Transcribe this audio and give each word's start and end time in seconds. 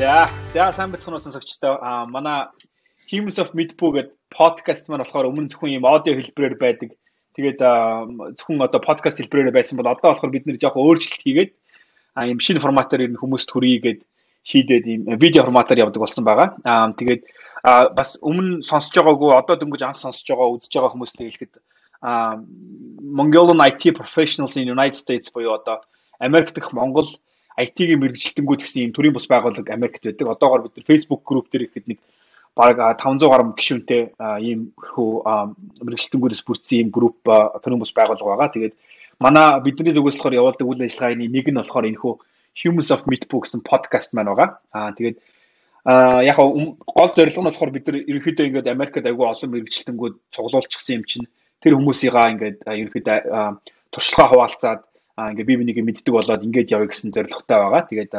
За, 0.00 0.30
за 0.54 0.72
сайн 0.72 0.92
бацхан 0.94 1.12
усан 1.12 1.32
согчтой. 1.32 1.76
Аа 1.76 2.06
манай 2.08 2.48
Humans 3.12 3.36
of 3.36 3.52
Midpoo 3.52 3.92
гэдэг 3.92 4.16
подкаст 4.32 4.88
маань 4.88 5.04
болохоор 5.04 5.28
өмнө 5.28 5.52
зөвхөн 5.52 5.76
ийм 5.76 5.84
аудио 5.84 6.16
хэлбэрээр 6.16 6.56
байдаг. 6.56 6.96
Тэгээд 7.36 7.60
зөвхөн 7.60 8.64
одоо 8.64 8.80
подкаст 8.80 9.20
хэлбэрээр 9.20 9.52
байсан 9.52 9.76
бол 9.76 9.92
одоо 9.92 10.16
болохоор 10.16 10.32
бид 10.32 10.48
нэр 10.48 10.56
жоохон 10.56 10.88
өөрчлөлт 10.88 11.20
хийгээд 11.20 11.52
аа 12.16 12.32
ийм 12.32 12.40
шинэ 12.40 12.64
форматаар 12.64 13.12
ирнэ 13.12 13.20
хүмүүст 13.20 13.52
хүргэе 13.52 13.80
гэд 13.84 14.00
шийдээд 14.48 14.84
ийм 14.88 15.02
видео 15.20 15.44
форматаар 15.44 15.84
явдаг 15.84 16.00
болсон 16.00 16.24
байгаа. 16.24 16.56
Аа 16.64 16.96
тэгээд 16.96 17.28
бас 17.92 18.16
өмнө 18.24 18.64
сонсож 18.64 18.96
байгаагүй 18.96 19.36
одоо 19.36 19.60
дөнгөж 19.60 19.84
анх 19.84 20.00
сонсож 20.00 20.24
байгаа 20.24 20.48
үзэж 20.48 20.72
байгаа 20.80 20.96
хүмүүстээ 20.96 21.28
хэлэхэд 21.28 21.52
аа 22.00 22.40
Mongolian 23.04 23.60
IT 23.68 23.92
professionals 24.00 24.56
in 24.56 24.64
United 24.64 24.96
States 24.96 25.28
буюу 25.28 25.60
одоо 25.60 25.84
Америк 26.16 26.56
дахь 26.56 26.72
Монгол 26.72 27.20
IT-ийн 27.58 28.00
мэрэгжилтэнгүүд 28.00 28.60
гэсэн 28.62 28.82
ийм 28.88 28.92
төрлийн 28.94 29.16
бус 29.16 29.26
байгууллага 29.26 29.74
Америкт 29.74 30.04
байдаг. 30.04 30.26
Одоогоор 30.30 30.68
бид 30.68 30.76
нар 30.76 30.86
Facebook 30.86 31.22
group 31.26 31.50
дээр 31.50 31.66
ихэд 31.66 31.86
нэг 31.90 31.98
баг 32.54 32.76
500 32.78 33.26
гаруй 33.30 33.54
гишүүнтэй 33.58 34.02
ийм 34.44 34.70
хөө 34.76 35.10
мэрэгжилтэнгүүдээс 35.82 36.46
бүрдсэн 36.46 36.78
ийм 36.78 36.88
групп 36.94 37.20
төрлийн 37.24 37.82
бус 37.82 37.92
байгууллага 37.94 38.30
байгаа. 38.36 38.54
Тэгээд 38.54 38.74
манай 39.18 39.60
бидний 39.64 39.94
зүгээс 39.94 40.18
болохоор 40.18 40.38
явуулдаг 40.38 40.66
үйл 40.66 40.84
ажиллагааны 40.86 41.26
нэг 41.26 41.46
нь 41.50 41.60
болохоор 41.60 41.88
энэ 41.90 42.00
хөө 42.00 42.14
Humans 42.60 42.90
of 42.90 43.06
Meatbook 43.06 43.46
гэсэн 43.46 43.62
подкаст 43.62 44.12
маань 44.12 44.30
байгаа. 44.30 44.58
Аа 44.74 44.92
тэгээд 44.92 45.16
а 45.84 46.20
яг 46.22 46.36
гол 46.36 47.10
зорилго 47.14 47.40
нь 47.40 47.48
болохоор 47.48 47.70
бид 47.70 47.86
нар 47.86 47.96
ерөнхийдөө 48.04 48.46
ингээд 48.46 48.72
Америкт 48.74 49.06
айгүй 49.06 49.26
олон 49.26 49.50
мэрэгчлэнгүүд 49.54 50.14
цуглуулчихсан 50.34 50.96
юм 51.00 51.04
чинь 51.08 51.26
тэр 51.62 51.78
хүмүүсийгаа 51.78 52.26
ингээд 52.34 52.58
ерөнхийдөө 52.66 53.18
туршлагаа 53.94 54.28
хуваалцаад 54.28 54.80
ингээ 55.32 55.48
би 55.48 55.54
бинийг 55.60 55.78
мэддэг 55.84 56.14
болоод 56.14 56.44
ингээд 56.46 56.72
явъя 56.72 56.88
гэсэн 56.88 57.12
зорилготой 57.12 57.58
байгаа. 57.60 57.82
Тэгээд 57.88 58.12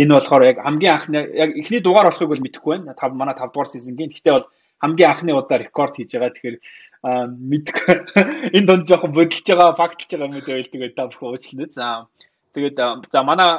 энэ 0.00 0.14
болохоор 0.14 0.42
яг 0.44 0.58
хамгийн 0.62 0.92
анхны 0.94 1.18
яг 1.34 1.50
эхний 1.56 1.80
дугаар 1.80 2.08
болохыг 2.10 2.30
бол 2.30 2.44
мэдэхгүй 2.44 2.72
байна. 2.78 2.94
Тав 2.94 3.12
манай 3.12 3.34
5 3.34 3.52
дугаар 3.52 3.70
сизонгийн. 3.72 4.12
Гэхдээ 4.12 4.34
бол 4.36 4.48
хамгийн 4.82 5.10
анхны 5.10 5.32
удаа 5.32 5.58
рекорд 5.58 5.94
хийж 5.96 6.12
байгаа. 6.14 6.34
Тэгэхээр 6.34 6.58
мэддэг. 7.04 7.76
Энэ 8.56 8.66
донд 8.66 8.88
жоохон 8.88 9.12
бодолж 9.12 9.46
байгаа, 9.46 9.78
фактлж 9.78 10.10
байгаа 10.10 10.28
юм 10.28 10.40
дээр 10.42 10.68
тэгээд 10.68 10.94
та 10.96 11.08
бүхэн 11.08 11.28
уучлаарай. 11.30 11.70
За 11.72 12.06
тэгээд 12.54 12.76
за 13.12 13.20
манай 13.22 13.50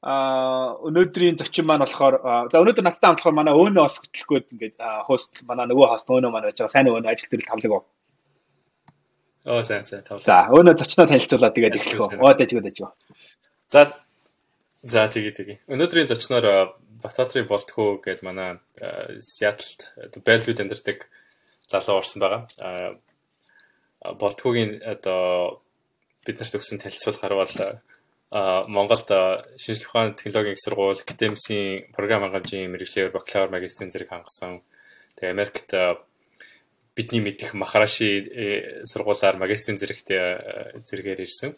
а 0.00 0.80
өнөөдрийн 0.80 1.36
зочин 1.36 1.68
маань 1.68 1.84
болохоор 1.84 2.48
за 2.48 2.56
өнөөдөр 2.56 2.84
надтай 2.88 3.08
хамт 3.12 3.20
болохоор 3.20 3.36
манай 3.36 3.52
өөнөө 3.52 3.84
бас 3.84 4.00
хөтлөхгүйд 4.00 4.46
ингээд 4.56 4.76
хост 5.04 5.44
манай 5.44 5.68
нөгөө 5.68 5.92
хост 5.92 6.08
өөнөө 6.08 6.32
маань 6.32 6.48
байж 6.48 6.56
байгаа 6.56 6.72
сайн 6.72 6.88
өөнөө 6.88 7.12
ажил 7.12 7.28
дээр 7.28 7.44
тавлаг. 7.44 7.84
Оо 9.44 9.62
сайн 9.64 9.84
сайн 9.88 10.04
тавлаа. 10.04 10.24
За 10.24 10.52
өөнөө 10.52 10.76
зочноо 10.76 11.08
танилцуулаад 11.08 11.54
тэгээд 11.56 11.76
эхлэх 11.80 12.00
үү. 12.00 12.20
Оо 12.20 12.32
дайжгүй 12.36 12.60
дайжгүй. 12.60 12.92
За 13.72 13.80
за 14.84 15.08
тэгээ 15.08 15.32
тэгээ. 15.32 15.58
Өнөөдрийн 15.72 16.10
зочноор 16.12 16.76
Батбаатарын 17.00 17.48
болтхоо 17.48 17.96
гээд 18.04 18.20
манай 18.20 18.60
Сиэтлд 18.76 20.20
Бэлвүүд 20.20 20.60
амьдардаг 20.60 21.08
залуу 21.64 22.04
орсон 22.04 22.20
байгаа. 22.20 22.42
Болтхогийн 24.20 24.84
одоо 24.84 25.64
бид 26.28 26.36
нарт 26.36 26.60
өгсөн 26.60 26.76
танилцуулгаар 26.76 27.34
бол 27.40 27.54
Монголд 28.68 29.08
шинжлэх 29.56 29.88
ухааны 29.88 30.14
технологийн 30.20 30.54
их 30.54 30.62
сургууль, 30.62 31.00
академийн 31.00 31.90
програм 31.96 32.22
хангамжийн 32.22 32.70
мэрэгчлэр 32.70 33.10
бакалавр, 33.10 33.50
магистрийн 33.56 33.90
зэрэг 33.90 34.12
хангасан. 34.12 34.62
Тэгээ 35.16 35.34
Америкт 35.34 35.68
бидний 36.94 37.20
мэдих 37.20 37.54
Махараши 37.54 38.20
э, 38.20 38.84
сургуулаар 38.84 39.36
магистрийн 39.36 39.78
зэрэгтэй 39.78 40.18
э, 40.18 40.80
зэрэгээр 40.84 41.20
ирсэн. 41.22 41.56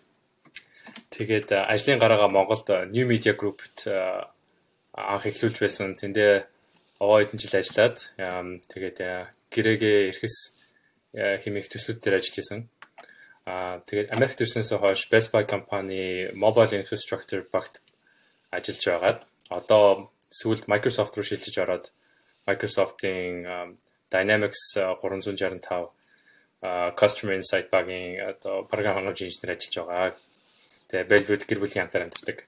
Тэгээд 1.10 1.52
э, 1.52 1.64
ажлын 1.64 1.98
гараагаа 1.98 2.28
Монголд 2.28 2.68
New 2.92 3.08
Media 3.08 3.32
Group-т 3.32 3.88
анх 4.92 5.24
эхлүүлж 5.24 5.56
байсан. 5.56 5.96
Тэндээ 5.96 6.44
овоо 7.00 7.24
хэдэн 7.24 7.40
жил 7.40 7.56
ажиллаад 7.56 7.96
тэгээд 8.68 8.98
гэрээгээ 9.48 9.98
ирэхс 10.12 10.36
хэмээх 11.16 11.68
төслүүд 11.72 11.98
дээр 12.04 12.20
ажиллаж 12.20 12.38
исэн. 12.38 12.60
Аа 13.48 13.80
тэгээд 13.88 14.12
Америкт 14.12 14.38
ирсэнээс 14.44 14.76
хойш 14.76 15.08
Best 15.08 15.32
Buy 15.32 15.48
компани 15.48 16.28
Mobile 16.36 16.76
Infrastructure 16.84 17.42
багт 17.48 17.80
ажиллаж 18.52 18.84
байгаад 18.84 19.18
одоо 19.48 20.12
сүүлд 20.28 20.68
Microsoft 20.68 21.16
руу 21.16 21.24
шилжиж 21.24 21.56
ороод 21.58 21.90
Microsoft-ийн 22.46 23.48
Dynamics 24.12 24.62
365 24.76 25.88
Customer 27.00 27.34
Insight 27.34 27.70
багийн 27.72 28.20
одоо 28.30 28.62
програм 28.70 28.94
хангамж 28.96 29.22
инженер 29.24 29.56
ажиллаж 29.56 29.76
байгаа. 29.88 30.14
Тэгээ 30.92 31.10
Belvue 31.10 31.36
гэр 31.40 31.60
бүлийн 31.64 31.82
хамтар 31.88 32.04
амьдардаг 32.06 32.38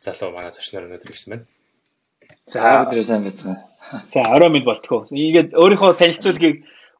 залуу 0.00 0.34
манай 0.34 0.50
зочноор 0.50 0.88
өнөөдөр 0.88 1.12
ирсэн 1.14 1.30
байна. 1.32 1.46
За 2.50 2.82
өдрөө 2.82 3.04
сайн 3.06 3.22
байцгаана. 3.22 3.60
За 4.02 4.20
орой 4.34 4.50
мэд 4.50 4.64
болтгоо. 4.66 5.06
Ингээд 5.12 5.54
өөрийнхөө 5.54 6.00
танилцуулгыг 6.00 6.56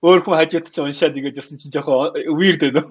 өөр 0.06 0.20
хүн 0.22 0.38
хажууд 0.38 0.70
чинь 0.70 0.86
уншаад 0.86 1.18
ингээд 1.18 1.40
ясан 1.42 1.58
чинь 1.58 1.74
жоохон 1.74 2.14
weird 2.38 2.62
байна. 2.62 2.82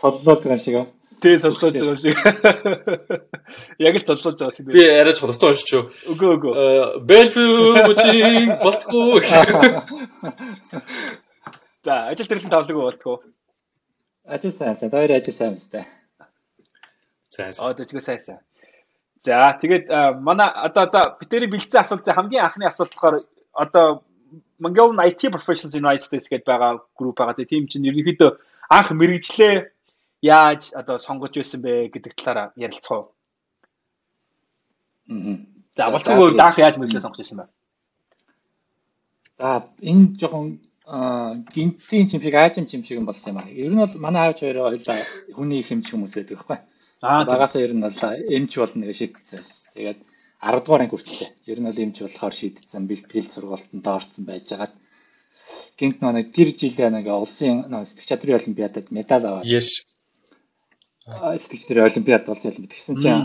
Содлуулж 0.00 0.42
байгаа 0.46 0.58
юм 0.58 0.64
шиг 0.64 0.76
аа. 0.80 0.86
Тий, 1.20 1.36
цодлуулж 1.38 1.76
байгаа 1.76 1.96
шиг. 2.00 2.16
Яг 3.86 3.94
л 3.96 4.04
цодлуулж 4.08 4.38
байгаа 4.40 4.56
шиг. 4.56 4.66
Би 4.72 4.84
арай 4.88 5.12
ч 5.12 5.20
хурдан 5.20 5.52
уншиж. 5.52 5.70
Үгүй 6.12 6.30
үгүй. 6.36 6.52
Бэлфүү 7.04 7.84
мужийн 7.88 8.56
болтгоо. 8.62 9.20
За, 11.84 12.08
ажил 12.12 12.28
төрлийн 12.28 12.52
тавлаг 12.52 12.76
болтгоо. 12.76 13.20
Ажил 14.24 14.52
сайн 14.52 14.76
сайн. 14.76 14.90
Хоёр 14.92 15.12
ажил 15.16 15.34
сайн 15.36 15.56
байна. 15.72 15.86
Сайн. 17.28 17.52
Аа, 17.60 17.74
дэжгээ 17.76 18.00
сайн 18.00 18.20
сайн. 18.20 18.40
За, 19.20 19.56
тэгээд 19.60 19.88
манай 20.24 20.48
одоо 20.48 20.88
за 20.92 21.16
бидний 21.20 21.52
бэлдсэн 21.52 21.80
асуулт 21.80 22.08
хамгийн 22.08 22.44
анхны 22.44 22.64
асуулт 22.64 22.92
болохоор 22.96 23.24
одоо 23.52 24.04
Mongolian 24.60 25.00
IT 25.08 25.32
Professionals 25.32 25.74
United 25.74 26.04
States 26.04 26.28
гэдэг 26.28 26.46
байгаа 26.46 26.80
групп 26.96 27.16
байгаа. 27.16 27.44
Тийм 27.44 27.66
чинь 27.68 27.88
ерөнхийдөө 27.88 28.30
анх 28.70 28.88
мэрэгжлээ 28.92 29.54
яаж 30.22 30.72
одоо 30.76 30.98
сонгож 30.98 31.34
байсан 31.36 31.60
бэ 31.64 31.88
гэдэг 31.88 32.12
талаараа 32.14 32.52
ярилцгаа. 32.56 33.08
Аа. 35.08 35.36
За 35.76 35.90
болтгоо 35.90 36.30
даах 36.36 36.58
яаж 36.58 36.76
мэрэгчлээ 36.76 37.04
сонгож 37.04 37.20
байсан 37.20 37.38
бэ? 37.40 37.46
За 39.38 39.48
энэ 39.80 40.16
жоохон 40.20 40.60
гинтийн 41.54 42.08
чимшиг 42.10 42.34
аажим 42.34 42.66
чимшиг 42.66 42.98
юм 43.00 43.06
болсон 43.08 43.32
юм 43.32 43.38
аа. 43.40 43.48
Ер 43.48 43.72
нь 43.72 43.80
бол 43.80 43.94
манай 43.96 44.28
аавч 44.28 44.44
хоёроо 44.44 44.68
хоёлаа 44.70 44.98
хүний 45.32 45.60
их 45.60 45.68
хэмж 45.68 45.86
хүмүүс 45.88 46.14
байдаг 46.14 46.36
байхгүй. 46.36 46.58
Аа 47.00 47.24
багасаа 47.24 47.62
ер 47.64 47.72
нь 47.72 47.80
бол 47.80 47.96
эмч 48.36 48.52
болно 48.60 48.84
гэж 48.84 48.96
шийдсэн. 49.00 49.40
Тэгээд 49.72 50.00
10 50.44 50.64
дугаар 50.64 50.82
анги 50.84 50.92
хүртэл 50.92 51.32
ер 51.48 51.58
нь 51.60 51.68
бол 51.68 51.82
эмч 51.84 51.96
болохоор 52.04 52.34
шийдсэн 52.36 52.84
бэлтгэл 52.84 53.32
сургалтанд 53.32 53.86
орсон 53.86 54.24
байж 54.28 54.52
байгаа. 54.52 54.68
Гинт 55.78 56.02
нэг 56.04 56.28
тэр 56.36 56.52
жилээ 56.60 56.90
нэг 56.92 57.06
улсын 57.08 57.64
сэтгэх 57.70 58.06
чадрын 58.10 58.38
олимпиадад 58.40 58.92
медаль 58.92 59.24
аваад. 59.24 59.48
Yes 59.48 59.88
сэтгэж 61.06 61.62
тэр 61.64 61.88
олимпиад 61.88 62.26
болсон 62.26 62.52
юм. 62.52 62.68
Тэгсэн 62.68 62.96
чинь 63.00 63.22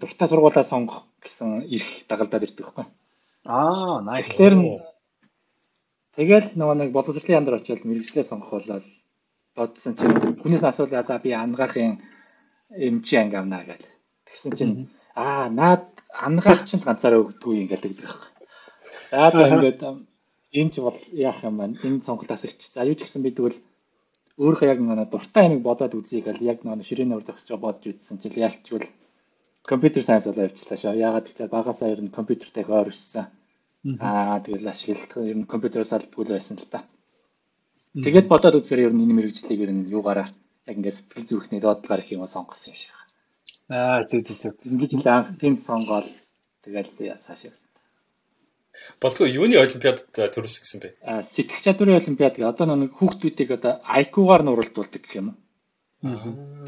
дуртай 0.00 0.28
сургуулаа 0.28 0.64
сонгох 0.64 1.04
гэсэн 1.20 1.68
эрх 1.68 2.08
дагалдаад 2.08 2.46
ирдэг 2.48 2.64
байхгүй. 2.64 2.86
Аа, 3.44 4.00
nice. 4.00 4.32
Тэгэхээр 4.32 4.54
тэгэл 6.16 6.48
нөгөө 6.56 6.76
нэг 6.80 6.90
боловсролын 6.92 7.36
яамд 7.36 7.52
очиод 7.52 7.84
мэрэгчлээ 7.84 8.24
сонгох 8.24 8.50
болол 8.56 8.86
бодсон 9.54 9.94
чинь 9.98 10.40
хүнээс 10.40 10.64
асуулаа 10.64 11.04
за 11.04 11.18
би 11.20 11.36
ангаахын 11.36 12.00
эмчи 12.72 13.14
анги 13.20 13.36
авнаа 13.36 13.62
гэл. 13.64 13.86
Тэгсэн 14.26 14.50
чинь 14.56 14.74
аа 15.14 15.48
наад 15.52 15.84
ангаах 16.12 16.64
чинь 16.64 16.84
ганцаараа 16.84 17.22
өгдөггүй 17.22 17.54
юм 17.60 17.68
гэдэг 17.68 17.92
байхгүй. 17.98 18.30
За 19.10 19.30
ингээд 19.32 19.80
энэ 20.52 20.70
ч 20.72 20.76
бол 20.80 20.98
яах 21.12 21.44
юм 21.44 21.56
байна. 21.60 21.76
Энэ 21.84 22.00
сонголтоос 22.00 22.44
их. 22.44 22.56
За 22.60 22.84
юу 22.84 22.96
ч 22.96 23.04
гэсэн 23.04 23.22
бид 23.22 23.36
тэгвэл 23.36 23.58
өөрөө 24.44 24.68
яг 24.72 24.78
нэг 24.80 25.10
дуртай 25.12 25.44
юмыг 25.46 25.62
бодоод 25.68 25.92
үзье 25.98 26.20
гэл 26.26 26.42
яг 26.52 26.58
нэг 26.62 26.86
ширээний 26.88 27.16
өр 27.18 27.26
зогсож 27.26 27.58
бодож 27.58 27.84
үзсэн 27.90 28.16
чинь 28.22 28.38
ялчгүй 28.46 28.86
компьютер 29.68 30.02
сайенс 30.02 30.24
болоо 30.24 30.48
явчихлаа 30.48 30.78
шаа. 30.80 30.94
Ягаад 30.94 31.26
гэвэл 31.28 31.56
багасаа 31.56 31.88
ер 31.92 32.00
нь 32.02 32.14
компьютертэй 32.18 32.62
их 32.64 32.70
ойрсон. 32.70 33.26
Аа 34.00 34.40
тэгэл 34.40 34.72
ашиглах 34.72 35.12
ер 35.32 35.36
нь 35.36 35.50
компьютерээс 35.52 35.92
албагүй 35.92 36.26
байсан 36.32 36.56
л 36.56 36.72
та. 36.72 36.88
Тэгээд 38.04 38.30
бодоод 38.32 38.58
үзэхээр 38.58 38.86
ер 38.88 38.94
нь 38.96 39.04
энэ 39.04 39.16
мэрэгжлийг 39.16 39.60
ер 39.60 39.72
нь 39.76 39.88
юугаараа 39.96 40.28
яг 40.68 40.76
ингээд 40.76 40.96
сэтгэл 40.96 41.28
зүрхний 41.28 41.60
доотлоор 41.60 42.00
их 42.00 42.12
юм 42.16 42.24
сонгосон 42.26 42.72
юм 42.72 42.78
шиг. 42.80 42.96
Аа 43.68 44.08
зүг 44.08 44.22
зүг 44.24 44.38
зүг. 44.42 44.54
Ингээд 44.64 44.92
л 45.04 45.08
анх 45.12 45.28
тэнд 45.40 45.60
сонгоод 45.68 46.08
тэгэл 46.64 47.12
ясааш 47.12 47.40
явсан. 47.48 47.67
Болтгоо 49.02 49.26
юуны 49.26 49.56
олимпиадад 49.58 50.08
төрүүлсэн 50.34 50.62
гэсэн 50.62 50.80
бэ? 50.82 50.88
Аа 51.02 51.22
сэтгэх 51.22 51.62
чадварын 51.64 52.00
олимпиад 52.00 52.34
гэх 52.36 52.50
одоо 52.50 52.66
нэг 52.74 52.92
хүүхдүүдийг 52.98 53.50
одоо 53.58 53.72
IQ-гаар 53.84 54.42
нуралдуулдаг 54.44 55.02
гэх 55.02 55.14
юм. 55.20 55.28
Аа. 56.02 56.14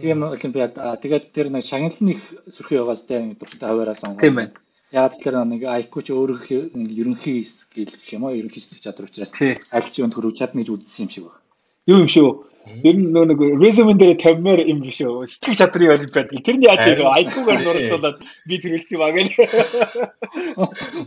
Тийм 0.01 0.23
олимпиад 0.27 0.75
тэгээд 1.03 1.25
тэр 1.35 1.49
нэг 1.55 1.65
шагналын 1.67 2.15
их 2.15 2.23
сөрхий 2.51 2.79
байгаас 2.79 3.07
тэ 3.07 3.35
дуртай 3.39 3.69
хаваараа 3.71 3.97
сонгоо. 3.99 4.23
Тийм 4.23 4.35
байна. 4.39 4.55
Яг 4.91 5.15
тэгэхээр 5.15 5.37
нэг 5.47 5.63
IQ 5.63 5.95
ч 6.03 6.09
өөрөөх 6.11 6.47
ерөнхий 6.75 7.47
скил 7.47 7.95
гэх 7.95 8.11
юм 8.15 8.27
уу? 8.27 8.35
Ерөнхий 8.35 8.63
сэтгэх 8.63 8.83
чадвар 8.83 9.07
учраас 9.07 9.31
аль 9.39 9.91
ч 9.91 10.03
юунд 10.03 10.15
хөрөж 10.19 10.35
чадна 10.35 10.67
гэж 10.67 10.71
үзсэн 10.75 11.07
юм 11.07 11.11
шиг 11.15 11.25
байна. 11.31 11.40
Юу 11.87 12.05
юм 12.05 12.09
шүү. 12.09 12.51
Ер 12.85 12.95
нь 12.95 13.11
нэг 13.11 13.41
resume 13.59 13.97
дээр 13.99 14.15
тавьмаар 14.21 14.63
юм 14.63 14.85
биш 14.85 15.01
үү? 15.03 15.27
Сэтгэл 15.27 15.59
чадрын 15.59 15.97
олимпиад. 15.97 16.31
Тэрний 16.45 16.69
яа 16.69 16.79
тийм 16.79 17.09
IQ-гаар 17.09 17.61
нурдуулаад 17.67 18.19
би 18.47 18.55
тэр 18.61 18.77
үлдсэн 18.79 18.95
юм 18.95 19.03
аа 19.03 19.13
гэл. 19.17 19.33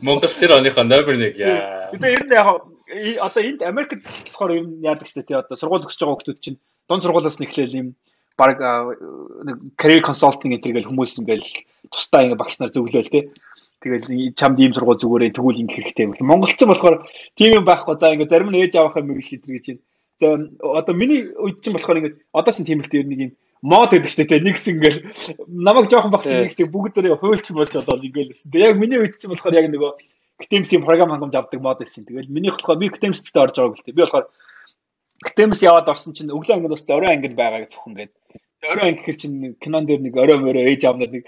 Монгол 0.02 0.34
тэр 0.34 0.58
оныхоо 0.60 0.84
номер 0.84 1.16
1 1.16 1.40
яа. 1.40 1.94
Тэгээ 1.94 2.16
ер 2.20 2.24
нь 2.26 2.34
яг 2.36 2.48
одоо 3.22 3.42
энд 3.46 3.62
Америкт 3.64 4.02
болохоор 4.02 4.52
ер 4.58 4.66
нь 4.66 4.84
яадаг 4.84 5.08
ч 5.08 5.14
тийм 5.14 5.40
одоо 5.40 5.56
сургууль 5.56 5.86
төгсөж 5.88 6.04
байгаа 6.04 6.18
хүмүүс 6.20 6.42
чинь 6.44 6.60
дунд 6.90 7.04
сургуулиас 7.06 7.40
нэхлээл 7.40 7.80
юм 7.80 7.88
баг 8.36 8.58
нэг 8.60 9.58
career 9.80 10.02
consulting 10.04 10.58
гэдэг 10.58 10.90
хүмүүс 10.90 11.22
ингээл 11.22 11.48
тусдаа 11.94 12.28
ингээ 12.28 12.42
багш 12.42 12.60
нар 12.60 12.74
зөвлөөл 12.74 13.14
тээ. 13.14 13.30
Тэгэл 13.80 14.36
чамд 14.36 14.60
ийм 14.60 14.74
сургууль 14.76 15.00
зүгээрээ 15.00 15.38
тэгвэл 15.38 15.64
ингэх 15.64 15.78
хэрэгтэй 15.80 16.06
юм. 16.12 16.18
Монголчин 16.28 16.68
болохоор 16.68 17.08
тийм 17.38 17.62
юм 17.62 17.66
байхгүй. 17.66 17.96
За 18.02 18.12
ингээ 18.12 18.32
зарим 18.32 18.52
нь 18.52 18.60
ээж 18.60 18.74
авахын 18.82 19.08
мэрэгч 19.08 19.38
илэр 19.38 19.54
гэж 19.58 19.66
байна 19.70 19.82
одоо 20.24 20.96
миний 20.96 21.30
үед 21.36 21.62
чинь 21.62 21.76
болохоор 21.76 22.00
ингээд 22.00 22.18
одоос 22.34 22.60
нь 22.62 22.68
тийм 22.68 22.82
л 22.82 22.92
тийм 22.92 23.08
нэг 23.10 23.20
юм 23.20 23.32
мод 23.64 23.92
гэдэг 23.92 24.12
чинь 24.12 24.28
те 24.28 24.40
нэгс 24.44 24.66
ингээл 24.72 25.00
намайг 25.48 25.88
жоохон 25.88 26.12
багч 26.12 26.28
нэгс 26.32 26.60
бүгдээрээ 26.68 27.20
хуйлч 27.20 27.48
болж 27.56 27.74
одоо 27.80 27.96
ингээл 28.00 28.36
тэгээ 28.52 28.68
яг 28.70 28.78
миний 28.80 29.00
үед 29.00 29.16
чинь 29.20 29.32
болохоор 29.32 29.56
яг 29.56 29.68
нөгөө 29.72 29.92
Ктемсийн 30.44 30.84
програм 30.84 31.14
хангамж 31.14 31.36
авдаг 31.36 31.62
мод 31.62 31.80
байсан. 31.80 32.04
Тэгэл 32.06 32.28
минийх 32.28 32.58
болохоор 32.58 32.80
би 32.82 32.90
Ктемстэй 32.90 33.40
орж 33.40 33.56
байгааг 33.56 33.78
л 33.80 33.86
те. 33.86 33.94
Би 33.94 34.02
болохоор 34.04 34.28
Ктемс 35.24 35.62
яваад 35.64 35.88
орсон 35.88 36.14
чинь 36.18 36.34
өглөө 36.34 36.58
ангид 36.58 36.74
бас 36.74 36.90
орой 36.90 37.14
ангид 37.16 37.38
байгаа 37.38 37.64
гэж 37.64 37.72
зөвхөн 37.78 37.96
гээд 37.96 38.12
орой 38.64 38.86
анги 38.90 39.00
гэхэр 39.00 39.18
чинь 39.20 39.56
кинон 39.60 39.86
дээр 39.86 40.02
нэг 40.04 40.16
орой 40.18 40.38
мөрөө 40.40 40.68
ээж 40.72 40.84
аавнаад 40.84 41.12
нэг 41.16 41.24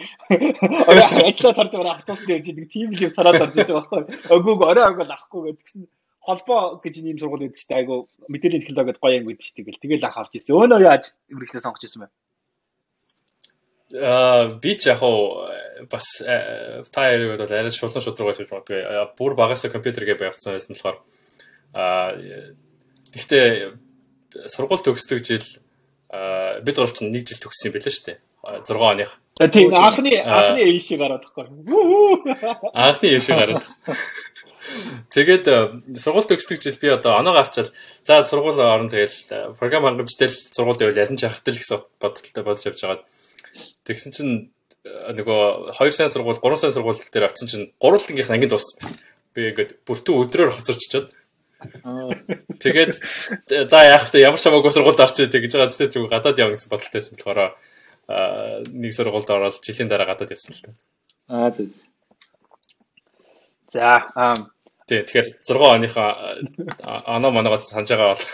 ажиллаа 1.24 1.54
тарж 1.56 1.72
байгаа 1.76 1.96
автобус 1.96 2.24
дээр 2.26 2.40
явж 2.40 2.48
нэг 2.56 2.70
тийм 2.72 2.90
л 2.92 3.04
юм 3.06 3.12
сараад 3.12 3.44
орж 3.44 3.56
иж 3.56 3.70
байгаа 3.72 3.92
байхгүй. 3.92 4.36
Өгөөг 4.36 4.62
орой 4.64 4.84
анги 4.84 5.04
авахгүй 5.04 5.42
гэдгсэн 5.52 5.82
холбоо 6.26 6.82
гэж 6.82 6.94
ийм 7.00 7.18
сургууль 7.22 7.46
байдаг 7.46 7.62
шүү 7.62 7.70
дээ. 7.70 7.80
Айгу 7.86 8.10
мэдээллийн 8.28 8.66
технологид 8.66 9.00
гоё 9.00 9.22
юм 9.22 9.30
гэдэг 9.30 9.46
шүү 9.46 9.56
дээ. 9.62 9.82
Тэгэл 9.82 10.08
анх 10.10 10.18
авч 10.18 10.34
ирсэн. 10.34 10.58
Өөнөө 10.58 10.82
яаж 10.82 11.14
эврэхлээ 11.30 11.62
сонгож 11.62 11.86
ирсэн 11.86 12.02
бэ? 12.04 12.10
Аа 14.02 14.50
би 14.58 14.72
ч 14.76 14.90
яг 14.90 15.06
уу 15.06 15.46
бас 15.88 16.06
та 16.90 17.02
яриг 17.14 17.38
бол 17.38 17.46
арай 17.46 17.70
шулуун 17.70 18.02
шудраг 18.02 18.34
байж 18.34 18.42
магадгүй. 18.42 18.82
Бүр 19.14 19.38
багасаа 19.38 19.70
компьютергээ 19.70 20.18
байвцсан 20.18 20.58
байсан 20.58 20.74
болохоор 20.74 20.98
аа 21.78 22.18
гэхдээ 23.14 23.78
сургууль 24.50 24.82
төгсдөг 24.82 25.22
жил 25.22 25.46
бид 26.66 26.76
гурав 26.76 26.98
чинь 26.98 27.14
нэг 27.14 27.30
жил 27.30 27.46
төгссөн 27.46 27.70
юм 27.70 27.76
билээ 27.78 27.94
шүү 27.94 28.06
дээ. 28.10 28.20
6 28.66 28.74
оных. 28.82 29.12
Тийм 29.52 29.74
анхны 29.76 30.16
анхны 30.22 30.62
эйшээ 30.64 30.98
гараад 30.98 31.26
байхгүй. 31.26 31.46
Анхны 32.74 33.08
эйшээ 33.14 33.36
гараад. 33.36 33.66
Тэгээд 35.10 35.46
э, 35.48 35.58
сургууль 36.00 36.28
төгсдөг 36.28 36.62
жил 36.62 36.78
би 36.82 36.90
одоо 36.92 37.16
оноог 37.16 37.38
авчаал 37.38 37.70
за 38.04 38.24
сургууль 38.26 38.60
орно 38.60 38.90
тэгэл 38.90 39.16
э, 39.30 39.54
програм 39.60 39.84
хангамжтай 39.86 40.28
л 40.28 40.36
сургууль 40.36 40.82
явал 40.82 40.98
ялан 40.98 41.18
чахтал 41.18 41.56
гэсэн 41.56 41.84
бодолтой 42.00 42.44
бодож 42.44 42.66
явж 42.66 42.82
байгаа. 42.82 43.06
Тэгсэн 43.86 44.12
чинь 44.12 44.34
э, 44.84 45.14
нөгөө 45.16 45.78
2 45.78 45.92
сайн 45.92 46.10
сургууль 46.10 46.42
3 46.42 46.58
сайн 46.58 46.74
сургууль 46.74 47.00
дээр 47.00 47.30
очсон 47.30 47.48
чинь 47.48 47.72
гурвангийнх 47.80 48.32
ангид 48.34 48.52
дууссан 48.52 48.76
байсан. 48.82 49.00
Би 49.32 49.52
ингээд 49.54 49.72
бүртэн 49.86 50.20
өдрөөр 50.26 50.52
хоцорччод 50.58 51.14
Тэгээд 52.60 53.00
за 53.70 53.80
яах 53.82 54.12
вэ 54.14 54.22
ямар 54.22 54.38
ч 54.38 54.46
хамаагүй 54.46 54.70
сургуульд 54.70 55.02
орчих 55.02 55.32
гэдэг 55.32 55.42
гэж 55.48 55.54
байгаа 55.56 55.90
тийм 55.90 56.06
гадаад 56.06 56.38
явна 56.38 56.54
гэсэн 56.54 56.70
бодолтой 56.70 57.00
байсан 57.00 57.16
болохоор 57.16 57.40
нэг 58.70 58.92
сургуульд 58.94 59.30
ороод 59.32 59.64
жилийн 59.66 59.90
дараа 59.90 60.06
гадаад 60.06 60.36
явсан 60.36 60.54
л 60.54 60.62
та. 60.62 60.72
Аа 61.32 61.50
зөв. 61.50 61.72
За 63.74 64.04
Тий, 64.86 65.02
тэгэхээр 65.02 65.28
6 65.42 65.76
оныхоо 65.76 66.10
оноо 67.10 67.32
моноогоос 67.34 67.74
санаж 67.74 67.90
байгаа 67.90 68.14
бол 68.14 68.26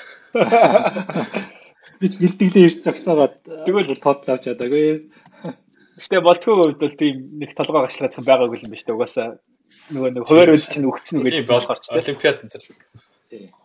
бид 2.01 2.13
бэлтгэлээ 2.19 2.68
ирж 2.68 2.80
зогсоогоод 2.83 3.36
тэгвэл 3.63 4.03
тоотлоо 4.03 4.36
авч 4.36 4.51
чадаагүй. 4.51 5.12
Гэтэ 5.95 6.19
болтгүй 6.19 6.53
үед 6.56 6.80
бол 6.83 6.95
тийм 7.00 7.39
нэг 7.39 7.56
толгой 7.56 7.88
гашлагах 7.88 8.19
юм 8.19 8.27
байгаагүй 8.27 8.57
юм 8.59 8.71
байна 8.74 8.80
шүү 8.83 8.88
дээ. 8.89 8.98
Угаасаа 9.00 9.30
нөгөө 9.95 10.09
нэг 10.12 10.24
хуваар 10.27 10.51
үйл 10.51 10.68
чинь 10.68 10.89
өгцөн 10.92 11.24
гэж 11.24 11.48
болохоор 11.48 11.80
ч 11.80 11.86
олимпиад 11.88 12.44
энэ 12.44 12.51
төр. 12.51 12.63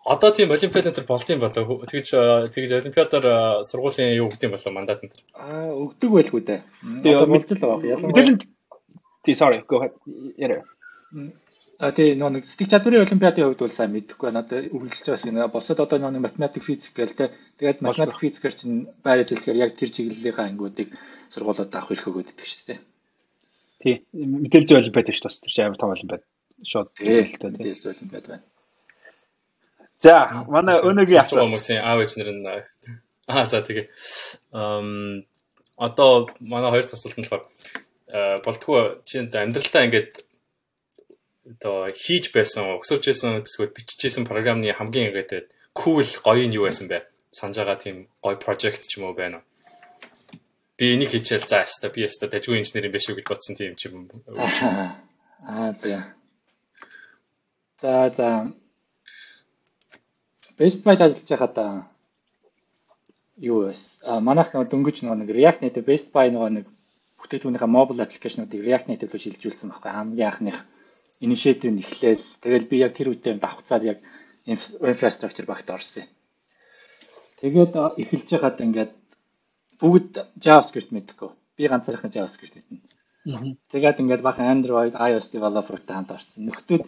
Одоо 0.06 0.30
тийм 0.30 0.54
олимпиад 0.54 0.86
энэ 0.86 0.96
төр 1.00 1.06
болд 1.10 1.26
юм 1.26 1.40
болоо. 1.42 1.82
Тэгж 1.90 2.08
тэгж 2.54 2.70
олимпиадаар 2.86 3.26
сургуулийн 3.66 4.14
юу 4.20 4.30
өгд 4.30 4.46
юм 4.46 4.54
болоо 4.54 4.70
мандат 4.70 5.02
энэ 5.02 5.10
төр. 5.10 5.22
Аа 5.34 5.74
өгдөг 5.74 6.10
байлгүй 6.14 6.42
дээ. 6.46 6.60
Одоо 7.02 7.26
болд 7.34 7.50
л 7.50 7.62
байгаа. 7.62 7.98
Ялангуяа 7.98 8.46
Тий, 9.26 9.34
sorry, 9.34 9.64
go 9.66 9.82
ahead. 9.82 9.90
Яра. 10.38 10.62
А 11.78 11.92
тий 11.92 12.16
нэг 12.16 12.48
сэтгэл 12.48 12.72
чадварын 12.72 13.04
олимпиадын 13.04 13.52
хувьд 13.52 13.60
бол 13.60 13.74
сайн 13.76 13.92
мэдэхгүй 13.92 14.32
байна. 14.32 14.48
Одоо 14.48 14.64
үргэлжлэж 14.64 15.06
байгаа 15.12 15.44
юм. 15.44 15.52
Босод 15.52 15.80
одоо 15.80 15.98
нэг 16.00 16.24
математик 16.24 16.64
физик 16.64 16.96
гээл 16.96 17.12
те. 17.12 17.36
Тэгээд 17.60 17.84
математик 17.84 18.16
физикэр 18.16 18.54
чинь 18.56 18.88
байр 19.04 19.20
ажиллахаар 19.20 19.60
яг 19.60 19.76
тэр 19.76 19.92
чиглэлийн 19.92 20.56
ангиудыг 20.56 20.96
сургуулиуд 21.28 21.76
авах 21.76 21.92
эрх 21.92 22.08
өгöd 22.08 22.32
идэх 22.32 22.48
шүү 22.48 22.64
дээ. 22.72 22.80
Тий. 23.84 23.94
Мэдээлэл 24.16 24.68
зүйн 24.72 24.80
олимпиад 24.88 25.12
шүү 25.12 25.28
дээ. 25.28 25.44
Тэр 25.44 25.52
чинь 25.52 25.66
амар 25.68 25.76
том 25.76 25.92
олимпиад 25.92 26.24
шууд 26.64 26.88
мэдээлэл 26.96 27.82
зүйн 27.84 27.94
олимпиад 28.00 28.24
байна. 28.24 28.44
За, 30.00 30.44
манай 30.48 30.76
өнөөгийн 30.80 31.20
асуулт 31.20 31.44
хүмүүсийн 31.44 31.84
аав 31.84 32.00
ээжнэр 32.04 32.30
нь 32.32 32.48
аа 33.28 33.44
за 33.48 33.60
тэгээ. 33.60 33.88
Эм 34.56 35.24
одоо 35.76 36.32
манай 36.40 36.70
хоёр 36.72 36.84
дахь 36.84 36.96
асуулт 36.96 37.16
нь 37.20 37.24
болохоор 37.24 37.44
болтгоо 38.44 39.00
чи 39.04 39.20
амьдралтаа 39.20 39.84
ингээд 39.88 40.12
одоо 41.46 41.90
хийж 41.94 42.34
байсан, 42.34 42.82
өсөж 42.82 43.02
байсан 43.06 43.46
эсвэл 43.46 43.70
бичижсэн 43.70 44.26
програмны 44.26 44.72
хамгийн 44.74 45.14
ингээд 45.14 45.46
cool 45.78 46.02
гоё 46.26 46.46
нь 46.48 46.56
юу 46.58 46.66
байсан 46.66 46.90
бэ? 46.90 47.06
Санаж 47.30 47.56
байгаа 47.62 47.78
тийм 47.78 47.96
гоё 48.24 48.36
project 48.40 48.90
ч 48.90 48.98
юм 48.98 49.06
уу 49.06 49.14
байна 49.14 49.38
уу? 49.38 49.44
Би 50.76 50.94
энийг 50.94 51.10
хийчихэл 51.14 51.46
за 51.46 51.62
яста 51.62 51.88
би 51.88 52.02
яста 52.02 52.26
дажгүй 52.26 52.58
инженер 52.58 52.88
юм 52.90 52.94
биш 52.96 53.06
үү 53.08 53.16
гэж 53.22 53.26
бодсон 53.30 53.54
тийм 53.54 53.78
ч 53.78 53.88
юм. 53.88 54.10
Аа 55.46 55.72
за. 55.78 56.16
За 57.78 58.10
за. 58.10 58.28
Best 60.58 60.82
Buy 60.82 60.96
ажиллаж 60.96 61.28
байхад 61.30 61.56
юу 63.36 63.68
вэ? 63.68 63.74
А 64.02 64.20
манайх 64.20 64.50
нэг 64.50 64.68
дөнгөж 64.72 65.04
нэг 65.04 65.30
React 65.30 65.60
Native 65.62 65.86
Best 65.86 66.10
Buy 66.10 66.32
нэг 66.32 66.66
бүтээгдэхүүнийхээ 67.20 67.70
mobile 67.70 68.02
application-уудыг 68.04 68.64
React 68.64 68.88
Native 68.88 69.12
руу 69.12 69.20
шилжүүлсэн 69.20 69.68
байхгүй 69.70 69.92
хамгийн 69.92 70.28
анхных 70.28 70.58
initiative 71.20 71.72
нь 71.72 71.82
эхлээл 71.84 72.24
тэгэл 72.42 72.70
би 72.70 72.76
яг 72.84 72.92
тэр 72.96 73.12
үедээ 73.12 73.40
давхцаад 73.40 73.82
яг 73.84 73.98
infrastructure 74.46 75.46
багт 75.48 75.68
орсон 75.70 76.04
юм. 76.04 76.10
Тэгээд 77.40 77.72
эхэлж 78.00 78.28
байгаад 78.32 78.64
ингээд 78.64 78.92
бүгд 79.80 80.12
JavaScript 80.44 80.90
мэдгүй. 80.92 81.30
Би 81.56 81.64
ганцаархан 81.68 82.12
JavaScript 82.14 82.56
мэднэ. 82.56 82.80
Тэгээд 83.72 84.00
ингээд 84.00 84.22
бахан 84.22 84.46
Android, 84.54 84.94
iOS 84.94 85.28
developer-тай 85.34 85.94
хамт 85.96 86.14
орсон. 86.16 86.46
Нөхдүүд 86.48 86.82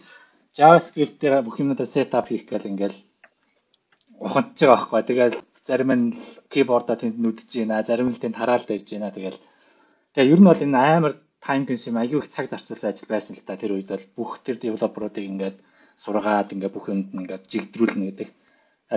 JavaScript-ээр 0.57 1.43
бүх 1.45 1.59
юмудаа 1.61 1.85
setup 1.85 2.31
хийх 2.31 2.49
гэл 2.49 2.69
ингээд 2.71 2.95
ухамдж 4.25 4.57
байгаа 4.57 4.77
байхгүй. 4.89 5.01
Тэгээд 5.09 5.35
зарим 5.67 5.91
нь 5.93 6.05
keyboard-а 6.49 6.95
тэнд 6.97 7.17
нүдэж 7.21 7.49
байна, 7.59 7.83
зарим 7.85 8.09
нь 8.09 8.17
тэнд 8.17 8.39
хараалт 8.39 8.65
тавьж 8.65 8.87
байна. 8.89 9.13
Тэгээд 9.13 9.37
тэгээ 10.15 10.31
ер 10.33 10.39
нь 10.41 10.49
бол 10.49 10.63
энэ 10.65 10.79
амар 10.79 11.13
time 11.45 11.65
consume 11.69 11.99
аягүй 12.03 12.19
их 12.19 12.29
цаг 12.33 12.49
зарцуулсан 12.51 12.91
ажил 12.91 13.09
байсан 13.09 13.35
л 13.35 13.45
та 13.47 13.55
тэр 13.55 13.75
үед 13.75 13.89
бол 13.91 14.05
бүх 14.17 14.31
тэр 14.43 14.57
девелоперуудыг 14.59 15.25
ингээд 15.31 15.57
сургаад 16.03 16.51
ингээд 16.53 16.75
бүх 16.75 16.85
юмд 16.91 17.07
ингээд 17.15 17.43
жигдрүүлнэ 17.51 18.05
гэдэг. 18.07 18.29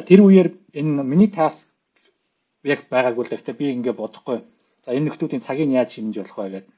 Тэр 0.08 0.20
үеэр 0.26 0.48
энэ 0.78 1.02
миний 1.02 1.30
task 1.30 1.70
яг 2.66 2.86
байгаагүй 2.90 3.22
л 3.26 3.32
гэхдээ 3.32 3.56
би 3.58 3.66
ингээд 3.76 4.00
бодохгүй. 4.00 4.38
За 4.84 4.90
энэ 4.96 5.06
нөхдүүдийн 5.06 5.44
цагийг 5.46 5.70
яаж 5.70 5.90
хэмж 5.94 6.14
болох 6.18 6.38
вэ 6.38 6.50
гэдэг. 6.50 6.74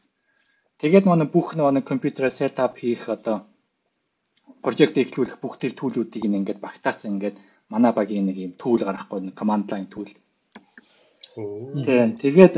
Тэгээд 0.80 1.04
манай 1.08 1.28
бүх 1.28 1.56
нэг 1.56 1.84
компьютер 1.84 2.28
сетап 2.28 2.76
хийх 2.76 3.08
одоо 3.08 3.48
прожект 4.64 4.96
эхлүүлэх 5.00 5.40
бүх 5.40 5.56
тэр 5.60 5.72
төлүүдийг 5.72 6.24
ингээд 6.28 6.60
багтаасан 6.60 7.16
ингээд 7.16 7.36
манай 7.72 7.92
багийн 7.92 8.26
нэг 8.28 8.36
юм 8.36 8.52
түүл 8.60 8.84
гаргахгүй 8.84 9.20
нэг 9.20 9.34
command 9.38 9.68
line 9.72 9.88
түүл. 9.88 10.12
Тийм. 11.34 12.16
Тэгээд 12.20 12.54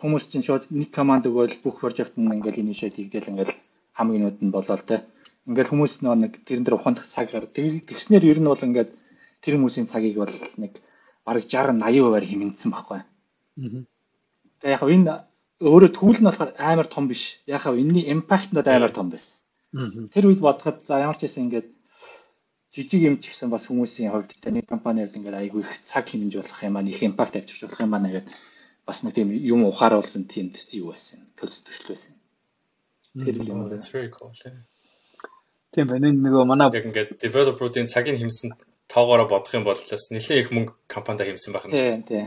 хүмүүс 0.00 0.24
чинь 0.30 0.46
шууд 0.46 0.64
нэг 0.70 0.90
команд 0.94 1.26
өгөөл 1.28 1.58
бүх 1.64 1.82
прожект 1.82 2.14
нь 2.18 2.30
ингээл 2.36 2.62
initiate 2.62 2.98
хийгээл 2.98 3.30
ингээл 3.32 3.54
хамгийн 3.98 4.22
нүд 4.24 4.38
нь 4.46 4.54
болоо 4.54 4.78
те. 4.78 5.02
Ингээл 5.48 5.72
хүмүүс 5.74 5.92
нэг 6.06 6.32
тэрэн 6.46 6.64
дээр 6.64 6.78
ухаандах 6.78 7.06
цаг 7.06 7.34
гар. 7.34 7.46
Тэгснээр 7.50 8.24
ер 8.30 8.38
нь 8.38 8.50
бол 8.50 8.66
ингээд 8.68 8.90
тэр 9.42 9.54
хүмүүсийн 9.58 9.90
цагийг 9.90 10.16
бол 10.22 10.34
нэг 10.62 10.78
бараг 11.26 11.44
60 11.50 11.82
80%-аар 11.82 12.26
хэмнэсэн 12.26 12.70
байхгүй. 12.70 13.00
Аа. 13.02 13.06
Тэгээ 14.62 14.74
яг 14.76 14.82
энэ 14.86 15.12
өөрөө 15.66 15.90
түүл 15.98 16.18
нь 16.22 16.28
болохоор 16.30 16.50
амар 16.70 16.86
том 16.86 17.04
биш. 17.10 17.42
Яг 17.50 17.66
хав 17.66 17.74
энэний 17.74 18.06
импакт 18.14 18.54
нь 18.54 18.58
амар 18.62 18.94
том 18.94 19.10
байсан. 19.10 19.42
Тэр 20.14 20.30
үед 20.30 20.40
бодоход 20.40 20.78
за 20.86 21.02
ямар 21.02 21.18
ч 21.18 21.26
байсан 21.26 21.50
ингээд 21.50 21.68
жижиг 22.74 23.02
юм 23.02 23.16
ч 23.18 23.34
гэсэн 23.34 23.50
бас 23.50 23.66
хүмүүсийн 23.66 24.14
хувьд 24.14 24.30
таны 24.38 24.62
компанид 24.62 25.16
ингээд 25.18 25.40
айгүй 25.42 25.62
их 25.66 25.72
цаг 25.82 26.06
хэмнэж 26.08 26.34
болох 26.38 26.60
юм 26.62 26.76
аа, 26.78 26.86
их 26.86 27.02
импакт 27.02 27.34
авчирч 27.36 27.66
болох 27.66 27.80
юм 27.82 27.94
аа 27.94 28.02
нэгэд 28.06 28.26
бас 28.88 29.04
нэг 29.04 29.12
тийм 29.14 29.28
юм 29.36 29.68
ухааруулсан 29.68 30.24
тийм 30.24 30.56
юу 30.72 30.96
байсан. 30.96 31.20
Төлс 31.36 31.60
төсөл 31.60 31.92
байсан. 31.92 32.14
Тэр 33.12 33.36
юм 33.44 33.68
cool. 34.16 34.32
Тийм 35.76 35.86
байна. 35.92 36.08
Нөгөө 36.08 36.44
манай 36.48 36.72
яг 36.72 36.88
ингээд 36.88 37.20
developer-ийн 37.20 37.92
цагийг 37.92 38.16
хэмсэн 38.16 38.56
тоогоороо 38.88 39.28
бодох 39.28 39.52
юм 39.52 39.68
бол 39.68 39.76
бас 39.76 40.08
нэлээд 40.08 40.40
их 40.40 40.50
мөнгө 40.56 40.72
компанид 40.88 41.28
хэмсэн 41.28 41.52
байх 41.52 41.68
юм. 41.68 41.76
Тийм 41.76 42.02
тийм. 42.08 42.26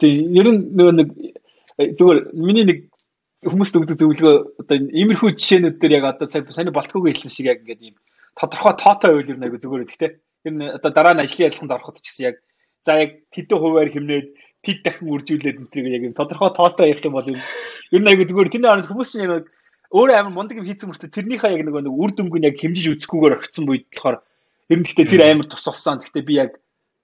Тийм 0.00 0.32
ер 0.40 0.46
нь 0.48 0.60
нөгөө 0.72 0.94
нэг 0.96 1.08
э, 1.76 1.92
зүгээр 2.00 2.18
миний 2.32 2.64
нэг 2.64 2.78
хүмүүст 3.44 3.76
өгдөг 3.76 4.00
зөвлөгөө 4.00 4.36
одоо 4.64 4.76
иймэрхүү 4.88 5.30
жишээнүүд 5.36 5.76
дээр 5.76 5.92
яг 6.00 6.04
одоо 6.16 6.26
сайн 6.32 6.72
болтгоогүй 6.72 7.12
хэлсэн 7.12 7.28
шиг 7.28 7.52
яг 7.52 7.60
ингээд 7.60 7.92
ийм 7.92 7.96
тодорхой 8.38 8.72
тоотой 8.80 9.20
ер 9.20 9.36
нь 9.36 9.44
айгу 9.44 9.60
зүгээр 9.60 9.84
гэхдээ 9.84 10.12
ер 10.48 10.52
нь 10.56 10.64
одоо 10.64 10.90
дараа 10.94 11.12
нь 11.12 11.22
ажлын 11.26 11.52
ярилцлаганд 11.52 11.76
ороход 11.76 12.00
ч 12.00 12.08
гэсэн 12.08 12.24
яг 12.32 12.36
за 12.86 12.92
яг 13.02 13.10
хэдэн 13.34 13.58
хувиар 13.60 13.90
хэмнээд 13.92 14.26
тэд 14.62 14.78
дахин 14.86 15.10
үржүүлээд 15.10 15.60
энтрийг 15.62 15.86
яг 15.90 16.02
юм 16.06 16.14
тодорхой 16.14 16.50
тоотой 16.54 16.90
ярих 16.90 17.04
юм 17.04 17.18
бол 17.18 17.26
ер 17.26 18.00
нь 18.00 18.10
айгу 18.10 18.24
зүгээр 18.26 18.50
тэрний 18.50 18.70
оронд 18.70 18.86
хүмүүс 18.86 19.10
чинь 19.12 19.26
яг 19.26 19.46
өөрөө 19.92 20.16
амар 20.16 20.32
мундаг 20.32 20.56
юм 20.56 20.66
хийсэн 20.66 20.88
мөртөө 20.88 21.10
тэрнийхээ 21.12 21.52
яг 21.52 21.62
нэг 21.66 21.76
үр 21.90 22.10
дүнг 22.16 22.34
нь 22.38 22.48
яг 22.48 22.56
хэмжиж 22.56 22.86
үзэхгүйгээр 22.96 23.36
орхисон 23.36 23.68
үед 23.68 23.84
болохоор 23.92 24.16
ер 24.72 24.78
нь 24.80 24.84
гэхдээ 24.86 25.06
тэр 25.10 25.22
амар 25.28 25.46
тус 25.50 25.66
болсон. 25.68 26.00
Гэхдээ 26.00 26.24
би 26.24 26.34
яг 26.40 26.50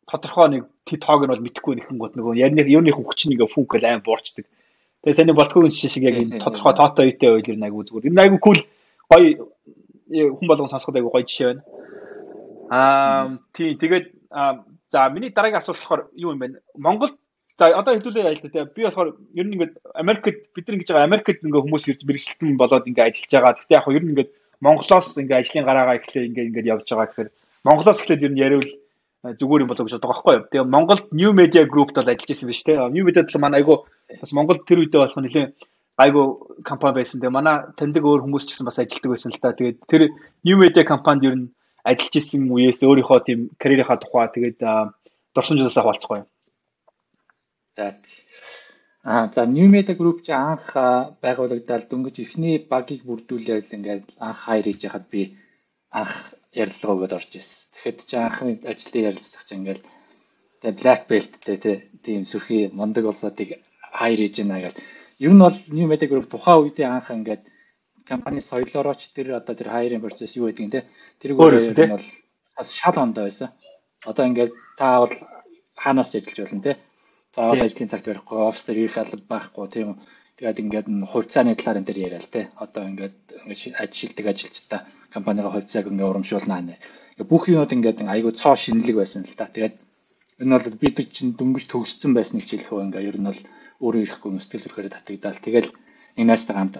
тодорхой 0.08 0.48
нэг 0.48 0.62
тэд 0.88 1.04
тоог 1.04 1.22
нь 1.28 1.32
бол 1.34 1.44
мэдэхгүй 1.44 1.74
нэхэн 1.76 1.98
гот 2.00 2.16
нөгөө 2.16 2.40
ярины 2.40 2.64
юуныхын 2.64 3.04
хүч 3.04 3.20
нэг 3.28 3.44
фүүкэл 3.44 3.84
аим 3.84 4.00
буурчдаг. 4.00 4.48
Тэгээ 5.04 5.18
саний 5.20 5.36
болтгоогийн 5.36 5.74
жишээ 5.76 5.92
шиг 5.92 6.04
яг 6.08 6.16
энэ 6.16 6.40
тодорхой 6.40 6.72
тоотой 6.72 7.12
үедээ 7.12 7.30
байл 7.36 7.50
ер 7.52 7.58
нь 7.60 7.66
айгу 7.68 7.84
зүгээр. 7.84 8.08
Энэ 8.08 8.22
айгу 8.24 8.38
кул 8.40 8.60
гоё 9.12 9.28
хүн 10.08 10.46
болгон 10.48 10.72
сонсоход 10.72 10.96
айгу 10.96 11.12
гоё 11.12 11.28
жишээ 11.28 11.46
байна. 11.52 11.62
Аа 12.72 13.36
тий 13.52 13.76
тэгээд 13.76 14.06
за 14.88 15.08
миний 15.12 15.28
дараагийн 15.28 15.60
асуулт 15.60 15.80
болохоор 15.84 16.08
юу 16.16 16.32
юм 16.32 16.40
бэ? 16.40 16.56
Монгол 16.80 17.12
за 17.58 17.74
одоо 17.74 17.92
хэвлүүлээ 17.98 18.24
яа 18.24 18.34
л 18.38 18.42
да. 18.54 18.64
Би 18.70 18.82
болохоор 18.86 19.08
ер 19.34 19.46
нь 19.46 19.54
ингээд 19.58 19.74
Америкт 19.98 20.24
бид 20.54 20.64
нар 20.66 20.76
ингэж 20.78 20.88
байгаа 20.94 21.08
Америкт 21.10 21.42
ингээ 21.42 21.64
хүмүүс 21.66 21.84
ирж 21.90 22.00
мэрэгчлэн 22.06 22.54
болоод 22.54 22.86
ингээ 22.86 23.06
ажиллаж 23.10 23.32
байгаа. 23.34 23.54
Гэхдээ 23.58 23.78
яг 23.78 23.86
ер 23.90 24.04
нь 24.06 24.12
ингээд 24.14 24.30
Монголоос 24.62 25.08
ингээ 25.18 25.40
ажлын 25.42 25.66
гараагаа 25.66 25.98
эхлээ 25.98 26.28
ингээ 26.30 26.46
ингээд 26.48 26.70
явж 26.70 26.86
байгаа 26.86 27.08
гэхээр 27.10 27.30
Монголоос 27.66 27.98
эхлээд 27.98 28.26
ер 28.26 28.32
нь 28.32 28.42
яриул 28.46 28.70
зүгээр 29.26 29.62
юм 29.66 29.70
болоо 29.70 29.84
гэж 29.84 29.94
боддог 29.98 30.10
байхгүй 30.14 30.34
юу. 30.38 30.46
Тэгээ 30.46 30.70
Монголд 30.70 31.04
New 31.10 31.32
Media 31.34 31.62
Group-д 31.66 31.98
бол 31.98 32.10
ажиллаж 32.14 32.30
байсан 32.30 32.48
биз 32.48 32.62
дээ. 32.62 32.94
New 32.94 33.02
Media 33.02 33.22
бол 33.26 33.42
манай 33.42 33.58
айгу 33.58 33.74
бас 34.22 34.32
Монголд 34.32 34.62
тэр 34.62 34.78
үедээ 34.86 35.02
болох 35.02 35.18
нэлээ 35.18 35.46
айгу 35.98 36.22
компани 36.62 36.94
байсан. 37.02 37.18
Тэгээ 37.18 37.34
манай 37.34 37.56
таньдаг 37.74 38.06
өөр 38.06 38.22
хүмүүс 38.22 38.46
ч 38.46 38.54
гэсэн 38.54 38.70
бас 38.70 38.78
ажилладаг 38.78 39.10
байсан 39.10 39.34
л 39.34 39.42
та. 39.42 39.58
Тэгээд 39.58 39.78
тэр 39.90 40.02
New 40.46 40.56
Media 40.62 40.86
компанид 40.86 41.26
ер 41.26 41.34
нь 41.34 41.50
ажиллаж 41.82 42.14
исэн 42.14 42.46
үеэс 42.46 42.86
өөрийнхөө 42.86 43.18
тийм 43.26 43.50
карьерийнхаа 43.58 43.98
тухай 43.98 44.30
тэгээд 44.30 44.62
дурсамжлалаа 45.34 45.82
хавалцахгүй 45.82 46.18
юм. 46.22 46.26
За 47.78 47.86
Аа 49.04 49.30
за 49.34 49.42
New 49.46 49.68
Media 49.74 49.94
Group 50.00 50.18
чи 50.26 50.32
анх 50.32 50.66
байгуулагдаад 51.24 51.84
дөнгөж 51.90 52.16
эхний 52.24 52.56
багийг 52.72 53.02
бүрдүүлээд 53.08 53.70
ингээд 53.76 54.04
анх 54.26 54.38
хайр 54.44 54.66
хийж 54.66 54.82
хахад 54.84 55.06
би 55.12 55.22
анх 56.00 56.12
ярилцлага 56.62 56.94
өгөөд 56.96 57.16
орж 57.18 57.30
ирсэн. 57.38 57.70
Тэгэхэд 57.72 57.98
чи 58.08 58.16
анхны 58.18 58.52
ажлын 58.70 59.06
ярилцлага 59.10 59.46
чи 59.48 59.54
ингээл 59.58 59.82
тэгээ 60.60 60.78
black 60.80 61.02
beltтэй 61.10 61.56
тийм 62.04 62.22
сүрхий 62.26 62.62
мундаг 62.78 63.04
улсуудыг 63.06 63.50
хайр 64.00 64.18
хийж 64.20 64.36
байна 64.42 64.58
гэл. 64.66 64.82
Ер 65.24 65.32
нь 65.32 65.42
бол 65.46 65.56
New 65.76 65.86
Media 65.90 66.08
Group 66.10 66.26
тухайн 66.28 66.58
үедээ 66.58 66.88
анх 66.90 67.08
ингээд 67.14 67.42
компани 68.10 68.40
соёлоороо 68.42 68.98
ч 68.98 69.14
тэр 69.14 69.38
одоо 69.40 69.54
тэр 69.54 69.70
хайрын 69.70 70.02
процесс 70.02 70.34
юу 70.34 70.50
гэдэг 70.50 70.66
нь 70.66 70.74
те 70.74 70.80
тэрийг 71.22 71.38
өөр 71.38 71.54
нь 71.62 71.94
бол 72.58 72.68
шал 72.78 72.96
ондоо 72.98 73.24
байсан. 73.30 73.48
Одоо 74.10 74.24
ингээд 74.26 74.52
та 74.78 74.86
бол 75.06 75.14
хаанаас 75.78 76.10
ажиллаж 76.18 76.38
болно 76.42 76.62
те. 76.66 76.72
Заавал 77.36 77.64
ажлын 77.66 77.90
цагт 77.92 78.06
барихгүй, 78.08 78.38
офс 78.48 78.64
дээр 78.64 78.78
ирэх 78.84 78.98
алба 78.98 79.24
байхгүй 79.32 79.66
тийм 79.74 79.88
Тэгээд 80.38 80.62
ингээд 80.62 80.88
хувьцааны 81.10 81.58
талаар 81.58 81.82
энэ 81.82 81.88
төр 81.90 81.98
яриа 82.06 82.22
л 82.22 82.30
те. 82.30 82.46
Одоо 82.62 82.86
ингээд 82.86 83.16
ажилтдаг 83.82 84.26
ажилчдаа 84.30 84.80
компанийн 85.10 85.50
хувьцааг 85.50 85.90
ингээд 85.90 86.10
урамшуулнаа 86.14 86.62
нэ. 86.62 86.74
Бүх 87.26 87.50
юмуд 87.50 87.74
ингээд 87.74 88.06
айгүй 88.06 88.32
цоо 88.38 88.54
шинэлэг 88.54 88.96
байсан 89.02 89.26
л 89.26 89.34
та. 89.34 89.50
Тэгээд 89.50 89.74
энэ 90.38 90.54
бол 90.54 90.78
бид 90.78 90.96
чинь 91.10 91.34
дөнгөж 91.34 91.64
төгссөн 91.66 92.14
байсныг 92.14 92.46
хэлэх 92.46 92.70
үү 92.70 92.84
ингээд 92.86 93.08
ер 93.10 93.18
нь 93.18 93.28
бол 93.30 93.40
өөрөө 93.82 94.02
ирэхгүй 94.06 94.30
сэтгэл 94.38 94.62
зүрхээр 94.62 94.94
татагдал. 94.94 95.42
Тэгэл 95.42 95.70
энэ 96.18 96.28
наастай 96.30 96.54
хамт 96.54 96.74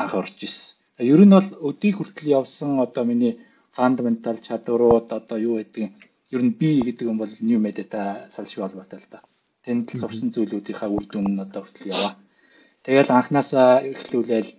анх 0.00 0.12
орж 0.16 0.36
ирсэн. 0.40 0.72
Ер 1.12 1.20
нь 1.20 1.36
бол 1.36 1.48
өдийг 1.68 2.00
хүртэл 2.00 2.32
явсан 2.40 2.80
одоо 2.80 3.04
миний 3.04 3.44
фундаментал 3.76 4.40
чадварууд 4.40 5.12
одоо 5.12 5.36
юу 5.36 5.60
гэдэг 5.60 5.84
ер 6.32 6.40
нь 6.40 6.56
би 6.56 6.80
гэдэг 6.80 7.12
юм 7.12 7.20
бол 7.20 7.32
new 7.44 7.60
media 7.60 7.84
салшгүй 8.32 8.64
холбоотой 8.64 9.04
л 9.04 9.08
да. 9.12 9.20
Тэнд 9.64 9.86
сурсан 10.00 10.28
зүйлүүдийнхаа 10.34 10.90
үр 10.96 11.04
дүн 11.08 11.26
нь 11.32 11.42
одоо 11.44 11.62
хүртэл 11.62 11.92
яваа. 11.94 12.12
Тэгэл 12.84 13.14
анханасаа 13.14 13.70
эхлүүлээл 13.92 14.50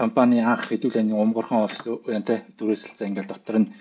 компани 0.00 0.38
анх 0.44 0.68
хэдүүлээний 0.68 1.16
умгархан 1.16 1.64
офис 1.66 1.82
үнтэй 1.88 2.38
дүрээсэлцээ 2.58 3.08
ингээл 3.08 3.32
дотор 3.32 3.56
нь 3.60 3.72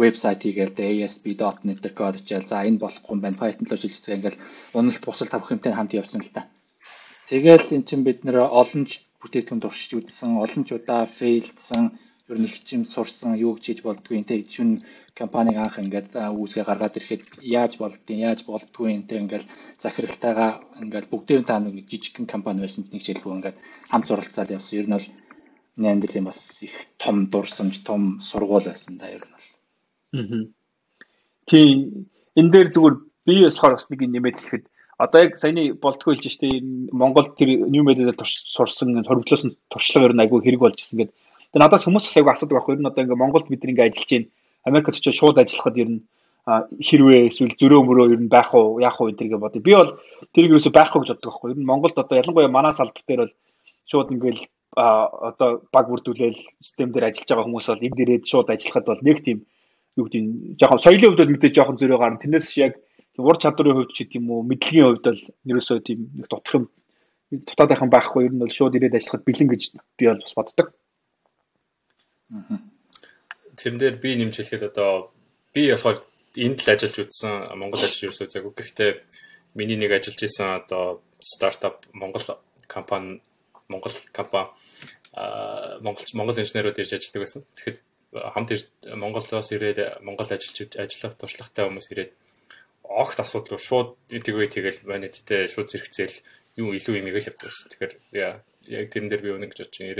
вебсайт 0.00 0.40
хийгээл 0.42 0.78
ASP.NET 0.78 1.84
код 1.98 2.14
хичээл 2.18 2.50
за 2.50 2.62
энэ 2.68 2.82
болохгүй 2.82 3.12
юм 3.14 3.20
байна 3.22 3.40
Python 3.40 3.66
руу 3.66 3.80
шилжчихээ 3.82 4.18
ингээл 4.18 4.42
уналт 4.78 5.02
бусал 5.06 5.30
тавх 5.30 5.50
юмтай 5.54 5.72
хамт 5.74 5.92
явсан 6.00 6.22
л 6.22 6.34
та. 6.34 6.42
Тэгэл 7.30 7.74
эн 7.74 7.82
чин 7.88 8.00
бид 8.06 8.22
нэр 8.22 8.38
олон 8.60 8.82
бүтээгдэхүүн 9.20 9.62
туршиж 9.62 9.92
үзсэн, 9.98 10.30
олон 10.44 10.62
ч 10.66 10.70
удаа 10.78 11.02
фейлдсэн 11.18 11.84
ер 12.28 12.38
нь 12.40 12.48
их 12.48 12.56
чим 12.64 12.82
сурсан 12.88 13.36
юу 13.36 13.52
гэж 13.54 13.64
хийж 13.64 13.80
болдгүй 13.84 14.16
энэ 14.18 14.40
гэж 14.40 14.48
шүн 14.56 14.70
компаниг 15.12 15.56
анх 15.60 15.76
ингээд 15.76 16.16
үүсгээ 16.16 16.64
гаргаад 16.64 16.96
ирэхэд 16.96 17.22
яаж 17.44 17.72
болдгийг 17.76 18.20
яаж 18.28 18.40
болдгүй 18.48 18.88
энэ 18.96 19.20
ингээд 19.22 19.44
захиралтайгаа 19.84 20.52
ингээд 20.80 21.10
бүгдээ 21.12 21.44
та 21.44 21.60
нэг 21.60 21.84
жижигхэн 21.84 22.24
компани 22.24 22.64
байсан 22.64 22.88
нэг 22.88 23.04
хэлгүй 23.04 23.32
ингээд 23.36 23.56
хамт 23.92 24.08
суралцаад 24.08 24.54
явсан. 24.56 24.78
Ер 24.80 24.88
нь 24.88 24.96
бол 24.96 25.08
Неандерлийн 25.76 26.24
бас 26.24 26.40
их 26.62 26.72
том 27.02 27.26
дурсамж, 27.32 27.82
том 27.84 28.20
сургууль 28.24 28.72
байсан 28.72 28.96
да 28.96 29.12
ер 29.12 29.20
нь 29.20 29.34
бол. 29.34 29.48
Аа. 30.16 30.44
Тийм 31.44 32.08
энэ 32.40 32.52
дээр 32.52 32.68
зүгээр 32.72 32.96
би 33.26 33.34
болохоор 33.44 33.76
бас 33.76 33.90
нэг 33.90 34.00
нэмээд 34.00 34.38
хэлэхэд 34.40 34.64
одоо 34.98 35.20
яг 35.26 35.36
саяны 35.36 35.74
болтгоо 35.74 36.14
хэлж 36.14 36.24
штэ 36.30 36.48
Монгол 36.92 37.34
тэр 37.36 37.68
new 37.68 37.82
media 37.84 38.08
дээр 38.08 38.16
сурсан 38.24 39.02
хоригдлоосон 39.04 39.58
туршлага 39.68 40.06
ер 40.08 40.14
нь 40.14 40.22
айгүй 40.22 40.40
хэрэг 40.40 40.62
болж 40.62 40.78
исэн 40.78 40.98
гэдэг 41.04 41.16
Тэгээ 41.54 41.70
надаас 41.70 41.86
хүмүүс 41.86 42.04
бас 42.10 42.16
айгүй 42.18 42.32
асуудаг 42.34 42.56
байхгүй. 42.58 42.74
Ер 42.74 42.82
нь 42.82 42.90
одоо 42.90 43.02
ингээ 43.06 43.22
Монголд 43.22 43.46
бид 43.46 43.62
ингээ 43.62 43.86
ажиллаж 43.94 44.10
байна. 44.10 44.26
Америкт 44.66 44.90
очиж 44.90 45.06
шууд 45.14 45.38
ажиллахад 45.38 45.78
ер 45.78 45.90
нь 45.94 46.00
хэрвээ 46.82 47.30
эсвэл 47.30 47.54
зөрөө 47.54 47.80
мөрөө 47.86 48.06
ер 48.18 48.20
нь 48.26 48.28
байх 48.28 48.50
уу, 48.58 48.82
яах 48.82 48.98
уу 48.98 49.14
энэ 49.14 49.38
бодё. 49.38 49.62
Би 49.62 49.72
бол 49.78 49.94
тэрийг 50.34 50.58
юусо 50.58 50.74
байхгүй 50.74 51.06
гэж 51.06 51.14
боддог 51.14 51.30
байхгүй. 51.30 51.50
Ер 51.54 51.58
нь 51.62 51.68
Монголд 51.70 51.94
одоо 51.94 52.18
ялангуяа 52.18 52.50
манай 52.50 52.74
салбар 52.74 53.06
дээр 53.06 53.20
бол 53.22 53.34
шууд 53.86 54.10
ингээл 54.10 54.42
одоо 54.74 55.62
баг 55.70 55.86
бүрдүүлээл 55.88 56.42
систем 56.58 56.90
дээр 56.90 57.14
ажиллаж 57.14 57.30
байгаа 57.30 57.46
хүмүүс 57.46 57.66
бол 57.70 57.86
энд 57.86 58.02
ирээд 58.02 58.24
шууд 58.26 58.50
ажиллахад 58.50 58.86
бол 58.90 59.02
нэг 59.06 59.18
тийм 59.22 59.38
юу 59.94 60.04
гэдэг 60.10 60.20
нь 60.26 60.58
жоохон 60.58 60.82
соёлын 60.82 61.08
хувьд 61.14 61.22
бол 61.22 61.32
мэдээж 61.38 61.54
жоохон 61.54 61.78
зөрөө 61.78 61.98
гарна. 62.02 62.18
Тэрнээс 62.18 62.50
яг 62.58 62.72
ур 63.14 63.38
чадварын 63.38 63.78
хувьд 63.78 63.94
ч 63.94 64.02
гэдэг 64.02 64.18
юм 64.18 64.26
уу, 64.34 64.42
мэдлэгийн 64.42 64.86
хувьд 64.90 65.06
бол 65.06 65.22
ерөөсөө 65.54 65.78
тийм 65.86 65.98
нэг 66.18 66.26
дутх 66.26 66.54
юм 66.58 66.64
дутаад 67.30 67.70
байх 67.70 67.82
юм 67.86 67.94
байхгүй. 67.94 68.26
Ер 68.26 68.34
нь 68.34 68.42
бол 68.42 68.50
шууд 68.50 68.74
ирээд 68.74 68.98
ажиллахад 68.98 69.22
бэлэн 69.22 69.48
гэж 69.54 69.62
би 69.94 70.04
бол 70.10 70.18
бас 70.18 70.34
боддог. 70.34 70.74
Тэрэн 73.56 73.78
дээр 73.78 73.96
би 74.02 74.10
нэмж 74.18 74.34
хэлэхэд 74.36 74.70
одоо 74.74 75.14
би 75.54 75.70
болохоор 75.70 76.02
энд 76.36 76.58
л 76.60 76.70
ажиллаж 76.72 76.96
үзсэн 76.98 77.54
Монгол 77.54 77.82
ажил 77.86 78.10
ерөөсөө 78.10 78.28
зайгүй. 78.28 78.52
Гэхдээ 78.54 78.90
миний 79.54 79.78
нэг 79.78 79.94
ажиллаж 79.94 80.20
исэн 80.26 80.66
одоо 80.66 81.02
стартап 81.22 81.86
Монгол 81.94 82.24
компани 82.66 83.22
Монгол 83.68 83.94
компани 84.10 84.50
а 85.14 85.78
Монгол 85.80 86.04
Монгол 86.14 86.42
инженерүүд 86.42 86.82
ирж 86.82 86.92
ажилладаг 86.98 87.22
байсан. 87.22 87.42
Тэгэхэд 87.54 87.78
хамт 88.34 88.50
Монголоос 88.94 89.50
ирээд 89.54 90.02
Монгол 90.02 90.26
ажиллаж 90.26 90.74
ажиллах 90.74 91.14
туршлагатай 91.18 91.66
хүмүүс 91.66 91.88
ирээд 91.94 92.12
огт 92.82 93.18
асуудал 93.18 93.58
шууд 93.58 93.94
тэгээ 94.10 94.48
тэгэл 94.50 94.78
манайдтэй 94.90 95.46
шууд 95.46 95.70
зэрэгцээл 95.70 96.18
юу 96.58 96.74
илүү 96.74 96.98
юм 96.98 97.10
игээл 97.10 97.30
явдаг. 97.30 97.50
Тэгэхээр 97.50 97.92
яг 98.70 98.86
тэрэн 98.90 99.10
дээр 99.10 99.22
би 99.22 99.30
өнө 99.34 99.50
гэж 99.50 99.58
бодчих 99.66 99.82
юм 99.86 99.94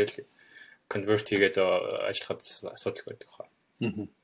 convert 0.92 1.26
хийгээд 1.28 1.56
ажиллахад 2.10 2.40
асуудал 2.76 3.06
байдаг 3.08 3.28
хаа. 3.32 3.48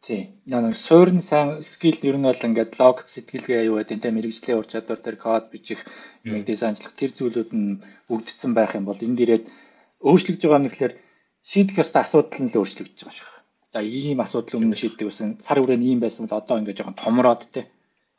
Тийм. 0.07 0.23
Яг 0.47 0.77
суурин 0.87 1.21
сайн 1.31 1.49
скил 1.73 1.99
ер 2.09 2.17
нь 2.19 2.29
бол 2.29 2.47
ингээд 2.49 2.79
лог 2.81 2.97
сэтгэлгээ 3.15 3.69
юу 3.69 3.77
гэдэг 3.79 3.99
энэ 3.99 4.17
мэрэгжлийн 4.17 4.59
ур 4.59 4.67
чадвар 4.73 5.01
төр 5.03 5.17
код 5.25 5.45
бичих, 5.53 5.81
нэг 6.25 6.43
дизайнчлах 6.47 6.95
тэр 6.97 7.11
зүйлүүд 7.19 7.51
нь 7.61 7.81
бүрдсэн 8.09 8.53
байх 8.55 8.73
юм 8.79 8.85
бол 8.87 9.01
энд 9.07 9.19
ирээд 9.25 9.45
өөрчлөгдөж 10.09 10.45
байгаа 10.47 10.63
нь 10.63 10.69
гэхэлэр 10.69 10.95
шийдэх 11.51 11.77
ёстой 11.83 12.03
асуудал 12.03 12.41
нь 12.43 12.51
л 12.53 12.59
өөрчлөгдөж 12.61 13.01
байгаа 13.03 13.19
ших. 13.19 13.31
За 13.73 13.81
ийм 13.83 14.19
асуудал 14.23 14.59
өмнө 14.59 14.77
шийддэг 14.81 15.07
байсан. 15.09 15.29
Сар 15.47 15.59
хүрээний 15.59 15.91
ийм 15.93 16.01
байсан 16.03 16.27
бол 16.27 16.41
одоо 16.41 16.57
ингээд 16.59 16.79
жоохон 16.79 17.01
томроод 17.03 17.43
те. 17.55 17.71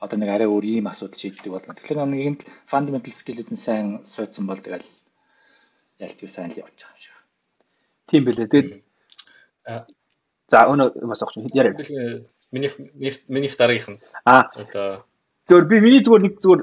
Одоо 0.04 0.18
нэг 0.20 0.30
арай 0.32 0.48
өөр 0.48 0.66
ийм 0.66 0.86
асуудал 0.88 1.20
шийддэг 1.20 1.52
болно. 1.52 1.76
Тэгэхээр 1.76 2.00
нэг 2.08 2.30
нь 2.32 2.42
fundamental 2.72 3.14
skill-үүд 3.20 3.50
нь 3.52 3.64
сайн 3.66 3.88
суудсан 4.14 4.46
бол 4.48 4.64
тэгэл 4.64 4.88
ялт 6.06 6.20
юу 6.24 6.32
сайн 6.32 6.52
л 6.52 6.62
явж 6.64 6.78
байгаа 6.80 6.96
юм 6.96 7.04
шиг. 7.04 7.18
Тийм 8.12 8.28
билээ. 8.28 8.52
Тэгээд 8.52 8.70
за 10.52 10.68
өнөө 10.68 11.00
юмас 11.00 11.24
авах 11.24 11.34
чинь 11.34 11.48
яриа. 11.56 11.80
Миний 12.52 12.72
миний 13.32 13.48
дараагийнх 13.48 13.90
нь. 13.96 14.00
Аа. 14.28 14.52
Одоо 14.52 15.08
зөвөр 15.48 15.66
би 15.72 15.80
миний 15.80 16.04
зүгээр 16.04 16.24
нэг 16.28 16.34
зүгээр 16.44 16.62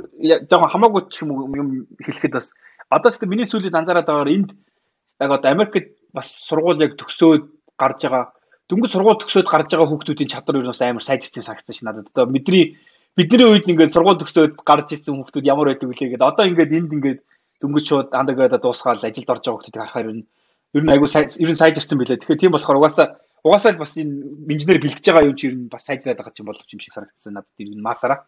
жоохон 0.48 0.72
хамаагүй 0.72 1.02
ч 1.08 1.24
юм 1.24 1.88
хэлэхэд 2.04 2.36
бас 2.36 2.52
одоо 2.92 3.08
гэхдээ 3.10 3.32
миний 3.32 3.48
сүүлийн 3.48 3.80
анзаараад 3.80 4.08
байгаагаар 4.08 4.34
энд 4.36 4.50
яг 5.20 5.30
одоо 5.32 5.50
Америкт 5.50 5.96
бас 6.12 6.28
сургууль 6.48 6.84
яг 6.84 7.00
төгсөөд 7.00 7.44
гарч 7.80 8.00
байгаа 8.04 8.32
дөнгөж 8.68 8.90
сургууль 8.92 9.20
төгсөөд 9.24 9.48
гарч 9.48 9.68
байгаа 9.72 9.88
хүүхдүүдийн 9.88 10.32
чадвар 10.32 10.60
юу 10.60 10.72
бас 10.72 10.82
амар 10.84 11.04
сайжирсан 11.04 11.44
санагдсан 11.44 11.74
ш 11.76 11.80
надад. 11.84 12.08
Одоо 12.12 12.26
бидний 12.28 12.76
бидний 13.16 13.48
үед 13.48 13.68
ингээд 13.68 13.92
сургууль 13.96 14.20
төгсөөд 14.20 14.60
гарч 14.64 14.88
ирсэн 14.92 15.16
хүүхдүүд 15.16 15.48
ямар 15.48 15.72
байдаг 15.72 15.88
вүлээ 15.88 16.08
гэдэг. 16.12 16.28
Одоо 16.28 16.44
ингээд 16.48 16.76
энд 16.76 16.92
ингээд 16.96 17.20
дөнгөж 17.60 17.84
шууд 17.88 18.08
андагаад 18.14 18.60
дуусгаад 18.62 19.04
ажилд 19.04 19.32
орж 19.32 19.42
байгаа 19.44 19.56
хүүхдүүдийг 19.56 19.82
харахаар 19.82 20.08
нь 20.16 20.24
ер 20.74 20.82
нь 20.84 20.92
айгүй 20.92 21.08
ер 21.08 21.50
нь 21.50 21.60
сайжирсан 21.60 21.98
билээ. 21.98 22.20
Тэгэхээр 22.20 22.42
тийм 22.42 22.52
болохоор 22.52 22.78
угаасаа 22.80 23.06
угаасаа 23.44 23.72
л 23.72 23.82
бас 23.82 23.96
энэ 23.96 24.48
инженер 24.52 24.82
бэлгэж 24.82 25.04
байгаа 25.06 25.28
юм 25.30 25.36
чи 25.38 25.48
ер 25.48 25.56
нь 25.56 25.72
бас 25.72 25.84
сайжраад 25.86 26.18
байгаа 26.18 26.34
юм 26.36 26.50
болов 26.50 26.66
юм 26.68 26.80
шиг 26.80 26.92
санагдсан 26.92 27.32
надад 27.38 27.56
ер 27.62 27.68
нь 27.72 27.80
масаараа. 27.80 28.26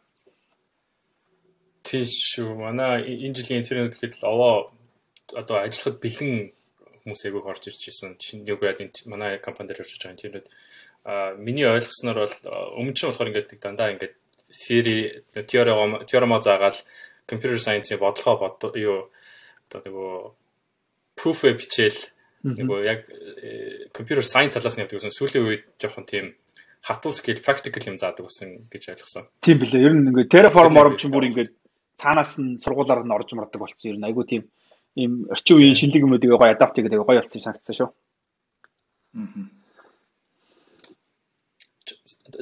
Тийм 1.85 2.04
шүү. 2.04 2.56
Манай 2.56 3.04
энэ 3.04 3.37
жилийн 3.37 3.61
интернет 3.61 3.92
гэхэд 3.92 4.23
л 4.23 4.28
овоо 4.32 4.54
одоо 5.35 5.56
ажиллахад 5.61 6.00
бэлэн 6.00 6.52
хүмүүс 7.04 7.23
айгүй 7.26 7.42
орж 7.44 7.62
ирж 7.68 7.80
байсан. 7.88 8.16
Шинэ 8.16 8.44
нэг 8.49 8.61
град 8.61 8.80
манай 9.04 9.38
компани 9.40 9.68
дээр 9.68 9.82
явж 9.82 9.99
байгаа 9.99 10.16
интернет. 10.16 10.47
А 11.04 11.35
миний 11.35 11.66
ойлгосноор 11.66 12.18
бол 12.25 12.37
өмнө 12.78 12.92
нь 12.92 13.09
болохоор 13.09 13.30
ингээд 13.32 13.61
дандаа 13.61 13.92
ингээд 13.92 14.14
theory 14.50 15.25
теорем 15.50 16.04
теоремо 16.04 16.40
заагаад 16.40 16.76
computer 17.28 17.59
science-ийн 17.59 18.00
бодлогоо 18.00 18.37
бод 18.37 18.76
юу 18.76 19.11
одоо 19.70 19.80
нөгөө 19.87 20.12
proof 21.18 21.40
бичээл 21.47 22.00
нөгөө 22.44 22.78
яг 22.87 23.00
computer 23.97 24.25
science 24.25 24.56
талаас 24.56 24.76
нь 24.76 24.82
явдаг 24.85 25.00
гэсэн 25.00 25.12
сүүлийн 25.12 25.47
үед 25.47 25.62
жоохон 25.76 26.06
тийм 26.09 26.35
хатуу 26.80 27.12
скил 27.12 27.40
practical 27.44 27.85
юм 27.85 28.00
заадаг 28.00 28.25
болсон 28.25 28.66
гэж 28.73 28.97
ойлгосон. 28.97 29.28
Тийм 29.44 29.61
билээ. 29.61 29.85
Ер 29.85 29.92
нь 29.97 30.09
ингээд 30.09 30.32
Terraform 30.32 30.80
оромч 30.80 31.04
бүр 31.12 31.28
ингээд 31.28 31.52
цаанаас 32.00 32.40
нь 32.40 32.56
сургуулаар 32.56 33.04
нь 33.04 33.12
орж 33.12 33.37
мардаг 33.37 33.61
болсон. 33.61 33.92
Ер 33.92 33.99
нь 34.00 34.09
айгүй 34.09 34.25
тийм 34.25 34.42
ийм 34.97 35.28
орчин 35.28 35.61
үеийн 35.61 35.76
шинэлэг 35.76 36.04
юмнуудыг 36.09 36.32
гоё 36.32 36.56
адапт 36.56 36.76
хийгээд 36.80 36.97
гоё 36.97 37.20
болсон 37.20 37.44
санагдсан 37.44 37.76
шүү. 37.76 37.88
Аа 39.14 39.61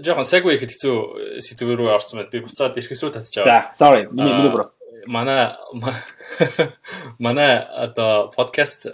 жоохон 0.05 0.27
segue 0.29 0.55
ихэд 0.57 0.75
хэцүү 0.75 0.97
сэдв 1.45 1.71
рүү 1.75 1.93
орсон 1.95 2.21
байна. 2.21 2.33
Би 2.33 2.43
буцаад 2.45 2.77
ирэхс 2.77 3.03
рүү 3.03 3.13
татчих 3.15 3.43
аваа. 3.43 3.71
За, 3.73 3.89
sorry. 3.89 4.07
Миний 4.11 4.35
миний 4.35 4.53
бро. 4.53 4.71
Манай 5.07 5.55
манай 7.19 7.59
одоо 7.59 8.31
подкаст 8.35 8.89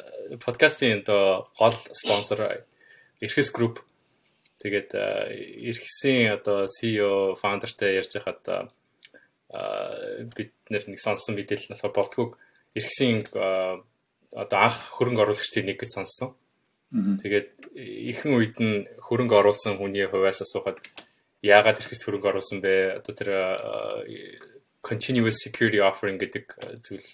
подкастын 0.45 1.03
одоо 1.03 1.49
гол 1.59 1.75
спонсор 1.93 2.65
Ирхэс 3.21 3.51
групп. 3.51 3.81
Тэгээд 4.63 4.91
Ирхэсийн 5.69 6.33
одоо 6.33 6.67
CEO 6.67 7.37
founder-тай 7.37 8.01
ярьж 8.01 8.17
байхад 8.17 8.73
бид 10.35 10.53
нэг 10.71 10.99
сонссон 10.99 11.37
мэдээлэл 11.37 11.69
нь 11.71 11.75
болохоор 11.77 11.95
болтгоо 11.95 12.27
Ирхэсийн 12.75 13.29
одоо 14.35 14.59
анх 14.59 14.79
хөрөнгө 14.97 15.23
оруулагчдын 15.23 15.69
нэг 15.69 15.79
гэж 15.79 15.91
сонссон. 15.95 16.35
Тэгээд 16.95 17.51
ихэнх 18.11 18.35
үед 18.39 18.57
нь 18.59 18.87
хөрөнгө 18.99 19.35
оруулсан 19.35 19.79
хүний 19.79 20.07
хувьас 20.07 20.43
асуухад 20.43 20.79
яагаад 21.43 21.83
ихэс 21.83 22.03
хөрөнгө 22.03 22.31
оруулсан 22.31 22.59
бэ? 22.65 22.99
Одоо 23.03 23.13
тэр 23.15 23.31
continuous 24.85 25.41
security 25.45 25.81
offering 25.81 26.19
гэдэг 26.21 26.45
зүйл 26.85 27.09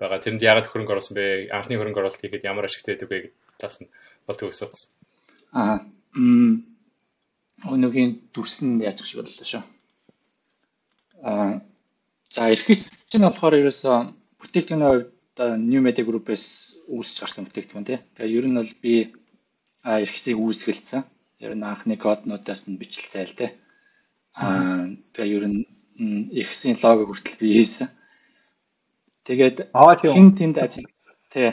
байгаа. 0.00 0.24
Тэрэнд 0.24 0.42
яагаад 0.42 0.68
хөрөнгө 0.68 0.92
оруулсан 0.96 1.14
бэ? 1.14 1.52
Анхны 1.52 1.76
хөрөнгө 1.76 2.00
оруулалт 2.00 2.22
хийхэд 2.24 2.48
ямар 2.48 2.66
ашигтай 2.66 2.96
байдаг 2.96 3.08
вэ 3.10 3.18
гэдэг 3.20 3.34
талаас 3.60 3.78
нь 3.84 3.92
болдог 4.26 4.48
гэсэн 4.50 4.66
юм. 4.66 4.74
Аа. 5.52 5.76
Өнөөгийн 7.68 8.10
дүрсэн 8.32 8.80
яаж 8.80 9.04
шиг 9.04 9.20
боллоо 9.20 9.46
шүү. 9.46 9.64
Аа. 11.22 11.60
За 12.30 12.48
ихэс 12.54 13.10
чинь 13.10 13.26
болохоор 13.26 13.60
ерөөсөө 13.60 13.96
бүтээгдэхүүний 14.40 14.88
хувьд 14.88 15.38
New 15.70 15.80
Media 15.84 16.04
Group-ээс 16.06 16.46
үүсэж 16.88 17.16
гарсан 17.20 17.44
бүтээгдэхүүн 17.46 17.88
тий. 17.88 17.98
Тэгээ 18.16 18.36
ер 18.38 18.46
нь 18.48 18.58
бол 18.58 18.72
би 18.82 18.94
эрхсийг 19.84 20.38
үүсгэлцсэн. 20.38 21.02
Ер 21.44 21.52
нь 21.56 21.66
анхны 21.66 21.96
коднуудаас 21.98 22.68
нь 22.68 22.80
бичлцээ 22.80 23.24
л 23.28 23.38
тий. 23.40 23.50
Аа 24.38 24.94
тэгээ 25.12 25.34
ер 25.36 25.44
нь 25.50 25.60
эрхсийн 26.40 26.78
лого 26.80 27.04
хүртэл 27.10 27.40
би 27.40 27.48
хийсэн. 27.58 27.88
Тэгээд 29.26 29.56
хин 30.16 30.28
тэнд 30.38 30.56
ажил 30.64 30.88
тий. 31.32 31.50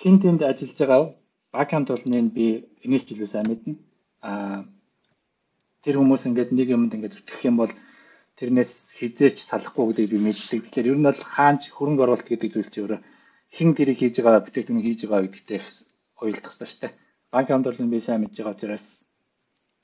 Хин 0.00 0.16
тэнд 0.22 0.40
ажиллаж 0.42 0.78
байгаа 0.80 1.02
баканд 1.52 1.88
болны 1.92 2.18
би 2.36 2.46
энэс 2.84 3.04
жилүү 3.08 3.28
сайн 3.30 3.46
мэднэ. 3.48 3.74
Аа 4.28 4.64
тэр 5.84 6.00
хүмүүс 6.00 6.24
ингээд 6.28 6.50
нэг 6.56 6.68
юмд 6.76 6.94
ингээд 6.96 7.16
зүтгэх 7.16 7.42
юм 7.48 7.56
бол 7.60 7.72
тэрнээс 8.40 8.72
хизээч 8.98 9.38
салахгүй 9.44 9.84
гэдгийг 9.92 10.10
би 10.12 10.18
мэддэг. 10.24 10.60
Тэгэхээр 10.64 10.90
ер 10.90 10.98
нь 10.98 11.06
бол 11.08 11.22
хаанч 11.34 11.62
хөрөнгө 11.70 12.02
оруулалт 12.04 12.28
гэдэг 12.28 12.50
зүйл 12.50 12.70
чинь 12.72 12.84
өөрөө 12.84 13.00
хэн 13.54 13.70
тэрийг 13.76 13.98
хийж 14.00 14.16
байгаа 14.24 14.44
бүтээгдэхүүн 14.44 14.84
хийж 14.84 15.00
байгаа 15.06 15.24
гэдэгтэй 15.28 15.60
ойлдох 16.24 16.50
хэрэгтэй 16.50 16.68
шүү 16.68 16.80
дээ. 16.82 16.92
Банк 17.30 17.48
хамтлал 17.52 17.80
нь 17.84 17.92
би 17.92 18.00
сайн 18.00 18.20
мэдж 18.24 18.36
байгаа 18.40 18.56
учраас 18.56 18.86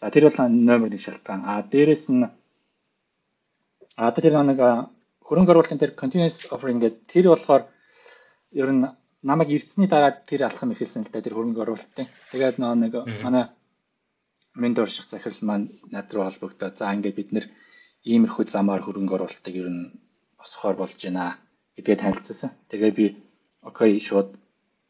за 0.01 0.11
тэр 0.11 0.25
бол 0.27 0.39
номер 0.49 0.91
1 0.91 1.05
шалтгаан. 1.05 1.43
А 1.45 1.63
дээрэс 1.63 2.05
нь 2.11 2.27
а 4.01 4.11
тэр 4.17 4.35
нэг 4.43 4.59
хөрөнгө 5.31 5.53
оруулалтын 5.55 5.79
тэр 5.79 5.95
continuous 5.95 6.51
offering 6.51 6.83
гэдэг 6.83 7.07
тэр 7.07 7.27
болохоор 7.31 7.63
ер 8.59 8.71
нь 8.75 8.83
намайг 9.23 9.49
ирцний 9.55 9.87
дараа 9.87 10.11
тэр 10.11 10.51
алхам 10.51 10.75
эхэлсэн 10.75 11.07
л 11.07 11.13
да 11.15 11.23
тэр 11.23 11.39
хөрөнгө 11.39 11.63
оруулалтын. 11.63 12.11
Тэгээд 12.35 12.59
нэг 12.59 12.93
манай 13.23 13.45
ментор 14.59 14.89
шиг 14.91 15.07
захирал 15.07 15.39
маань 15.47 15.67
над 15.95 16.11
руу 16.11 16.27
холбогдоод 16.27 16.75
за 16.79 16.91
ингээд 16.95 17.19
бид 17.19 17.31
нэр 17.33 17.47
иймэрхүү 18.11 18.45
замаар 18.51 18.83
хөрөнгө 18.83 19.15
оруулалтыг 19.17 19.55
ер 19.55 19.69
нь 19.71 19.95
босгохоор 20.39 20.77
болж 20.83 20.99
байна 20.99 21.39
гэдгээ 21.77 21.97
танилцсан. 22.03 22.51
Тэгээ 22.71 22.93
би 22.99 23.07
окей 23.63 24.01
шууд 24.01 24.35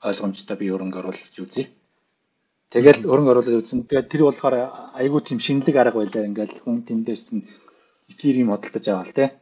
ойлгомжтой 0.08 0.56
би 0.56 0.66
хөрөнгө 0.70 0.98
оруулалт 1.02 1.36
үзье. 1.44 1.68
Тэгэл 2.70 3.02
хөрөнгө 3.04 3.32
оруулалт 3.34 3.60
үзсэн. 3.60 3.84
Тэгээд 3.90 4.08
тэр 4.08 4.22
болохоор 4.24 4.54
айгүй 4.94 5.20
тийм 5.26 5.38
шинэлэг 5.42 5.76
арга 5.76 5.98
байлаа. 6.00 6.24
Ингээл 6.30 6.62
хүн 6.62 6.86
тэндээс 6.86 7.34
нь 7.34 7.44
Ethereum 8.10 8.48
модалтаж 8.54 8.84
аваа 8.88 9.06
л 9.06 9.16
те. 9.18 9.39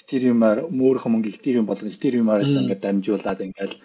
Ethereum-аар 0.00 0.58
мөөрөх 0.78 1.04
мөнгө 1.08 1.30
Ethereum 1.36 1.66
болгон 1.68 1.94
Ethereum-аас 1.94 2.54
ингээд 2.60 2.84
дамжуулаад 2.84 3.40
ингээл 3.46 3.76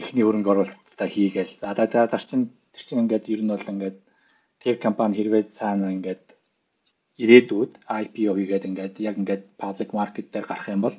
эхний 0.00 0.24
хөрөнгө 0.24 0.50
оруулалтаа 0.52 1.08
хийгээл. 1.08 1.52
За 1.60 1.74
дарчин 1.74 2.52
тэр 2.72 2.84
чинь 2.86 3.02
ингээд 3.04 3.24
ер 3.34 3.40
нь 3.42 3.52
бол 3.52 3.72
ингээд 3.72 3.96
тэр 4.62 4.74
компани 4.84 5.16
хэрвээ 5.16 5.44
цаана 5.58 5.88
ингээд 5.96 6.24
ирээдүйд 7.22 7.72
IPO 8.02 8.32
хийгээд 8.36 8.68
ингээд 8.68 8.94
яг 9.08 9.14
ингээд 9.20 9.42
public 9.62 9.90
market 9.98 10.26
дээр 10.32 10.46
гарах 10.48 10.68
юм 10.68 10.82
бол 10.84 10.96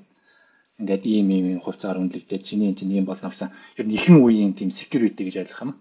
ингээд 0.82 1.04
ийм 1.14 1.28
ийм 1.34 1.62
хувьцаар 1.62 1.98
үнэлэгдээд 2.02 2.44
чиний 2.48 2.68
энэ 2.70 2.80
чинь 2.80 2.96
ийм 2.98 3.06
болно 3.10 3.30
гэсэн 3.30 3.50
ер 3.78 3.86
нь 3.86 3.96
ихэнх 3.98 4.22
үеийн 4.26 4.54
тийм 4.58 4.70
security 4.74 5.22
гэж 5.26 5.36
ойлгох 5.42 5.62
юм. 5.66 5.74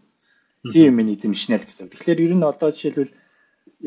Тийм 0.73 0.93
миний 0.97 1.17
эзэмшнэл 1.17 1.65
гэсэн. 1.65 1.89
Тэгэхээр 1.93 2.25
ер 2.27 2.33
нь 2.37 2.49
одоо 2.51 2.69
жишээлбэл 2.73 3.13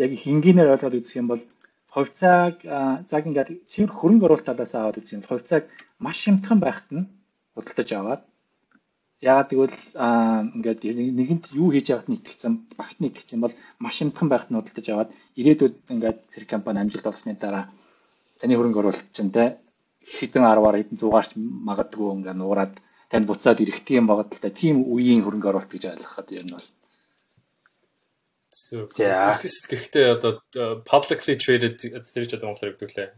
яг 0.04 0.12
хингийнээр 0.24 0.74
ойлгоод 0.74 0.98
үзэх 0.98 1.18
юм 1.22 1.28
бол 1.30 1.42
хувьцааг 1.96 2.56
заг 3.12 3.24
ингээд 3.30 3.50
цэвэр 3.72 3.92
хөрөнгө 3.96 4.26
оруулалт 4.28 4.48
талаас 4.50 4.74
аваад 4.76 5.00
үзэх 5.00 5.16
юм. 5.18 5.28
Хувьцааг 5.30 5.64
маш 6.06 6.18
хямдхан 6.24 6.60
байхад 6.62 6.90
нь 6.96 7.10
худалдаж 7.56 7.90
аваад 7.94 8.22
Яагаад 9.20 9.52
гэвэл 9.52 9.78
ингээд 10.56 10.80
нэгэнт 11.20 11.46
юу 11.52 11.76
хийж 11.76 11.92
явахад 11.92 12.08
нь 12.08 12.18
итгэцэн 12.24 12.54
багт 12.80 12.98
нь 13.04 13.10
итгэцэн 13.12 13.40
бол 13.44 13.54
маш 13.84 14.00
хямдхан 14.00 14.32
байхад 14.32 14.50
нь 14.50 14.58
худалдаж 14.58 14.88
аваад 14.90 15.10
ирээдүйд 15.40 15.76
ингээд 15.92 16.20
тэр 16.32 16.44
компани 16.48 16.80
амжилт 16.80 17.10
олсны 17.12 17.36
дараа 17.36 17.68
таны 18.40 18.56
хөрөнгө 18.56 18.80
оруулалт 18.80 19.12
чинь 19.12 19.36
те 19.36 19.60
хэдэн 20.16 20.44
10-аар 20.48 20.80
хэдэн 20.80 20.98
100-аарч 21.04 21.32
магадгүй 21.36 22.10
ингээд 22.16 22.40
нуураад 22.40 22.74
танд 23.12 23.28
буцаад 23.28 23.60
ирэх 23.60 23.84
тийм 23.84 24.08
багталтай 24.08 24.52
тийм 24.56 24.88
үеийн 24.88 25.24
хөрөнгө 25.28 25.50
оруулалт 25.52 25.72
гэж 25.74 25.84
ойлгоход 25.92 26.28
ер 26.40 26.44
нь 26.48 26.56
бол 26.56 26.68
За. 28.50 29.38
Гэхдээ 29.38 30.18
одоо 30.18 30.42
publicly 30.82 31.38
traded 31.38 31.78
тэр 31.78 32.26
ч 32.26 32.34
одоо 32.34 32.50
монголоор 32.50 32.74
гэдэг 32.74 32.98
лээ. 32.98 33.10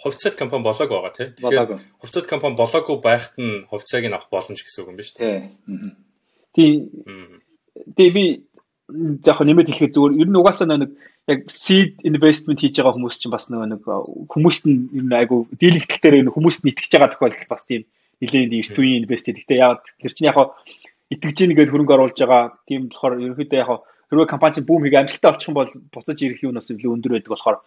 Хувьцаат 0.00 0.40
компани 0.40 0.64
болоог 0.64 0.88
байгаа 0.88 1.12
тийм. 1.12 1.36
Тэгэхээр 1.36 2.00
хувьцаат 2.00 2.24
компани 2.24 2.56
болоогүй 2.56 2.96
байхад 3.04 3.36
нь 3.36 3.68
хувьцааг 3.68 4.08
нь 4.08 4.16
авах 4.16 4.32
боломж 4.32 4.64
гэсэн 4.64 4.80
үг 4.80 4.90
юм 4.92 4.96
биш 4.96 5.12
үү? 5.12 5.52
Тийм. 6.56 6.80
Тийм 7.92 8.12
би 8.16 8.24
яг 9.28 9.38
нэмээд 9.44 9.68
хэлэхэд 9.68 9.92
зүгээр 9.92 10.24
ер 10.24 10.28
нь 10.32 10.40
угаасаа 10.40 10.72
нэг 10.72 10.96
яг 11.28 11.40
seed 11.52 12.00
investment 12.00 12.56
хийж 12.56 12.80
байгаа 12.80 12.96
хүмүүс 12.96 13.20
чинь 13.20 13.34
бас 13.34 13.52
нэг 13.52 13.84
хүмүүст 13.84 14.64
нь 14.70 14.88
ер 14.96 15.04
нь 15.04 15.18
айгу 15.20 15.50
дийлэгдэл 15.52 16.00
дээр 16.00 16.20
энэ 16.24 16.32
хүмүүст 16.32 16.64
нь 16.64 16.72
итгэж 16.72 16.92
байгаа 16.96 17.12
тохиолдол 17.12 17.50
бас 17.52 17.68
тийм 17.68 17.84
нэлээд 18.24 18.56
эрт 18.56 18.78
үеийн 18.78 19.04
инвест. 19.04 19.28
Гэхдээ 19.28 19.58
яг 19.60 19.84
тэр 20.00 20.12
чинь 20.16 20.30
яг 20.32 20.38
итгэж 21.12 21.36
ийн 21.44 21.52
гэдэг 21.52 21.72
хөрөнгө 21.74 21.94
оруулж 21.98 22.18
байгаа 22.24 22.56
тийм 22.64 22.88
болохоор 22.88 23.20
ерөнхийдөө 23.20 23.60
яг 23.60 23.70
хэрвээ 24.10 24.30
компани 24.30 24.62
бүүм 24.62 24.82
хийг 24.86 24.96
амжилттай 24.96 25.30
очих 25.32 25.48
юм 25.50 25.56
бол 25.58 25.70
буцаж 25.92 26.18
ирэх 26.22 26.42
юм 26.46 26.54
бас 26.58 26.70
илүү 26.70 26.94
өндөр 26.94 27.12
байдаг 27.18 27.32
болохоор 27.34 27.58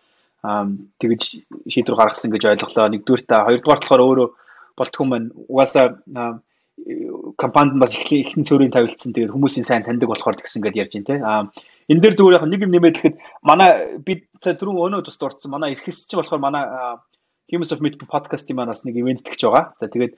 тэгэж 1.04 1.22
шийдвэр 1.68 2.00
гаргасан 2.00 2.32
гэж 2.32 2.44
ойлголоо. 2.48 2.88
Нэгдүгээр 2.88 3.24
та 3.28 3.44
хоёрдугаар 3.44 3.80
болохоор 3.84 4.06
өөрөө 4.08 4.28
болтгүй 4.80 5.06
маань 5.08 5.32
угаасаа 5.52 6.00
компанид 7.36 7.76
бас 7.80 7.92
ихэнх 7.96 8.48
суурийг 8.48 8.72
тавилдсан. 8.72 9.12
Тэгээд 9.12 9.36
хүмүүсийн 9.36 9.68
сайн 9.68 9.84
таньдаг 9.84 10.08
болохоор 10.08 10.40
тэгсэн 10.40 10.64
гэж 10.64 10.76
ярьж 10.80 10.94
байна 10.96 11.10
те. 11.12 11.16
А 11.20 11.44
энэ 11.92 12.02
дээр 12.08 12.16
зүгээр 12.16 12.38
яг 12.40 12.46
нэг 12.48 12.62
юм 12.64 12.72
нэмээд 12.72 12.98
хэлэхэд 13.04 13.18
манай 13.44 14.00
бид 14.00 14.32
за 14.40 14.56
түрүүн 14.56 14.80
өнөө 14.80 15.04
тус 15.04 15.20
дурдсан. 15.20 15.52
Манай 15.52 15.76
эрхэс 15.76 16.08
чинь 16.08 16.20
болохоор 16.24 16.40
манай 16.40 16.64
Humans 17.52 17.74
of 17.74 17.82
Myth 17.84 18.00
podcast-ийн 18.00 18.56
маань 18.56 18.72
бас 18.72 18.86
нэг 18.88 18.96
ивент 18.96 19.28
тэгж 19.28 19.44
байгаа. 19.44 19.76
За 19.82 19.92
тэгээд 19.92 20.16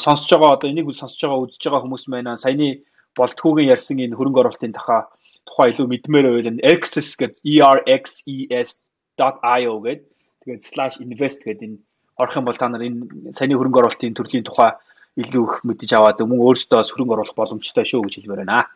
сонсож 0.00 0.30
байгаа 0.32 0.56
одоо 0.56 0.70
энийг 0.70 0.88
сонсож 0.96 1.20
байгаа 1.20 1.44
үзэж 1.44 1.60
байгаа 1.60 1.84
хүмүүс 1.84 2.04
маань 2.08 2.40
саяны 2.40 2.88
болтгоогийн 3.18 3.72
ярьсан 3.74 3.98
энэ 3.98 4.16
хөрөнгө 4.16 4.40
оруулалтын 4.40 4.72
тухай 4.72 5.02
тухай 5.48 5.72
илүү 5.72 5.86
мэдмээр 5.88 6.26
байвал 6.28 6.60
Exes 6.60 7.16
гэдэг 7.16 7.40
erxes.io 7.88 9.74
гэдэг 9.80 10.04
тэгээд 10.44 10.62
/invest 11.00 11.40
гэдэг 11.48 11.64
энэ 11.64 11.78
орох 12.20 12.36
юм 12.36 12.44
бол 12.44 12.60
та 12.60 12.68
нар 12.68 12.84
энэ 12.84 13.32
саяны 13.32 13.56
хөрөнгө 13.56 13.80
оруулалтын 13.80 14.14
төрлийн 14.14 14.44
тухай 14.44 14.76
илүү 15.18 15.44
их 15.48 15.54
мэдэж 15.64 15.90
аваад 15.96 16.20
мөн 16.22 16.44
өөрсдөө 16.44 16.84
хөрөнгө 16.84 17.14
оруулах 17.14 17.38
боломжтой 17.38 17.84
шүү 17.86 18.06
гэж 18.06 18.14
хэлмээр 18.22 18.42
байна. 18.46 18.70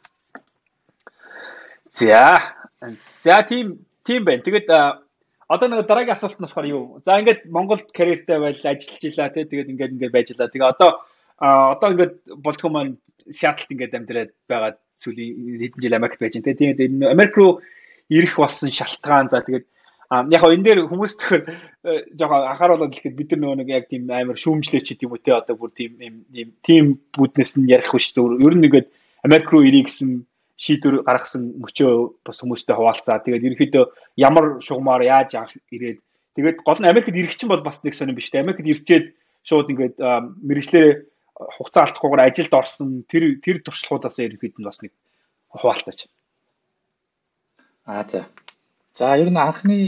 За. 1.92 2.40
За 3.20 3.42
тийм 3.46 3.86
тийм 4.06 4.24
байна. 4.24 4.42
Тэгээд 4.42 4.66
одоо 5.46 5.68
нэг 5.68 5.86
дараагийн 5.86 6.16
асуулт 6.16 6.38
нь 6.40 6.46
болохоор 6.46 6.66
юу? 6.66 6.84
За 7.04 7.20
ингээд 7.20 7.46
Монголд 7.46 7.92
карьертэй 7.92 8.38
байл 8.38 8.58
ажиллаж 8.58 9.02
илаа 9.04 9.30
тий 9.30 9.44
тэгээд 9.44 9.70
ингээд 9.70 9.94
ингээд 9.94 10.14
байж 10.14 10.28
лаа. 10.34 10.48
Тэгээ 10.48 10.72
одоо 10.72 10.90
одоо 11.42 11.88
ингээд 11.90 12.14
болтгоо 12.38 12.70
маань 12.70 12.94
Сиэтлд 13.26 13.70
ингээд 13.74 13.96
амьдраад 13.98 14.30
байгаа 14.46 14.78
сүүлийн 14.98 15.58
хэдэн 15.58 15.82
жил 15.82 15.98
Америкт 15.98 16.22
байж 16.22 16.38
байна. 16.38 16.54
Тэгээд 16.54 16.80
энэ 16.86 17.10
Америк 17.10 17.34
руу 17.34 17.60
ирэх 18.06 18.38
болсон 18.38 18.70
шалтгаан 18.70 19.30
за 19.30 19.42
тэгээд 19.42 19.66
яг 20.30 20.42
энэ 20.44 20.66
дээр 20.66 20.80
хүмүүс 20.86 21.14
зөвхөн 21.18 21.42
жоохон 22.14 22.46
анхааруулаад 22.46 22.92
хэлэхэд 22.94 23.18
бид 23.18 23.30
нар 23.32 23.40
нөгөө 23.42 23.58
нэг 23.58 23.68
яг 23.74 23.84
тийм 23.90 24.06
амар 24.06 24.38
шүүмжлээч 24.38 24.86
гэдэг 24.94 25.06
юм 25.08 25.14
уу 25.16 25.24
те 25.24 25.32
одоо 25.34 25.56
бүр 25.58 25.70
тийм 25.74 25.98
юм 26.30 26.50
тийм 26.62 26.84
бүднэс 27.16 27.58
нь 27.58 27.70
ярих 27.72 27.90
биш 27.90 28.12
зөв 28.14 28.38
ер 28.38 28.54
нь 28.54 28.62
нэгэд 28.62 28.86
Америк 29.26 29.48
руу 29.50 29.66
ирэх 29.66 29.88
гэсэн 29.88 30.22
шийдвэр 30.62 31.02
гаргасан 31.02 31.58
мөчөө 31.58 32.22
бас 32.22 32.38
хүмүүстэй 32.38 32.76
хуваалцаа. 32.76 33.18
Тэгээд 33.24 33.46
ерөнхийдөө 33.50 33.84
ямар 34.20 34.62
шугамаар 34.62 35.02
яаж 35.02 35.34
авах 35.34 35.56
ирээд 35.74 35.98
тэгээд 36.38 36.58
гол 36.62 36.78
нь 36.78 36.90
Америкт 36.92 37.10
ирэх 37.10 37.34
чинь 37.34 37.50
бол 37.50 37.64
бас 37.66 37.82
нэг 37.82 37.96
сонирн 37.96 38.14
биш 38.14 38.30
те. 38.30 38.44
Америкт 38.44 38.62
ирчээд 38.62 39.16
шууд 39.42 39.72
ингээд 39.72 39.96
мэрэгчлээ 39.98 40.88
хугацаа 41.36 41.82
алдахгүйгээр 41.86 42.26
ажилд 42.26 42.52
орсон 42.60 42.90
тэр 43.10 43.24
тэр 43.44 43.56
туршлагуудаас 43.64 44.16
ерөнхийд 44.20 44.56
нь 44.58 44.68
бас 44.68 44.78
нэг 44.82 44.92
хуваалцаач. 45.48 46.00
Аа 47.86 48.04
за. 48.08 48.20
За 48.94 49.16
ер 49.16 49.30
нь 49.32 49.40
анхны 49.40 49.78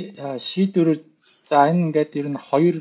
шийдвэр 0.48 1.04
за 1.48 1.68
энэ 1.70 1.82
ингээд 1.92 2.12
ер 2.20 2.28
нь 2.32 2.44
хоёр 2.48 2.76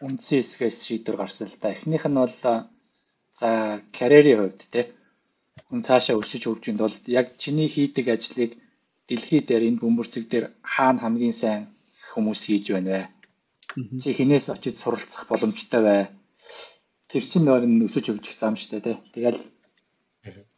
үндсэн 0.00 0.40
хэсгээс 0.40 0.76
шийдвэр 0.86 1.16
гарсан 1.20 1.48
л 1.48 1.56
да. 1.60 1.74
Эхнийх 1.74 2.04
нь 2.08 2.20
бол 2.20 2.36
за 2.42 3.48
карьерийн 3.96 4.38
хувьд 4.40 4.60
тий. 4.72 4.86
Хүн 5.68 5.80
цаашаа 5.86 6.16
өсөж 6.16 6.42
хөгжинд 6.48 6.80
бол 6.80 6.96
яг 7.06 7.26
чиний 7.42 7.68
хийдэг 7.68 8.06
ажлыг 8.08 8.56
дэлхий 9.08 9.40
дээр 9.44 9.62
энэ 9.68 9.80
бөмбөрцөг 9.82 10.24
дээр 10.28 10.44
хаана 10.72 11.02
хамгийн 11.02 11.36
сайн 11.36 11.62
хүмүүс 12.12 12.40
хийж 12.48 12.66
байна 12.72 12.90
вэ? 12.92 13.04
Чи 14.00 14.08
хинээс 14.16 14.46
очиж 14.54 14.76
суралцах 14.80 15.24
боломжтой 15.28 15.80
бай. 15.88 16.00
Тэр 17.12 17.24
чинь 17.30 17.44
нөр 17.44 17.64
нь 17.68 17.84
өсөж 17.84 18.08
хөгжих 18.08 18.40
зам 18.40 18.56
дээ 18.56 18.80
тий. 18.80 18.96
Тэгэл 19.12 19.40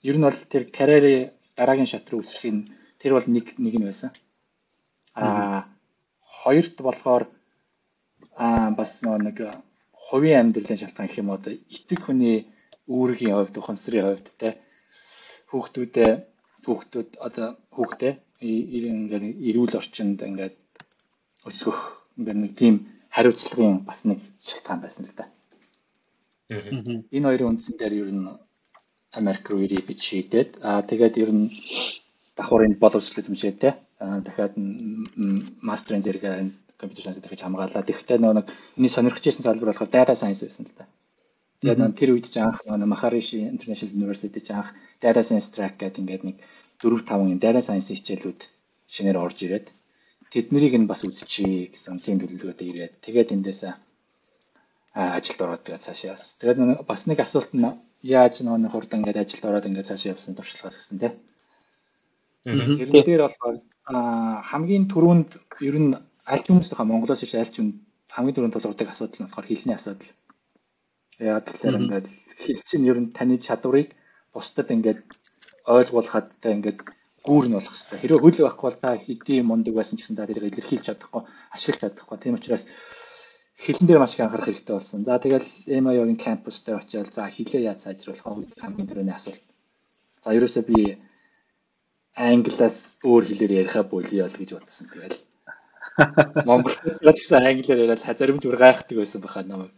ер 0.09 0.17
нь 0.19 0.27
бол 0.27 0.38
тэр 0.53 0.71
карьерийн 0.71 1.35
дараагийн 1.59 1.90
шат 1.90 2.07
руу 2.11 2.23
өсөхийн 2.23 2.59
тэр 3.03 3.12
бол 3.19 3.27
нэг 3.27 3.47
нэг 3.59 3.75
нь 3.75 3.88
байсан. 3.90 4.11
Аа 5.19 5.67
хоёрт 6.40 6.77
болохоор 6.87 7.25
аа 8.38 8.71
бас 8.79 9.03
нэг 9.03 9.38
хувийн 10.07 10.40
амьдралын 10.40 10.81
шалтгаан 10.81 11.09
гэх 11.09 11.23
юм 11.23 11.31
уу 11.31 11.43
эцэг 11.75 12.01
хүний 12.03 12.38
үүргийн 12.95 13.35
хувьд 13.35 13.59
ухамсарын 13.59 14.07
хувьд 14.07 14.29
те 14.40 14.49
хүүхдүүдээ 15.51 16.12
хүүхдүүд 16.64 17.11
одоо 17.27 17.49
хүүхдээ 17.75 18.12
ингээд 18.45 19.25
эрүүл 19.49 19.79
орчинд 19.81 20.19
ингээд 20.29 20.57
өсгөх 21.49 21.79
ингээд 22.19 22.38
нэг 22.43 22.53
тийм 22.61 22.75
хариуцлагын 23.14 23.75
бас 23.88 24.01
нэг 24.09 24.19
шалтгаан 24.49 24.81
байсан 24.83 25.05
л 25.09 25.17
да. 25.19 25.25
Энэ 26.50 27.26
хоёрын 27.28 27.50
үндсэн 27.50 27.76
дээр 27.78 27.94
ер 28.02 28.11
нь 28.12 28.28
Америк 29.18 29.44
руу 29.48 29.64
ирэх 29.64 29.87
гэж 29.88 30.00
шийдээд 30.09 30.50
аа 30.68 30.83
тэгээд 30.90 31.14
ер 31.22 31.30
нь 31.33 31.46
давхар 32.37 32.66
энд 32.66 32.78
боловсрол 32.83 33.22
эзэмшээ 33.22 33.52
те 33.62 33.70
дахиад 34.26 34.52
мастерын 35.68 36.04
зэрэг 36.04 36.24
компьютер 36.76 37.04
сайенс 37.04 37.22
дахиж 37.22 37.40
хамгаалаад 37.42 37.88
тэгэхдээ 37.88 38.18
нөгөө 38.20 38.37
нэг 38.37 38.46
миний 38.76 38.92
сонирхож 38.92 39.24
байсан 39.24 39.44
салбар 39.46 39.70
болохоор 39.70 39.90
data 39.96 40.14
science 40.20 40.42
байсан 40.44 40.66
л 40.66 40.74
да. 40.78 40.85
Тэгээд 41.61 41.78
-hmm. 41.80 41.96
тэр 41.98 42.11
үед 42.12 42.26
ч 42.28 42.37
анх 42.44 42.59
нөгөө 42.66 42.92
Maharishi 42.92 43.40
International 43.54 43.96
University 43.98 44.40
ч 44.46 44.50
анх 44.52 44.68
data 45.04 45.20
science 45.24 45.48
track 45.54 45.74
гэдэг 45.80 46.00
ингээд 46.02 46.22
нэг 46.28 46.37
4 46.83 47.09
5 47.09 47.33
юм 47.33 47.40
data 47.46 47.61
science 47.66 47.88
хичээлүүд 47.94 48.40
шинээр 48.94 49.16
орж 49.24 49.38
ирээд 49.46 49.66
тэднийг 50.33 50.74
нь 50.80 50.90
бас 50.90 51.00
үдчихье 51.09 51.72
гэсэн 51.72 52.02
тийм 52.04 52.18
төлөвлөгөөтэй 52.20 52.68
ирээд 52.70 52.92
тэгээд 53.07 53.33
эндээс 53.37 53.61
ажилд 54.94 55.40
ороод 55.42 55.62
тэгээд 55.66 55.85
цаашаа 55.87 56.14
явсан. 56.14 56.38
Тэгээд 56.38 56.87
бас 56.87 57.02
нэг 57.11 57.18
асуулт 57.20 57.52
нь 57.54 57.66
яаж 58.02 58.35
нөгөө 58.46 58.70
хурдан 58.70 59.02
ингээд 59.02 59.22
ажилд 59.22 59.44
ороод 59.50 59.66
ингээд 59.66 59.90
цаашаа 59.90 60.14
явсан 60.14 60.38
туршлагаас 60.38 60.78
гэсэн 60.78 60.98
тийм. 61.02 61.14
Тэрэн 62.46 63.02
дээр 63.02 63.22
болохоор 63.26 63.57
хамгийн 64.50 64.87
түрүүнд 64.92 65.30
ер 65.66 65.76
нь 65.83 65.92
аль 66.33 66.46
хүмүүсийнхаа 66.46 66.87
Монголоос 66.87 67.26
иш 67.26 67.35
аль 67.35 67.59
юм 67.59 67.68
хамгийн 68.14 68.37
түрүүнд 68.38 68.54
тулгардаг 68.54 68.88
асуудал 68.94 69.18
нь 69.18 69.26
болохоор 69.26 69.48
хэлний 69.50 69.76
асуудал. 69.76 70.11
Яагаад 71.18 71.46
гэвэл 71.50 71.80
ингээд 71.83 72.07
хэл 72.44 72.62
чинь 72.68 72.88
ер 72.90 72.98
нь 73.02 73.12
таны 73.16 73.37
чадварыг 73.42 73.90
бусдад 74.30 74.68
ингээд 74.70 75.00
ойлгуулахад 75.66 76.28
та 76.38 76.54
ингээд 76.54 76.78
гүүр 77.26 77.46
нь 77.48 77.57
болох 77.57 77.72
хэрэгтэй. 77.72 77.98
Хэрвээ 77.98 78.22
хөл 78.22 78.38
байхгүй 78.44 78.66
бол 78.68 78.83
та 78.85 78.90
хэдийн 79.00 79.46
мундаг 79.48 79.74
байсан 79.74 79.96
ч 79.96 80.04
гэсэн 80.04 80.16
та 80.16 80.28
тэрийг 80.28 80.52
илэрхийлж 80.52 80.85
чадахгүй, 80.87 81.22
ашиглаж 81.57 81.80
чадахгүй. 81.80 82.16
Тийм 82.20 82.37
учраас 82.37 82.64
хэлэн 83.64 83.87
дээр 83.88 84.00
маш 84.00 84.14
их 84.14 84.20
анхаарах 84.20 84.48
хэрэгтэй 84.48 84.77
болсон. 84.77 85.00
За 85.00 85.18
тэгэл 85.18 85.48
MIO-гийн 85.66 86.20
кампус 86.20 86.61
дээр 86.61 86.79
очиад 86.85 87.14
за 87.16 87.24
хэлээ 87.33 87.66
яаж 87.70 87.81
сайжруулах 87.83 88.24
вэ 88.24 88.44
хамгийн 88.61 88.88
түрүүний 88.88 89.16
асуулт. 89.16 89.44
За 90.24 90.37
ерөөсөө 90.37 90.64
би 90.68 90.81
англиас 92.14 93.00
өөр 93.09 93.24
хэлээр 93.29 93.53
ярихаа 93.64 93.85
болиё 93.88 94.29
л 94.29 94.38
гэж 94.40 94.50
бодсон. 94.55 94.87
Тэгэл 94.92 95.16
Монголчууд 96.48 97.16
гэсэн 97.16 97.40
англиар 97.40 97.81
яриад 97.85 98.03
зарим 98.18 98.38
зүр 98.42 98.57
гайхдаг 98.61 98.96
байсан 98.98 99.20
баха 99.24 99.42
намайг. 99.42 99.72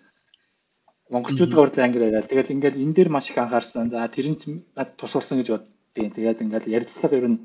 Монголчуудгаар 1.14 1.70
л 1.70 1.85
англи 1.87 2.09
яриад 2.11 2.27
тэгэл 2.27 2.55
ингээл 2.55 2.83
энэ 2.83 2.96
дээр 2.96 3.11
маш 3.14 3.31
их 3.31 3.38
анхаарсан. 3.38 3.90
За 3.94 4.09
тэр 4.11 4.27
нь 4.35 4.66
над 4.75 4.99
тусалсан 4.99 5.38
гэж 5.38 5.49
боддیں۔ 5.55 6.11
Тэгээд 6.16 6.42
ингээл 6.42 6.75
ярилцлага 6.77 7.16
ер 7.20 7.27
нь 7.31 7.38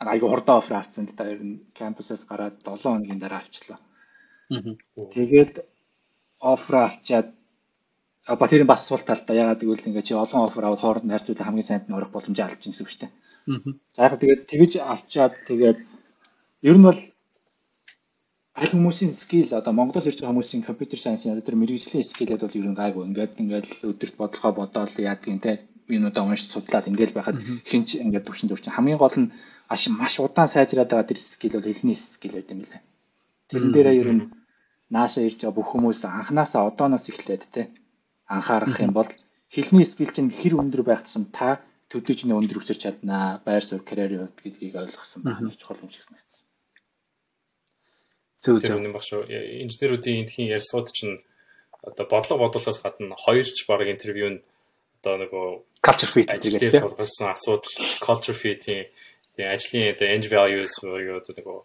айгу 0.00 0.28
хурдан 0.32 0.58
офер 0.58 0.76
авцсан 0.80 1.04
да 1.18 1.28
ер 1.28 1.40
нь 1.44 1.60
кампусаас 1.76 2.24
гараад 2.24 2.56
7 2.64 2.80
хоногийн 2.82 3.20
дараа 3.20 3.40
авчлаа. 3.44 3.78
Тэгээд 5.14 5.54
офер 6.40 6.74
авчаад 6.76 7.28
ба 8.40 8.46
тэрийн 8.48 8.68
бас 8.68 8.86
сул 8.88 9.02
талтай 9.04 9.36
ягаад 9.42 9.60
гэвэл 9.60 9.88
ингээ 9.88 10.06
чи 10.08 10.14
олон 10.14 10.48
офер 10.48 10.64
аваад 10.64 10.82
хооронд 10.82 11.12
харьцуулах 11.12 11.46
хамгийн 11.48 11.68
сайнд 11.68 11.88
нь 11.88 11.96
орох 11.96 12.10
боломжийг 12.12 12.60
чинь 12.60 12.72
гэсэн 12.72 12.84
үг 12.84 12.90
шүү 12.92 13.02
дээ. 13.02 13.12
За 13.96 14.00
яг 14.06 14.14
тэгээд 14.20 14.42
тэгж 14.50 14.72
авчаад 14.80 15.34
тэгээд 15.48 15.78
ер 16.68 16.76
нь 16.76 16.86
бол 16.88 17.00
аль 18.60 18.72
хүмүүсийн 18.72 19.12
скил 19.12 19.50
одоо 19.58 19.72
Монголоос 19.76 20.08
ирж 20.08 20.18
байгаа 20.20 20.32
хүмүүсийн 20.32 20.64
компьютер 20.68 20.98
сайенсийн 21.00 21.32
одоо 21.34 21.44
тэр 21.44 21.60
мэрэгжлийн 21.60 22.10
скилэд 22.12 22.44
бол 22.44 22.58
ер 22.60 22.68
нь 22.68 22.80
гайгүй. 22.80 23.04
Ингээд 23.08 23.34
ингээд 23.42 23.66
өдөрт 23.90 24.16
бодлогоо 24.20 24.52
бодоол 24.60 24.94
яадгийн 25.10 25.40
те 25.44 25.52
юунуудаа 25.94 26.24
уншиж 26.24 26.48
судлаад 26.52 26.88
ингээд 26.88 27.12
байхад 27.16 27.36
хинч 27.68 27.88
ингээд 28.04 28.24
төвшин 28.24 28.48
төвшин 28.48 28.72
хамгийн 28.72 29.00
гол 29.00 29.16
нь 29.20 29.32
маш 30.00 30.14
удаан 30.20 30.48
сайжраад 30.48 30.90
байгаа 30.90 31.08
тэр 31.10 31.20
скил 31.20 31.54
бол 31.56 31.72
эхний 31.72 31.96
скил 31.96 32.32
байт 32.36 32.52
юм 32.54 32.60
лээ. 32.64 32.80
Тэрэн 33.48 33.70
дээрээ 33.72 34.00
ер 34.02 34.10
нь 34.16 34.24
нааша 34.94 35.20
ирж 35.26 35.40
байгаа 35.42 35.56
бүх 35.56 35.68
хүмүүс 35.72 36.00
анханасаа 36.04 36.68
одооноос 36.70 37.06
эхлээд 37.10 37.44
те 37.54 37.62
анхаарах 38.28 38.78
юм 38.80 38.92
бол 38.96 39.10
хэлний 39.54 39.86
скил 39.86 40.12
чинь 40.12 40.32
хэр 40.32 40.54
өндөр 40.62 40.82
байх 40.86 41.02
тусам 41.04 41.24
та 41.28 41.60
төдийч 41.90 42.24
нэ 42.24 42.34
өндөр 42.34 42.60
өсөж 42.60 42.78
чаднаа 42.80 43.44
байр 43.46 43.64
суурь 43.64 43.84
карьерийн 43.88 44.26
хувьд 44.26 44.40
гэдгийг 44.42 44.74
ойлгосон 44.82 45.20
байх 45.22 45.40
нь 45.40 45.52
чухал 45.60 45.82
юм 45.84 45.90
шиг 45.92 46.04
санагдсан. 46.04 46.46
Зөв 48.42 48.56
зөв 48.60 48.80
юм 48.80 48.92
баг 48.96 49.04
шүү. 49.04 49.28
Инженеруудын 49.64 50.20
эндхийн 50.24 50.52
ярьсууд 50.56 50.88
чинь 50.96 51.20
одоо 51.84 52.06
бодлого 52.08 52.48
бодуулахаас 52.48 52.80
гадна 52.80 53.14
хоёрч 53.24 53.68
баг 53.68 53.88
интервью 53.88 54.28
нь 54.32 54.40
одоо 55.04 55.14
нөгөө 55.20 55.46
culture 55.84 56.12
fit 56.12 56.28
гэдэг 56.32 56.60
тийм 56.60 56.72
тулгарсан 56.80 57.36
асуудал 57.36 57.76
culture 58.00 58.36
fit-ийн 58.42 58.88
тийм 59.36 59.46
ажлын 59.52 59.92
одоо 59.92 60.06
end 60.08 60.26
values 60.32 60.72
буюу 60.80 61.20
одоо 61.20 61.34
нөгөө 61.36 61.58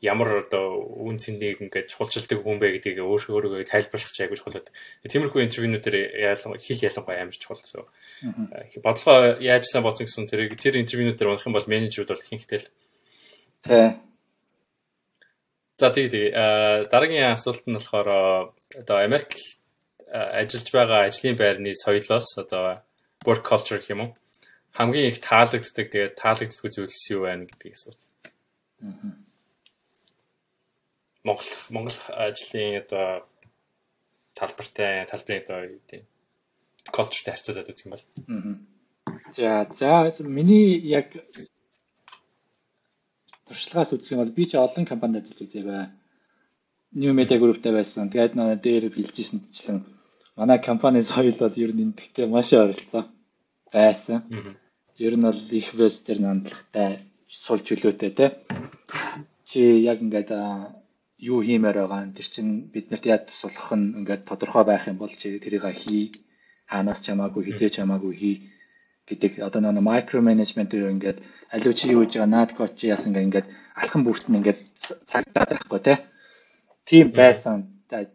ямар 0.00 0.44
одоо 0.44 0.80
үн 0.80 1.18
цэнийг 1.18 1.60
ингээд 1.64 1.90
чухалчилдаг 1.90 2.40
хүн 2.42 2.58
бэ 2.58 2.80
гэдгийг 2.80 3.00
өөрөө 3.00 3.60
өөрийгөө 3.60 3.68
тайлбарлах 3.68 4.12
чиг 4.12 4.28
айгуу 4.28 4.38
чухал. 4.38 4.62
Тиймэрхүү 5.06 5.44
интервьюнуудэр 5.46 5.96
ялан 6.18 6.58
хэл 6.58 6.86
ялангуяа 6.86 7.22
амар 7.24 7.36
чухал. 7.36 7.88
Бодлого 8.84 9.38
яаж 9.40 9.64
сайн 9.66 9.84
болсон 9.84 10.06
гэсэн 10.06 10.28
тэрийг 10.30 10.56
тэр 10.60 10.80
интервьюнуудэр 10.80 11.28
унах 11.30 11.46
юм 11.46 11.54
бол 11.56 11.70
менежерүүд 11.70 12.10
бол 12.12 12.24
ихэнхдээ 12.24 12.58
л 12.60 12.68
тий. 13.64 13.88
За 15.80 15.88
тий 15.90 16.08
тий. 16.08 16.30
Дараагийн 16.30 17.34
асуулт 17.36 17.64
нь 17.68 17.76
болохоор 17.76 18.52
одоо 18.76 18.96
Америк 19.00 19.36
ажиллаж 20.10 20.68
байгаа 20.72 21.00
ажлын 21.08 21.36
байрны 21.36 21.72
соёлоос 21.72 22.36
одоо 22.36 22.82
work 23.24 23.44
culture 23.46 23.78
гэх 23.78 23.94
юм 23.94 24.00
уу? 24.04 24.10
хамгийн 24.72 25.10
их 25.10 25.18
таалагддаг 25.20 25.86
тэгээд 25.90 26.14
таалагддаггүй 26.16 26.70
зүйлс 26.70 27.04
юу 27.10 27.26
байна 27.26 27.44
гэдгийг 27.46 27.74
асуу. 27.74 27.94
Аа 28.82 29.29
Монгол 31.24 31.50
Монгол 31.74 31.98
ажлын 32.08 32.80
одоо 32.82 33.26
талбартай 34.34 35.04
талбарын 35.10 35.42
одоо 35.44 35.58
юу 35.68 35.78
гэдэг 35.78 36.02
culture-тэй 36.88 37.32
харьцуулаад 37.34 37.70
үзэх 37.70 37.86
юм 37.86 37.92
бол. 37.94 38.04
За 39.36 39.68
за 39.68 40.24
миний 40.24 40.78
яг 40.80 41.12
туршлагаас 43.46 43.92
үзэх 43.92 44.12
юм 44.14 44.22
бол 44.22 44.32
би 44.32 44.44
ч 44.46 44.56
олон 44.56 44.86
компанид 44.86 45.24
ажиллаж 45.24 45.44
үзээгүй. 45.44 45.80
New 47.00 47.12
Media 47.14 47.38
Group-тэй 47.38 47.72
байсан. 47.72 48.10
Тэгээд 48.10 48.34
нөө 48.34 48.58
дээр 48.58 48.84
хэлжсэнчлэн 48.90 49.84
манай 50.34 50.58
компани 50.58 51.02
соёл 51.02 51.36
бол 51.38 51.56
ер 51.64 51.72
нь 51.74 51.84
энтгэхтэй 51.86 52.26
маш 52.26 52.50
ойролцоо 52.56 53.04
байсан. 53.72 54.58
Ер 54.98 55.14
нь 55.16 55.26
бол 55.28 55.40
их 55.60 55.68
вест 55.74 56.06
төр 56.06 56.18
нандлагатай 56.24 57.04
сул 57.28 57.60
чөлөөтэй 57.60 58.10
те. 58.18 58.26
Чи 59.46 59.60
яг 59.84 60.02
ингээд 60.02 60.30
юу 61.20 61.40
хиймээр 61.44 61.76
байгаа. 61.84 62.08
Тэр 62.16 62.28
чинь 62.34 62.52
биднэрт 62.72 63.04
яаж 63.06 63.22
тусалах 63.28 63.70
нь 63.76 63.92
ингээд 64.00 64.24
тодорхой 64.24 64.64
байх 64.64 64.88
юм 64.88 64.96
бол 64.98 65.12
чи 65.20 65.38
тэрийг 65.44 65.64
хий 65.76 66.12
хаанаас 66.70 67.00
чамаагүй 67.06 67.42
хизээ 67.44 67.70
чамаагүй 67.76 68.14
хий 68.20 68.36
гэдэг 69.08 69.32
одоо 69.46 69.60
нэг 69.60 69.84
микро 69.84 70.20
менежмент 70.22 70.72
юу 70.72 70.88
ингээд 70.94 71.18
аливаа 71.52 71.74
чи 71.78 71.86
юу 71.92 72.02
гэж 72.02 72.12
байгаа 72.14 72.30
наад 72.34 72.50
коч 72.56 72.74
яасан 72.94 73.18
ингээд 73.18 73.46
алхан 73.80 74.02
бүрт 74.06 74.26
нь 74.28 74.38
ингээд 74.38 74.60
цагдаад 75.10 75.50
байхгүй 75.50 75.80
те 75.86 75.94
тийм 76.88 77.06
байсан. 77.20 77.56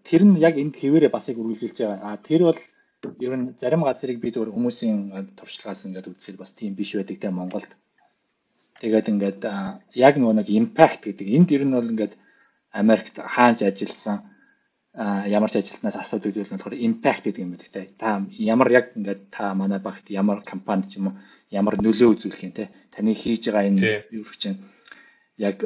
Тэр 0.07 0.21
нь 0.23 0.39
яг 0.47 0.55
энд 0.61 0.75
хэвээрээ 0.79 1.11
бас 1.11 1.27
яг 1.29 1.37
үргэлжилж 1.39 1.77
байгаа. 1.79 1.99
А 2.07 2.17
тэр 2.27 2.41
бол 2.47 2.59
ер 3.25 3.33
нь 3.37 3.45
зарим 3.61 3.83
газрыг 3.83 4.17
би 4.23 4.31
зөвхөн 4.31 4.55
хүмүүсийн 4.55 4.99
туршлагаас 5.37 5.85
ингээд 5.85 6.09
үзэхэд 6.09 6.37
бас 6.39 6.51
тийм 6.55 6.73
биш 6.79 6.95
байдаг 6.95 7.17
те 7.19 7.29
Монголд. 7.29 7.71
Тэгээд 8.79 9.11
ингээд 9.11 9.41
яг 10.05 10.13
нөгөө 10.15 10.35
нэг 10.39 10.47
импакт 10.59 11.01
гэдэг 11.03 11.27
энд 11.37 11.49
ер 11.55 11.63
нь 11.67 11.75
бол 11.75 11.91
ингээд 11.93 12.13
Америкт 12.81 13.15
хаанч 13.33 13.59
ажилласан 13.63 14.17
ямар 14.95 15.51
ч 15.51 15.55
ажилтнаас 15.59 15.95
асуудаг 15.99 16.31
зүйл 16.31 16.47
нь 16.47 16.55
болохоор 16.55 16.75
импакт 16.87 17.23
гэдэг 17.23 17.43
юм 17.43 17.51
байдаг 17.51 17.69
те. 17.75 17.81
Та 17.99 18.23
ямар 18.53 18.69
яг 18.71 18.85
ингээд 18.95 19.21
та 19.35 19.53
манай 19.53 19.79
багт 19.79 20.05
ямар 20.09 20.39
компанид 20.51 20.87
ч 20.91 20.99
юм 20.99 21.07
уу 21.11 21.15
ямар 21.51 21.75
нөлөө 21.75 22.09
үзүүлэх 22.15 22.43
юм 22.47 22.53
те. 22.55 22.71
Таны 22.95 23.11
хийж 23.11 23.43
байгаа 23.51 23.67
энэ 23.69 24.07
юу 24.15 24.23
гэх 24.23 24.37
чинь 24.39 24.59
яг 25.37 25.59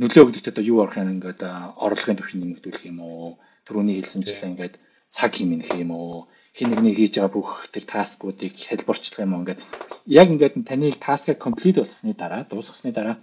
нөлөө 0.00 0.22
өгдөгт 0.26 0.50
одоо 0.50 0.64
юу 0.66 0.82
орох 0.82 0.98
юм 0.98 1.22
ингээд 1.22 1.40
орлогын 1.78 2.18
түвшин 2.18 2.40
нэмэгдүүлэх 2.42 2.84
юм 2.90 2.98
уу 3.06 3.38
түрүүний 3.66 4.02
хэлсэнчлээ 4.02 4.50
ингээд 4.50 4.74
цаг 5.14 5.30
хэмнэх 5.38 5.70
юм 5.78 5.90
уу 5.94 6.26
хин 6.50 6.70
нэгний 6.70 6.94
хийж 6.98 7.14
байгаа 7.14 7.30
бүх 7.30 7.70
тэр 7.70 7.84
таскуудыг 7.86 8.54
хэлбэрчлэх 8.58 9.22
юм 9.22 9.38
уу 9.38 9.42
ингээд 9.46 9.60
яг 10.10 10.26
ингээд 10.34 10.54
таны 10.66 10.90
таскаа 10.98 11.38
комплит 11.38 11.78
болсны 11.78 12.12
дараа 12.18 12.42
дуусгасны 12.50 12.90
дараа 12.90 13.22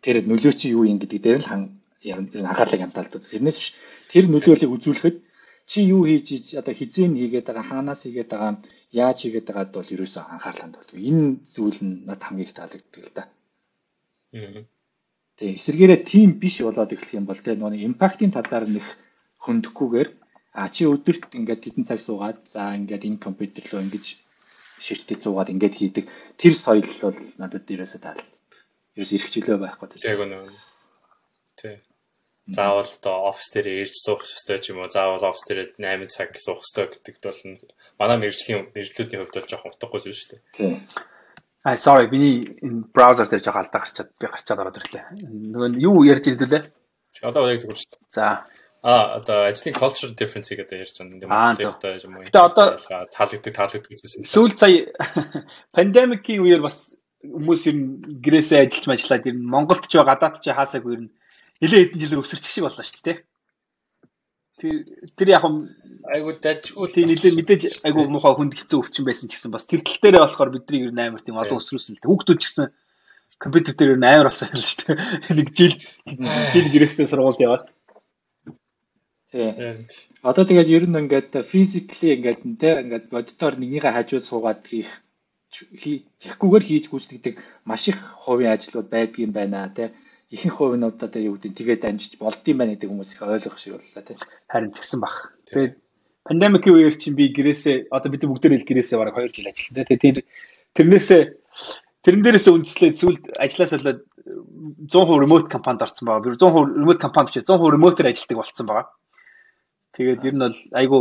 тэр 0.00 0.24
нөлөө 0.24 0.52
чи 0.56 0.72
юу 0.72 0.88
юм 0.88 0.96
гэдэг 1.00 1.20
дээр 1.20 1.40
л 1.44 1.48
хан 1.52 1.62
анхаарлыг 2.10 2.80
хандуулдаг. 2.82 3.22
Тэрнээс 3.30 3.58
биш 3.58 3.68
тэр 4.12 4.24
нөлөөллийг 4.28 4.74
үзүүлэхэд 4.76 5.16
чи 5.70 5.78
юу 5.94 6.02
хийж 6.04 6.58
одоо 6.60 6.74
хизээ 6.74 7.08
хийгээд 7.08 7.46
байгаа 7.48 7.66
хаанаас 7.70 8.02
хийгээд 8.02 8.30
байгаа 8.32 8.52
яаж 8.90 9.18
хийгээд 9.22 9.46
байгаад 9.48 9.70
бол 9.72 9.94
ерөөсөө 9.94 10.22
анхаарал 10.26 10.62
хандуулдаг. 10.62 10.98
Энэ 11.10 11.26
зүйл 11.54 11.80
нь 11.86 11.94
над 12.08 12.20
хамгийн 12.22 12.46
их 12.46 12.54
таалагддаг 12.58 13.02
л 13.06 13.14
да. 13.16 13.24
Тэгээ 15.36 15.56
эсэргээрээ 15.58 16.00
тийм 16.12 16.28
биш 16.42 16.60
болоод 16.66 16.92
эхлэх 16.92 17.16
юм 17.18 17.26
бол 17.26 17.40
тэгээ 17.40 17.60
нөгөө 17.60 17.86
импактын 17.88 18.32
талаар 18.34 18.64
нэх 18.68 18.86
хөндөхгүйгээр 19.44 20.08
а 20.60 20.68
чи 20.74 20.84
өдөрт 20.84 21.32
ингээд 21.38 21.64
хэдэн 21.64 21.88
цаг 21.88 22.00
суугаад 22.04 22.38
за 22.52 22.76
ингээд 22.76 23.08
энэ 23.08 23.24
компьютер 23.26 23.64
руу 23.72 23.80
ингэж 23.84 24.04
ширтээ 24.84 25.18
суугаад 25.24 25.52
ингээд 25.54 25.74
хийдэг 25.78 26.04
тэр 26.36 26.52
соёл 26.52 26.90
бол 27.00 27.16
надад 27.40 27.64
ерөөсөө 27.64 28.00
таалагддаг. 28.02 28.60
Ерөөс 28.96 29.12
эрхчлөө 29.16 29.56
байхгүй 29.62 29.86
тийм. 29.88 30.10
Яг 30.12 30.20
үнэ. 30.20 30.36
Тий. 31.56 31.76
Заавал 32.50 32.82
одоо 32.82 33.30
офис 33.30 33.54
дээр 33.54 33.86
ирж 33.86 33.94
суух 34.02 34.26
ёстой 34.26 34.58
ч 34.58 34.74
юм 34.74 34.82
уу, 34.82 34.90
заавал 34.90 35.22
офис 35.30 35.46
дээр 35.46 35.78
8 35.78 36.10
цаг 36.10 36.34
суух 36.42 36.66
ёстой 36.66 36.90
гэдэгт 36.90 37.22
бол 37.22 37.40
манай 38.02 38.18
мэржлийн 38.18 38.74
мэржлүүдийн 38.74 39.22
хувьд 39.22 39.36
бол 39.38 39.46
жоохон 39.46 39.70
утгагүй 39.70 40.00
зүйл 40.02 40.18
шүү 40.18 40.30
дээ. 40.34 40.42
Тий. 40.58 40.74
Аа 41.62 41.78
sorry 41.78 42.10
биний 42.10 42.58
энэ 42.58 42.90
браузер 42.90 43.30
дээр 43.30 43.46
жоо 43.46 43.54
алдаа 43.54 43.86
гарчаад 43.86 44.10
би 44.18 44.26
гарчаад 44.26 44.58
ороод 44.58 44.80
ирлээ. 44.82 45.04
Нөгөө 45.54 45.78
юу 45.78 46.02
ярьж 46.02 46.34
ирдүүлээ? 46.34 46.62
Одоо 47.22 47.46
яг 47.46 47.62
зүгээр 47.62 47.78
шүү 47.78 47.90
дээ. 47.94 48.10
За. 48.10 48.42
Аа 48.82 49.22
одоо 49.22 49.46
ажлын 49.46 49.78
culture 49.78 50.10
difference 50.10 50.50
гэдэг 50.50 50.82
ярьж 50.82 50.98
байгаа 50.98 51.54
юм 51.54 51.78
дээ. 51.78 52.02
юм 52.02 52.18
уу? 52.18 52.26
Гэтэ 52.26 52.42
одоо 52.42 52.66
таалагддаг 53.14 53.54
таалагддаг 53.54 53.94
зүйлс. 53.94 54.26
Сүүл 54.26 54.58
сая 54.58 54.90
пандемикийн 55.78 56.42
үеэр 56.42 56.66
бас 56.66 56.98
хүмүүс 57.22 57.62
ер 57.70 57.76
нь 57.78 58.18
гэрээсээ 58.18 58.66
ажиллаж 58.66 58.98
ажиллаад 58.98 59.30
ер 59.30 59.36
нь 59.38 59.46
Монголд 59.46 59.86
ч 59.86 59.94
гадаад 59.94 60.42
ч 60.42 60.50
хаасаагүй 60.50 60.92
ер 60.98 61.02
нь 61.06 61.12
нэлээд 61.62 61.94
хэдэн 61.94 62.00
жилээр 62.02 62.22
өсөрчих 62.26 62.52
шиг 62.52 62.66
боллоо 62.66 62.82
шүү 62.82 63.06
дээ. 63.06 63.18
Тэр 64.58 64.74
тэр 65.16 65.28
яг 65.32 65.44
айгуу 65.46 66.34
дажгүй 66.34 66.88
тийм 66.90 67.08
нэлээд 67.08 67.38
мэдээж 67.38 67.62
айгуу 67.86 68.10
муухай 68.10 68.34
хүнд 68.34 68.58
хэцүү 68.58 68.78
өвчин 68.82 69.06
байсан 69.06 69.30
ч 69.30 69.38
гэсэн 69.38 69.54
бас 69.54 69.70
тэр 69.70 69.80
тал 69.86 70.02
дээрээ 70.02 70.22
болохоор 70.26 70.50
бидний 70.50 70.82
ер 70.86 70.92
нь 70.92 71.02
амар 71.02 71.22
тийм 71.22 71.38
олон 71.38 71.62
өсрүүлсэн 71.62 72.02
л 72.02 72.04
хүүхдүүд 72.04 72.40
ч 72.42 72.44
гэсэн 72.50 72.66
компьютер 73.38 73.74
дээр 73.78 73.94
ер 73.94 74.00
нь 74.02 74.10
амар 74.10 74.28
болсон 74.28 74.50
юм 74.50 74.62
шүү 74.62 74.78
дээ. 74.82 74.98
Нэг 75.38 75.48
жил 75.54 75.74
жил 76.52 76.68
гэрээсээ 76.74 77.06
сургуульд 77.06 77.40
яваад. 77.46 77.64
Тийм. 79.30 79.86
Одоо 80.26 80.44
тэгээд 80.44 80.68
ер 80.68 80.84
нь 80.90 80.98
ингээд 81.00 81.32
физикли 81.48 82.18
ингээд 82.18 82.40
те 82.60 82.70
ингээд 82.82 83.06
бодитоор 83.14 83.54
нэгнийхээ 83.56 83.94
хажууд 83.94 84.26
суугаад 84.26 84.60
хийх 84.66 84.90
хийхгүйгээр 85.52 86.64
хийж 86.66 86.84
гүйцэтгэдэг 86.88 87.34
маш 87.68 87.88
их 87.88 87.98
хувийн 88.24 88.52
ажлууд 88.52 88.88
байдгийн 88.92 89.32
байна 89.32 89.68
те 89.76 89.92
ихэнх 90.32 90.56
хувь 90.56 90.76
нь 90.80 90.88
одоо 90.88 91.20
юу 91.20 91.36
гэдэг 91.36 91.52
тэгээд 91.52 91.84
амжиж 91.84 92.16
болдсон 92.16 92.56
байна 92.56 92.72
гэдэг 92.72 92.88
хүмүүс 92.88 93.12
их 93.12 93.20
ойлгох 93.20 93.58
шиг 93.60 93.76
боллоо 93.76 94.02
тийм. 94.02 94.18
Харин 94.48 94.72
тэгсэн 94.72 95.00
баг. 95.04 95.36
Тэгээд 95.44 95.76
пандемикийн 96.24 96.76
үеэр 96.76 96.96
чинь 96.96 97.18
би 97.20 97.28
гэрээсээ 97.36 97.92
одоо 97.92 98.08
бид 98.08 98.24
бүгдээ 98.24 98.56
л 98.56 98.64
гэрээсээ 98.64 98.96
бараг 98.96 99.20
2 99.20 99.28
жил 99.28 99.52
ажилласан 99.52 99.84
тийм. 99.84 100.00
Тэр 100.00 100.16
тэрнээсээ 100.72 101.22
тэрэн 102.00 102.22
дээрээс 102.24 102.48
үндэслээд 102.48 102.96
сүүлд 102.96 103.24
ажилласаа 103.36 103.78
болоод 103.84 104.00
100% 104.88 105.20
remote 105.20 105.48
компанид 105.52 105.84
орсон 105.84 106.08
байгаа. 106.08 106.24
Би 106.24 106.40
100% 106.40 106.80
remote 106.80 107.00
компани 107.04 107.28
биш 107.28 107.36
100% 107.44 107.76
remote-ээр 107.76 108.08
ажилладаг 108.08 108.38
болсон 108.40 108.66
байгаа. 108.66 108.88
Тэгээд 109.92 110.24
ер 110.24 110.34
нь 110.34 110.44
бол 110.48 110.58
айгу 110.72 110.98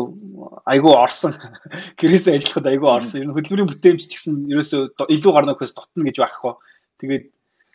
айгу 0.67 0.89
орсон 0.91 1.39
гэрээсээ 2.03 2.35
ажиллахад 2.35 2.67
айгу 2.67 2.87
орсон. 2.91 3.23
Ер 3.23 3.27
нь 3.31 3.35
хөдөлмөрийн 3.39 3.71
бүтээмж 3.71 4.01
ч 4.11 4.19
гэсэн 4.19 4.51
ерөөсөө 4.51 5.07
илүү 5.07 5.31
гарна 5.31 5.55
гэхээс 5.55 5.71
дотно 5.79 6.03
гэж 6.03 6.17
байхгүй. 6.19 6.53
Тэгээд 6.99 7.25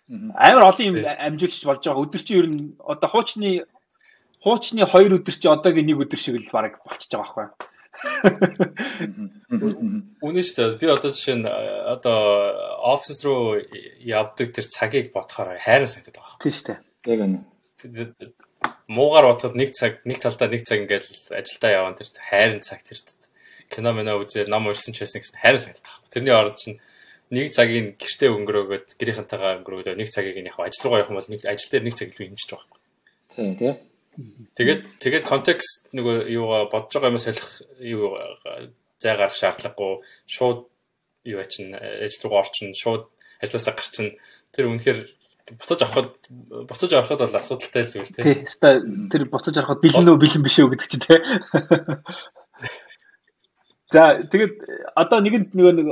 Амар 0.08 0.70
олон 0.70 0.86
юм 0.86 0.96
амжуулж 1.02 1.62
болж 1.66 1.82
байгаа. 1.82 2.04
Өдөр 2.06 2.22
чи 2.22 2.38
ер 2.38 2.46
нь 2.46 2.78
одоо 2.78 3.10
хуучны 3.10 3.66
хуучны 4.38 4.86
2 4.86 5.18
өдөр 5.18 5.34
чи 5.34 5.48
одоогийн 5.50 5.90
1 5.90 6.06
өдөр 6.06 6.20
шиг 6.20 6.38
л 6.38 6.54
баг 6.54 6.78
болчихж 6.86 7.10
байгаа 7.10 7.34
байхгүй. 7.34 7.66
Үнэ 10.22 10.40
шүү 10.46 10.56
дээ. 10.56 10.78
Би 10.78 10.86
одоо 10.86 11.10
жишээ 11.10 11.36
нь 11.42 11.46
одоо 11.48 12.18
офис 12.94 13.18
руу 13.26 13.58
явдаг 13.98 14.54
тэр 14.54 14.66
цагийг 14.70 15.10
бодохоор 15.10 15.58
хайран 15.58 15.90
санагдаад 15.90 16.22
байгаа. 16.22 16.38
Тийм 16.38 16.54
шүү 16.54 16.66
дээ. 16.70 16.78
Яг 17.10 17.20
үнэ. 17.26 17.38
Муугаар 18.86 19.26
бодоход 19.32 19.58
нэг 19.58 19.74
цаг 19.74 20.06
нэг 20.06 20.22
талдаа 20.22 20.46
нэг 20.46 20.62
цаг 20.62 20.86
ингээл 20.86 21.34
ажилдаа 21.34 21.70
явсан 21.72 21.98
тэр 21.98 22.08
хайран 22.14 22.62
цаг 22.62 22.86
тэр 22.86 23.02
кино 23.72 23.90
мэнэ 23.90 24.12
үзээ 24.22 24.46
ном 24.46 24.70
уншсан 24.70 24.94
ч 24.94 25.02
байсан 25.02 25.20
гэсэн 25.24 25.40
хайран 25.40 25.62
санагдаад 25.62 25.86
байгаа. 25.88 26.12
Тэрний 26.14 26.34
оронд 26.36 26.58
чинь 26.60 26.78
нэг 27.30 27.50
цагийг 27.50 27.98
гэртээ 27.98 28.30
өнгөрөөгөөд 28.30 28.86
гэрийнхэнтэйгээ 29.02 29.58
өнгөрөөгөөд 29.62 29.98
нэг 29.98 30.10
цагийг 30.14 30.38
нь 30.38 30.50
яг 30.50 30.58
ажил 30.62 30.82
руугаа 30.86 31.00
явах 31.02 31.10
юм 31.10 31.18
бол 31.18 31.32
нэг 31.32 31.42
ажил 31.42 31.70
дээр 31.74 31.84
нэг 31.86 31.94
цаг 31.98 32.08
илүү 32.14 32.26
хэмжиж 32.30 32.48
байгаа 32.50 32.66
байхгүй. 32.70 32.82
Тий, 33.34 33.50
тий. 33.58 33.74
Тэгээд 34.56 34.80
тэгээд 35.02 35.24
контекст 35.26 35.90
нөгөө 35.92 36.30
юугаа 36.30 36.70
бодож 36.70 36.94
байгаа 36.94 37.12
юм 37.12 37.20
солих 37.20 37.48
юу 37.82 38.16
зай 39.02 39.18
гарах 39.18 39.36
шаардлагагүй 39.36 40.06
шууд 40.30 40.70
юу 41.26 41.38
ачин 41.42 41.74
ажил 41.74 42.22
руугаа 42.24 42.46
орчин 42.46 42.72
шууд 42.72 43.10
ажилласаа 43.42 43.74
гарчин 43.74 44.16
тэр 44.54 44.70
үнэхээр 44.70 45.00
буцаж 45.58 45.82
авахд 45.82 46.16
буцаж 46.70 46.90
авахд 46.94 47.20
бол 47.22 47.36
асуудалтай 47.42 47.84
зүйл 47.86 48.10
тий. 48.10 48.22
Тий, 48.22 48.36
тэр 49.12 49.22
буцаж 49.30 49.54
авахд 49.60 49.82
бэлэн 49.84 50.06
нөө 50.06 50.18
бэлэн 50.18 50.42
биш 50.42 50.58
үү 50.58 50.72
гэдэг 50.72 50.88
чинь 50.90 51.04
тий. 51.06 51.20
За 53.86 54.18
тэгээд 54.18 54.54
одоо 54.98 55.18
нэгэнд 55.22 55.54
нөгөө 55.54 55.74
нэг 55.78 55.86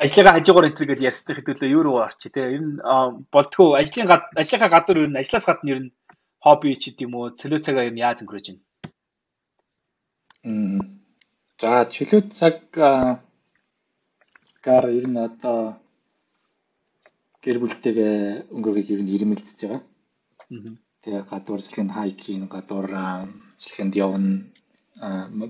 ажлынхаа 0.00 0.40
хажуугаар 0.40 0.72
энэ 0.72 0.78
гэдэг 0.80 1.04
ярьсан 1.04 1.36
хэдүүлээ 1.36 1.74
юу 1.76 1.82
руу 1.84 2.00
орчих 2.00 2.32
те. 2.32 2.48
Ер 2.56 2.64
нь 2.64 2.80
болтгоо 3.28 3.76
ажлын 3.76 4.08
ажлынхаа 4.40 4.72
гадар 4.72 5.04
ер 5.04 5.10
нь 5.12 5.20
ажлаас 5.20 5.44
гадна 5.44 5.70
ер 5.76 5.80
нь 5.84 5.92
хобби 6.40 6.72
ч 6.80 6.96
гэдэм 6.96 7.12
үү 7.12 7.36
цөлөө 7.36 7.60
цагаа 7.60 7.84
ер 7.84 7.92
нь 7.92 8.00
яаж 8.00 8.24
өнгөрөөж 8.24 8.46
байна? 8.48 8.64
За 11.60 11.84
чөлөө 11.92 12.20
цаг 12.32 12.56
гар 14.64 14.84
ер 14.88 15.06
нь 15.12 15.20
одоо 15.28 15.76
гэр 17.44 17.56
бүлтэйгээ 17.60 18.48
өнгөрөхийг 18.48 18.96
ер 18.96 19.02
нь 19.04 19.12
ирмэлцэж 19.12 19.60
байгаа. 19.60 19.82
Тэгээ 21.04 21.22
гадуур 21.28 21.60
жилхэн 21.60 21.92
хайкийн 21.92 22.48
гадуур 22.48 22.88
жилхэнд 23.60 23.94
явна. 23.94 24.48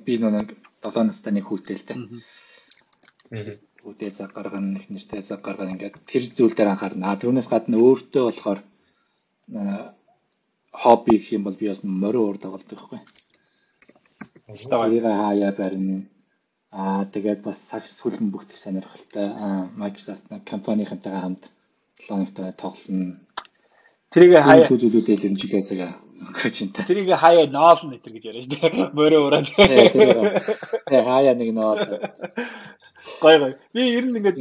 би 0.02 0.18
нэг 0.18 0.65
7 0.86 1.10
настай 1.10 1.32
нэг 1.34 1.46
хүүтэй 1.50 1.76
л 1.76 1.86
дээ. 1.86 3.58
Хүүтэй 3.82 4.10
цаг 4.14 4.30
гаргана, 4.34 4.78
их 4.78 4.86
нэртэй 4.90 5.22
цаг 5.22 5.40
гаргана 5.42 5.74
ингээд 5.74 5.98
тэр 6.06 6.22
зүйл 6.30 6.54
дээр 6.54 6.72
анхаарна. 6.74 7.18
Түүнээс 7.18 7.48
гадна 7.50 7.76
өөртөө 7.82 8.22
болохоор 8.26 8.60
хобби 10.72 11.18
гэх 11.18 11.32
юм 11.36 11.42
бол 11.44 11.56
би 11.58 11.68
бас 11.68 11.82
морин 11.82 12.22
уур 12.22 12.38
тоглодог 12.38 12.78
байхгүй. 12.78 13.00
Стаалига 14.54 15.10
хаяа 15.10 15.52
барина. 15.52 16.06
Аа 16.70 17.04
тэгээд 17.04 17.40
бас 17.42 17.58
сакс 17.58 17.98
хүлэн 18.00 18.30
бүхтэх 18.30 18.58
сонирхолтой 18.58 19.28
Microsoft 19.80 20.26
компанийнхантайгаа 20.50 21.22
хамт 21.22 21.44
лонгтой 22.08 22.52
тоглоно. 22.52 23.18
Тэрийг 24.12 24.42
хаяа 24.42 24.68
зүйлүүдэд 24.68 25.22
дэмжлээ 25.22 25.62
цагаа 25.62 26.05
өнгөрч 26.16 26.56
энэ. 26.64 26.86
Тэрийг 26.88 27.12
хаяа 27.16 27.46
ноолно 27.50 27.96
гэтэр 27.96 28.12
гэж 28.16 28.24
яриа 28.30 28.44
шүү 28.44 28.52
дээ. 28.56 28.90
Мөрөө 28.98 29.22
ураад. 29.26 29.48
Тэгээ 29.52 31.04
хаяа 31.04 31.34
нэг 31.36 31.50
ноол. 31.52 31.80
Гой 33.20 33.36
гой. 33.38 33.52
Би 33.72 33.82
ер 33.96 34.04
нь 34.08 34.16
ингээд 34.16 34.38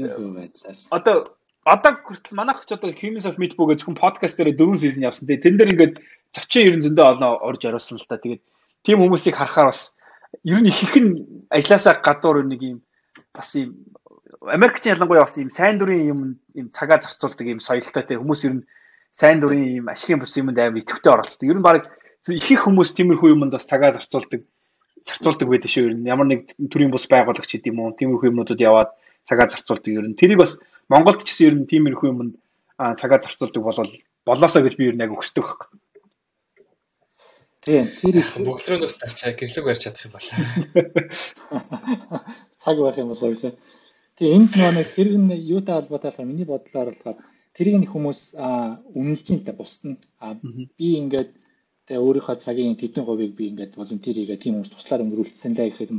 одоо 0.92 1.26
одоо 1.66 1.92
хүртэл 1.98 2.38
манайх 2.38 2.66
ч 2.66 2.74
одоо 2.74 2.94
Humans 2.94 3.26
of 3.26 3.38
Meat 3.42 3.58
бүгэ 3.58 3.82
зөвхөн 3.82 3.98
подкаст 3.98 4.38
дээр 4.38 4.56
дөрвөн 4.56 4.80
сизон 4.80 5.08
явсан. 5.10 5.28
Тэгээ 5.28 5.44
тэн 5.44 5.56
дээр 5.58 5.74
ингээд 5.74 5.96
зочин 6.32 6.68
ерэн 6.70 6.86
зөндөө 6.86 7.06
олно 7.06 7.28
орж 7.42 7.62
оруулсан 7.66 7.98
л 7.98 8.08
та. 8.08 8.22
Тэгээд 8.22 8.42
тийм 8.86 9.02
хүмүүсийг 9.02 9.36
харахаар 9.36 9.74
бас 9.74 9.98
ер 10.44 10.60
нь 10.62 10.70
их 10.70 10.80
их 10.84 10.94
нь 10.96 11.26
ажилласаа 11.50 11.98
гадуур 12.06 12.46
нэг 12.46 12.62
юм 12.62 12.78
бас 13.34 13.56
юм 13.58 13.74
Америкч 14.46 14.86
ялангуяа 14.86 15.26
бас 15.26 15.38
ийм 15.38 15.50
сайн 15.50 15.78
дурын 15.82 16.06
юм 16.06 16.20
ийм 16.54 16.70
цагаа 16.70 17.02
зарцуулдаг 17.02 17.48
ийм 17.48 17.60
соёлтой 17.60 18.04
те 18.06 18.20
хүмүүс 18.20 18.42
ер 18.46 18.54
нь 18.62 18.64
сайн 19.16 19.40
дурын 19.40 19.64
ийм 19.64 19.88
ашигын 19.88 20.20
бус 20.20 20.36
юмд 20.36 20.60
амар 20.60 20.84
идэвхтэй 20.84 21.12
оролцдог. 21.12 21.48
Ер 21.48 21.56
нь 21.56 21.64
баг 21.64 21.88
их 22.28 22.52
их 22.52 22.68
хүмүүс 22.68 22.92
тиймэрхүү 23.00 23.32
юмд 23.32 23.56
бас 23.56 23.64
цагаа 23.64 23.96
зарцуулдаг 23.96 24.44
зарцуулдаг 25.08 25.48
байдаг 25.48 25.72
шүү 25.72 25.88
ер 25.88 25.96
нь. 25.96 26.04
Ямар 26.04 26.28
нэг 26.28 26.52
төрлийн 26.60 26.92
бус 26.92 27.08
байгуулагч 27.08 27.48
гэдэг 27.48 27.72
юм 27.72 27.80
уу 27.80 27.96
тиймэрхүү 27.96 28.36
юмнуудад 28.36 28.60
яваад 28.60 28.92
цагаа 29.24 29.48
зарцуулдаг 29.48 29.88
ер 29.88 30.12
нь. 30.12 30.20
Тэрийг 30.20 30.44
бас 30.44 30.60
Монголд 30.92 31.24
ч 31.24 31.32
гэсэн 31.32 31.48
ер 31.48 31.56
нь 31.64 31.70
тиймэрхүү 31.72 32.12
юмд 32.12 32.36
цагаа 32.76 33.24
зарцуулдаг 33.24 33.64
болол 33.64 33.88
болоосоо 34.28 34.68
гэж 34.68 34.76
би 34.76 34.92
ер 34.92 35.00
нь 35.00 35.04
яг 35.08 35.16
өсдөг 35.16 35.48
байхгүй. 35.48 35.80
Тийм, 37.64 37.88
тэр 37.88 38.20
их 38.20 38.36
боксроноос 38.44 39.00
гарчаа 39.00 39.32
гэрлэг 39.32 39.66
барьж 39.66 39.88
чадах 39.88 40.06
юм 40.06 40.14
бол. 40.14 40.28
Цаг 42.62 42.76
байх 42.78 43.00
юм 43.00 43.16
болоо 43.16 43.32
гэж. 43.32 43.56
Тэгээ 44.20 44.36
энд 44.38 44.54
нэг 44.54 44.92
хэрэг 44.92 45.16
нь 45.18 45.34
юутай 45.40 45.80
холбоотой 45.80 46.12
болохоор 46.12 46.30
миний 46.30 46.46
бодлоор 46.46 46.94
болохоор 46.94 47.18
тэрийг 47.56 47.78
нэг 47.80 47.90
хүмүүс 47.92 48.22
үнэлж 49.00 49.26
юм 49.32 49.42
та 49.48 49.54
бусд 49.60 49.82
нь. 49.88 49.98
А 50.20 50.36
би 50.78 50.88
ингээд 51.02 51.32
тэгээ 51.88 52.04
өөрийнхөө 52.06 52.36
цагийн 52.46 52.76
тэдэн 52.82 53.06
хувийг 53.06 53.34
би 53.40 53.44
ингээд 53.52 53.78
волонтер 53.80 54.16
хийгээд 54.18 54.42
тийм 54.44 54.54
хүмүүс 54.56 54.72
туслаад 54.74 55.04
өнгөрүүлсэн 55.06 55.54
лээ 55.56 55.70
гэхэд 55.72 55.92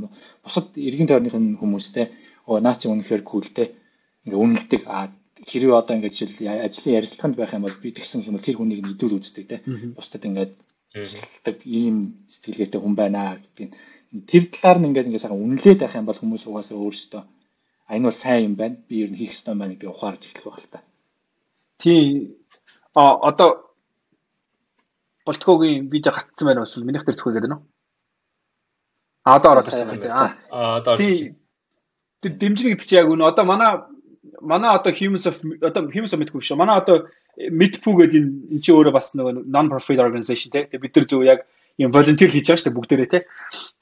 бусад 0.45 0.67
эргэн 0.89 1.09
тойрныхын 1.09 1.57
хүмүүстэй 1.61 2.07
оо 2.51 2.59
наа 2.61 2.75
чи 2.79 2.87
үнэхээр 2.93 3.23
култэй 3.25 3.67
ингээд 4.25 4.43
үнэлдэг. 4.45 4.83
А 4.87 5.09
хэрвээ 5.49 5.81
одоо 5.81 5.95
ингээд 5.97 6.17
жишээл 6.17 6.67
ажлын 6.67 6.97
ярилцлаганд 6.99 7.37
байх 7.39 7.53
юм 7.57 7.65
бол 7.65 7.79
би 7.83 7.89
тэгсэн 7.95 8.27
юм 8.29 8.37
бол 8.37 8.47
тэр 8.47 8.57
хүнийг 8.59 8.81
нэдүүл 8.85 9.17
үздэг 9.19 9.45
те. 9.49 9.57
Бусдад 9.97 10.27
ингээд 10.29 10.53
шилдэг 10.93 11.59
ийм 11.79 11.97
сэтгэлгээтэй 12.33 12.81
хүн 12.81 12.95
байна 13.01 13.37
гэдгийг 13.43 13.73
тэр 14.31 14.43
талаар 14.53 14.79
нь 14.81 14.89
ингээд 14.91 15.09
ингээд 15.09 15.25
сайхан 15.25 15.45
үнэлээд 15.45 15.81
байх 15.83 15.95
юм 15.99 16.09
бол 16.09 16.21
хүмүүс 16.21 16.45
угаасаа 16.49 16.79
өөрсдөө 16.81 17.23
а 17.87 17.97
энэ 17.97 18.09
бол 18.09 18.23
сайн 18.23 18.43
юм 18.49 18.55
байна. 18.61 18.77
Би 18.89 18.95
ер 19.03 19.11
нь 19.11 19.19
хийх 19.19 19.33
ёстой 19.35 19.55
байна 19.55 19.73
гэдгийг 19.75 19.95
ухаарж 19.95 20.23
эхлэх 20.27 20.47
байх 20.47 20.59
л 20.63 20.73
та. 20.73 20.81
Тийм 21.79 22.35
а 22.95 23.17
одоо 23.29 23.67
Болтгогийн 25.27 25.89
видео 25.91 26.13
гатсан 26.13 26.47
байна 26.47 26.63
уу? 26.63 26.85
Минийх 26.85 27.05
дээр 27.05 27.17
зөвхөн 27.17 27.35
гэдэг 27.35 27.51
нь. 27.51 27.61
А 29.25 29.37
одоо 29.37 29.51
ороод 29.53 29.69
ирсэн 29.69 30.01
тийм. 30.01 30.13
А 30.51 30.77
одоо 30.79 30.97
тэр 30.97 32.33
дэмжинэ 32.41 32.71
гэдэг 32.73 32.87
чинь 32.87 33.01
яг 33.03 33.11
үнэ 33.11 33.27
одоо 33.27 33.45
манай 33.45 33.83
манай 34.41 34.71
одоо 34.79 34.93
Humans 34.93 35.27
of 35.27 35.43
одоо 35.61 35.91
Humans 35.91 36.15
of 36.15 36.21
мэдгүй 36.23 36.43
шүү. 36.43 36.57
Манай 36.57 36.79
одоо 36.79 37.11
Midpoo 37.37 37.99
гэдэг 37.99 38.17
энэ 38.17 38.31
энэ 38.55 38.63
чи 38.65 38.71
өөрөө 38.73 38.95
бас 38.95 39.13
нэг 39.13 39.45
non 39.45 39.69
profit 39.69 40.01
organization 40.01 40.49
те. 40.55 40.71
Тэгээ 40.71 40.83
бид 40.83 40.97
нар 40.97 41.07
зөв 41.11 41.23
яг 41.27 41.41
юм 41.79 41.93
волонтер 41.93 42.31
хийж 42.33 42.47
байгаа 42.49 42.61
шүү 42.61 42.69
дээ 42.73 42.79
бүгдээрээ 42.79 43.11
те. 43.13 43.21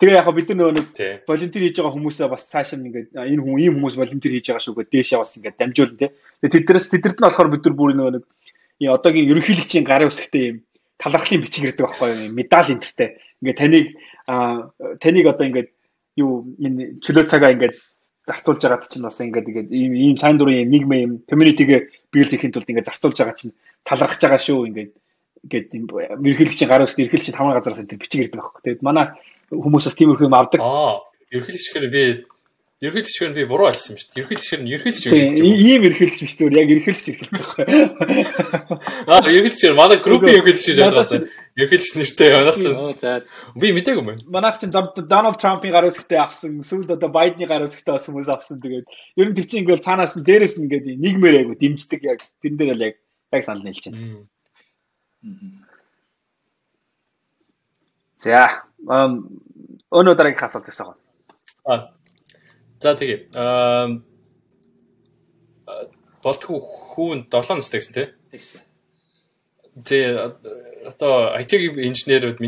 Тэгээ 0.02 0.18
яг 0.18 0.28
бид 0.34 0.48
нар 0.50 0.74
нэг 0.74 0.86
волонтер 1.30 1.62
хийж 1.62 1.76
байгаа 1.78 1.94
хүмүүсээ 1.94 2.28
бас 2.28 2.44
цаашаа 2.50 2.78
ингээд 2.82 3.08
энэ 3.14 3.42
хүн 3.42 3.62
ийм 3.62 3.74
хүмүүс 3.78 3.96
волонтер 4.02 4.32
хийж 4.34 4.46
байгаа 4.50 4.64
шүү 4.66 4.74
гэдэг 4.74 4.92
дээшээ 4.98 5.18
бас 5.22 5.32
ингээд 5.38 5.58
дамжуулна 5.62 6.00
те. 6.02 6.08
Тэгээ 6.42 6.54
тэднээс 6.66 6.88
тэдэрт 6.90 7.18
нь 7.22 7.26
болохоор 7.26 7.50
бид 7.54 7.64
нар 7.64 7.74
бүр 7.78 7.92
нэг 7.94 8.24
ийм 8.82 8.90
одоогийн 8.98 9.30
ерөнхийлөгчийн 9.30 9.86
гарын 9.86 10.10
үсгтэй 10.10 10.42
ийм 10.42 10.56
талархлын 10.98 11.42
бичиг 11.46 11.64
ирдэг 11.70 11.86
байхгүй 11.86 12.10
юу? 12.10 12.34
Медаль 12.34 12.72
энтертэй. 12.74 13.08
Ингээд 13.38 13.58
таныг 13.62 13.86
таныг 14.98 15.26
одоо 15.30 15.46
ингээд 15.46 15.70
юу 16.18 16.50
энэ 16.58 16.98
чөлөө 16.98 17.24
цагаа 17.30 17.54
ингээд 17.54 17.78
зарцуулж 18.26 18.60
байгаад 18.62 18.88
чинь 18.88 19.06
бас 19.06 19.20
ингээд 19.20 19.48
ингээд 19.50 19.68
ийм 19.70 19.92
ийм 19.94 20.16
сайн 20.16 20.38
дурын 20.38 20.66
нийгэм 20.66 20.92
юм 20.98 21.12
community-г 21.28 21.70
хийхин 22.10 22.52
тулд 22.54 22.70
ингээд 22.70 22.88
зарцуулж 22.88 23.18
байгаа 23.18 23.36
чинь 23.36 23.54
талархаж 23.84 24.20
байгаа 24.22 24.40
шүү 24.40 24.66
ингээд 24.70 24.90
ингээд 25.44 25.68
ерхийлэгчийн 25.76 26.70
гар 26.70 26.84
үст 26.84 26.98
ерхийлэгчийн 26.98 27.36
таван 27.36 27.54
газараас 27.56 27.84
энэ 27.84 28.00
бичиг 28.00 28.20
ирдэг 28.24 28.40
байхгүй. 28.40 28.62
Тэгээд 28.64 28.86
манай 28.86 29.12
хүмүүс 29.52 29.84
бас 29.88 29.98
тиймэрхүү 29.98 30.28
юм 30.28 30.38
авдаг. 30.38 30.60
Аа, 30.60 31.04
ерхийлэгчээр 31.30 31.88
би 31.92 32.02
ерхийлэгчээр 32.84 33.32
би 33.32 33.44
буруу 33.48 33.68
ойлгосон 33.70 33.94
юм 33.94 34.00
шүү 34.00 34.10
дээ. 34.12 34.20
Ерхийлэгчээр 34.24 34.60
нь 34.60 34.72
ерхийлэгч 34.74 35.04
ийм 35.40 35.82
ерхийлэгч 35.88 36.20
биш 36.26 36.34
зүгээр 36.36 36.58
яг 36.58 36.68
ерхийлэгч 36.74 37.06
ерхийлж 37.12 37.32
байгаа. 37.38 37.66
Аа, 39.08 39.24
ерхийлэгчээр 39.24 39.74
манай 39.78 39.98
группийн 40.04 40.38
ерхийлэгч 40.42 40.66
гэж 40.68 40.78
ойлгосон. 40.84 41.24
Ерхийлэгч 41.54 41.92
нэртэй 41.96 42.28
манайх 42.34 42.58
чинь. 42.60 42.76
За. 42.98 43.22
Би 43.56 43.68
мэдээгүй 43.72 44.02
юм 44.02 44.08
байна. 44.10 44.26
Манайх 44.26 44.58
чинь 44.60 44.74
Дональд 44.74 45.38
Трампын 45.40 45.72
гар 45.72 45.88
үсгтээ 45.88 46.18
авсан, 46.18 46.60
сүүлд 46.60 46.98
одоо 46.98 47.08
Байдны 47.08 47.46
гар 47.46 47.64
үсгтээ 47.64 47.94
бас 47.94 48.10
хүмүүс 48.10 48.28
авсан. 48.28 48.58
Тэгээд 48.60 48.86
ер 49.22 49.28
нь 49.30 49.36
тэр 49.38 49.46
чинь 49.48 49.62
ингээл 49.64 49.86
цаанаас 49.86 50.18
нь 50.18 50.26
дээрээс 50.26 50.58
нь 50.58 50.66
ингээд 50.66 50.98
нийгмээр 50.98 51.36
айгу 51.46 51.54
дэмждэг 51.54 52.00
яг 52.04 52.20
тэрэн 52.42 52.58
дээр 52.58 52.74
л 52.74 52.86
яг 52.90 52.94
яг 53.32 53.42
санал 53.46 53.64
нийлж 53.64 53.86
байна. 53.86 54.26
За, 58.24 58.64
өнөө 58.84 60.14
дараагийн 60.16 60.46
асуулт 60.48 60.68
гэсэн. 60.68 60.94
Аа. 61.68 61.92
За. 62.80 62.96
Аа 63.34 63.88
болтгүй 66.24 66.58
хүүн 66.60 67.26
7 67.28 67.58
настай 67.60 67.80
гэсэн 67.80 67.94
тий? 67.94 68.08
Тэгсэн. 68.32 68.60
Тэгээ 69.84 70.10
одоо 70.88 71.34
IT-ийн 71.36 71.92
инженерүүд 71.92 72.40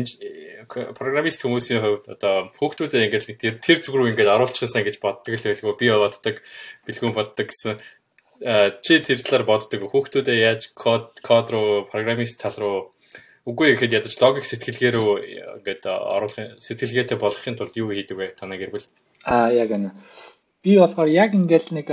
программист 0.97 1.43
хүмүүсийн 1.45 1.83
хувьд 1.83 2.05
одоо 2.17 2.49
хүүхдүүдэд 2.57 3.05
ингээд 3.07 3.27
нэг 3.29 3.37
тэр 3.39 3.55
тэр 3.61 3.79
зүг 3.83 3.95
рүү 3.95 4.11
ингээд 4.15 4.33
оруулчихсан 4.33 4.83
гэж 4.83 4.97
боддог 4.99 5.35
л 5.35 5.45
байлгүй 5.45 5.75
би 5.77 5.87
боддог 5.93 6.35
бэлгүүн 6.87 7.15
боддог 7.15 7.45
гэсэн 7.47 7.79
чи 8.39 8.93
тэр 9.01 9.19
талаар 9.25 9.45
боддог 9.49 9.81
хүүхдүүдэд 9.89 10.37
яаж 10.37 10.61
код 10.77 11.17
код 11.25 11.47
руу 11.49 11.69
программист 11.89 12.37
тал 12.41 12.57
руу 12.57 12.77
үгүй 13.49 13.73
ихэд 13.73 13.97
ядаж 13.97 14.13
логик 14.21 14.45
сэтгэлгээ 14.45 14.91
рүү 14.93 15.11
ингээд 15.57 15.83
оруулах 15.89 16.59
сэтгэлгээтэй 16.61 17.17
болгохын 17.17 17.57
тулд 17.57 17.73
юу 17.79 17.89
хийдэг 17.95 18.17
вэ? 18.17 18.27
Танаа 18.37 18.59
гэрвэл 18.61 18.85
аа 19.25 19.49
яг 19.49 19.71
энэ. 19.71 19.95
Би 20.61 20.77
болохоор 20.77 21.09
яг 21.09 21.31
ингээд 21.33 21.73
нэг 21.73 21.89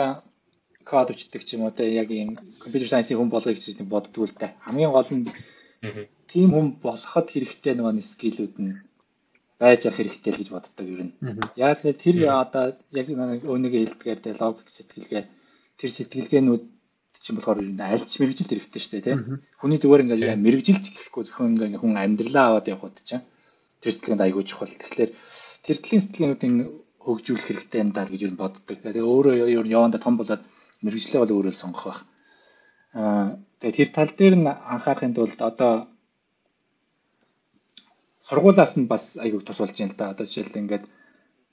код 0.85 1.09
өчтдөг 1.17 1.43
ч 1.49 1.57
юм 1.57 1.65
уу 1.65 1.73
те 1.73 1.89
яг 1.89 2.11
ийм 2.13 2.37
компьютер 2.61 2.89
сайенсийн 2.91 3.19
хүн 3.19 3.33
болгоё 3.33 3.57
гэж 3.57 3.81
боддгоо 3.89 4.29
л 4.29 4.37
та 4.37 4.53
хамгийн 4.67 4.93
гол 4.93 5.11
нь 5.17 5.25
тийм 6.29 6.49
хүн 6.53 6.67
болоход 6.85 7.29
хэрэгтэй 7.33 7.73
нөгөө 7.79 8.05
скиллүүд 8.05 8.57
нь 8.61 8.85
байж 9.57 9.87
ах 9.89 9.97
хэрэгтэй 9.97 10.33
л 10.35 10.41
гэж 10.41 10.49
боддог 10.53 10.87
нь. 10.87 11.13
Яг 11.57 11.81
тэр 11.81 12.17
одоо 12.29 12.77
яг 12.93 13.07
өөнийг 13.09 13.75
хэлдгээр 13.79 14.21
те 14.21 14.31
логик 14.37 14.69
сэтгэлгээ 14.69 15.25
тэр 15.85 15.93
сэтгэлгээнүүд 15.93 16.65
чинь 17.21 17.37
болохоор 17.37 17.61
ер 17.61 17.77
нь 17.77 17.85
альч 17.85 18.17
мэрэгжилт 18.17 18.53
хэрэгтэй 18.57 18.81
шүү 18.81 18.93
дээ 18.97 19.05
тийм. 19.05 19.45
Хүний 19.61 19.77
зүгээр 19.77 20.03
ингээд 20.09 20.41
мэрэгжилт 20.41 20.85
гэхгүй 20.97 21.23
зөвхөн 21.29 21.61
ингээд 21.61 21.81
хүн 21.85 22.01
амьдралаа 22.01 22.45
аваад 22.57 22.73
явход 22.73 22.97
чинь 23.05 23.21
тэр 23.85 23.93
сэтгэлгээнд 23.93 24.25
аягүй 24.25 24.45
чухал. 24.49 24.73
Тэгэхээр 24.73 25.13
тэр 25.61 25.77
төрлийн 25.77 26.03
сэтгэлгээнүүдийн 26.09 26.57
хөгжүүлэх 27.05 27.45
хэрэгтэй 27.45 27.81
юм 27.85 27.91
даа 27.93 28.09
гэж 28.09 28.21
ер 28.25 28.33
нь 28.33 28.41
боддог. 28.41 28.65
Тэгээ 28.81 29.05
өөрөө 29.05 29.35
ер 29.45 29.67
нь 29.69 29.75
яванда 29.77 30.01
том 30.01 30.17
болоод 30.17 30.41
мэрэгжлээ 30.81 31.21
бол 31.21 31.37
өөрөө 31.37 31.53
л 31.53 31.63
сонгох 31.63 31.85
байх. 31.85 32.01
Аа 32.97 33.37
тэгээ 33.61 33.77
тэр 33.77 33.91
тал 33.93 34.13
дээр 34.17 34.35
нь 34.41 34.49
анхаарахын 34.49 35.13
тулд 35.13 35.37
одоо 35.37 35.73
сургуулаас 38.25 38.73
нь 38.81 38.89
бас 38.89 39.21
аягүй 39.21 39.45
тус 39.45 39.61
болж 39.61 39.77
байна 39.77 39.93
л 39.93 40.01
да. 40.01 40.13
Одоо 40.17 40.25
жишээл 40.25 40.61
ингээд 40.65 40.85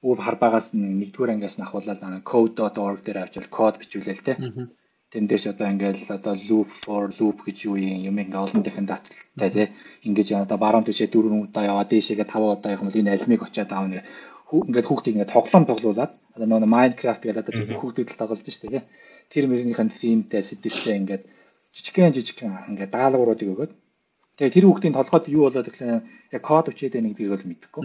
бүр 0.02 0.18
харбагаас 0.26 0.68
нь 0.74 0.98
нэгдүгээр 1.02 1.34
ангиас 1.34 1.56
нь 1.58 1.66
ахуулаад 1.66 2.02
code.org 2.32 3.00
дээр 3.06 3.20
авчвал 3.22 3.50
код 3.58 3.76
бичүүлээл 3.82 4.26
те. 4.28 4.34
Тэн 5.12 5.28
дээрш 5.28 5.46
одоо 5.54 5.68
ингээл 5.74 6.08
одоо 6.17 6.34
loop 6.48 6.69
for 6.84 7.04
loop 7.19 7.38
гэж 7.46 7.58
юу 7.69 7.75
юм 8.10 8.17
ингээ 8.23 8.44
олон 8.46 8.62
дахин 8.63 8.88
даталтай 8.90 9.50
те. 9.58 9.63
Ингээд 10.08 10.48
одоо 10.48 10.58
баруун 10.58 10.88
тишээ 10.88 11.12
дөрвөн 11.12 11.46
удаа 11.52 11.63
яваа 11.71 11.86
дээшээгээ 11.92 12.32
таван 12.32 12.56
удаа 12.56 12.71
явах 12.71 12.84
юм 12.84 12.90
бол 12.90 13.02
энэ 13.02 13.13
алимыг 13.13 13.42
очиад 13.44 13.71
аавна 13.75 14.02
ингээд 14.69 14.88
хүүхдийг 14.88 15.15
ингээд 15.15 15.36
тоглоом 15.36 15.65
тоглуулад 15.67 16.12
одоо 16.36 16.48
нөгөө 16.48 16.73
Minecraft 16.75 17.21
гэдэг 17.23 17.42
одоо 17.44 17.54
хүүхдүүд 17.82 18.10
л 18.12 18.19
тоглож 18.19 18.48
штэ 18.48 18.71
те. 18.71 18.82
Тэр 19.32 19.44
мөрийнхэн 19.52 19.90
theme-тэй 20.00 20.42
сэтгэлтэй 20.48 20.96
ингээд 21.02 21.23
жижигхэн 21.75 22.15
жижигхэн 22.15 22.52
ингээд 22.71 22.96
даалгавруудыг 22.96 23.52
өгөөд 23.52 23.71
тэгээ 24.40 24.56
тэр 24.56 24.65
хүүхдийн 24.67 24.96
толгойд 24.96 25.25
юу 25.36 25.44
болоод 25.48 25.67
гэхлээр 25.67 26.04
яг 26.36 26.44
код 26.48 26.71
өчээд 26.71 26.96
байгааг 26.96 27.15
би 27.19 27.32
бол 27.32 27.46
мэдэхгүй. 27.48 27.84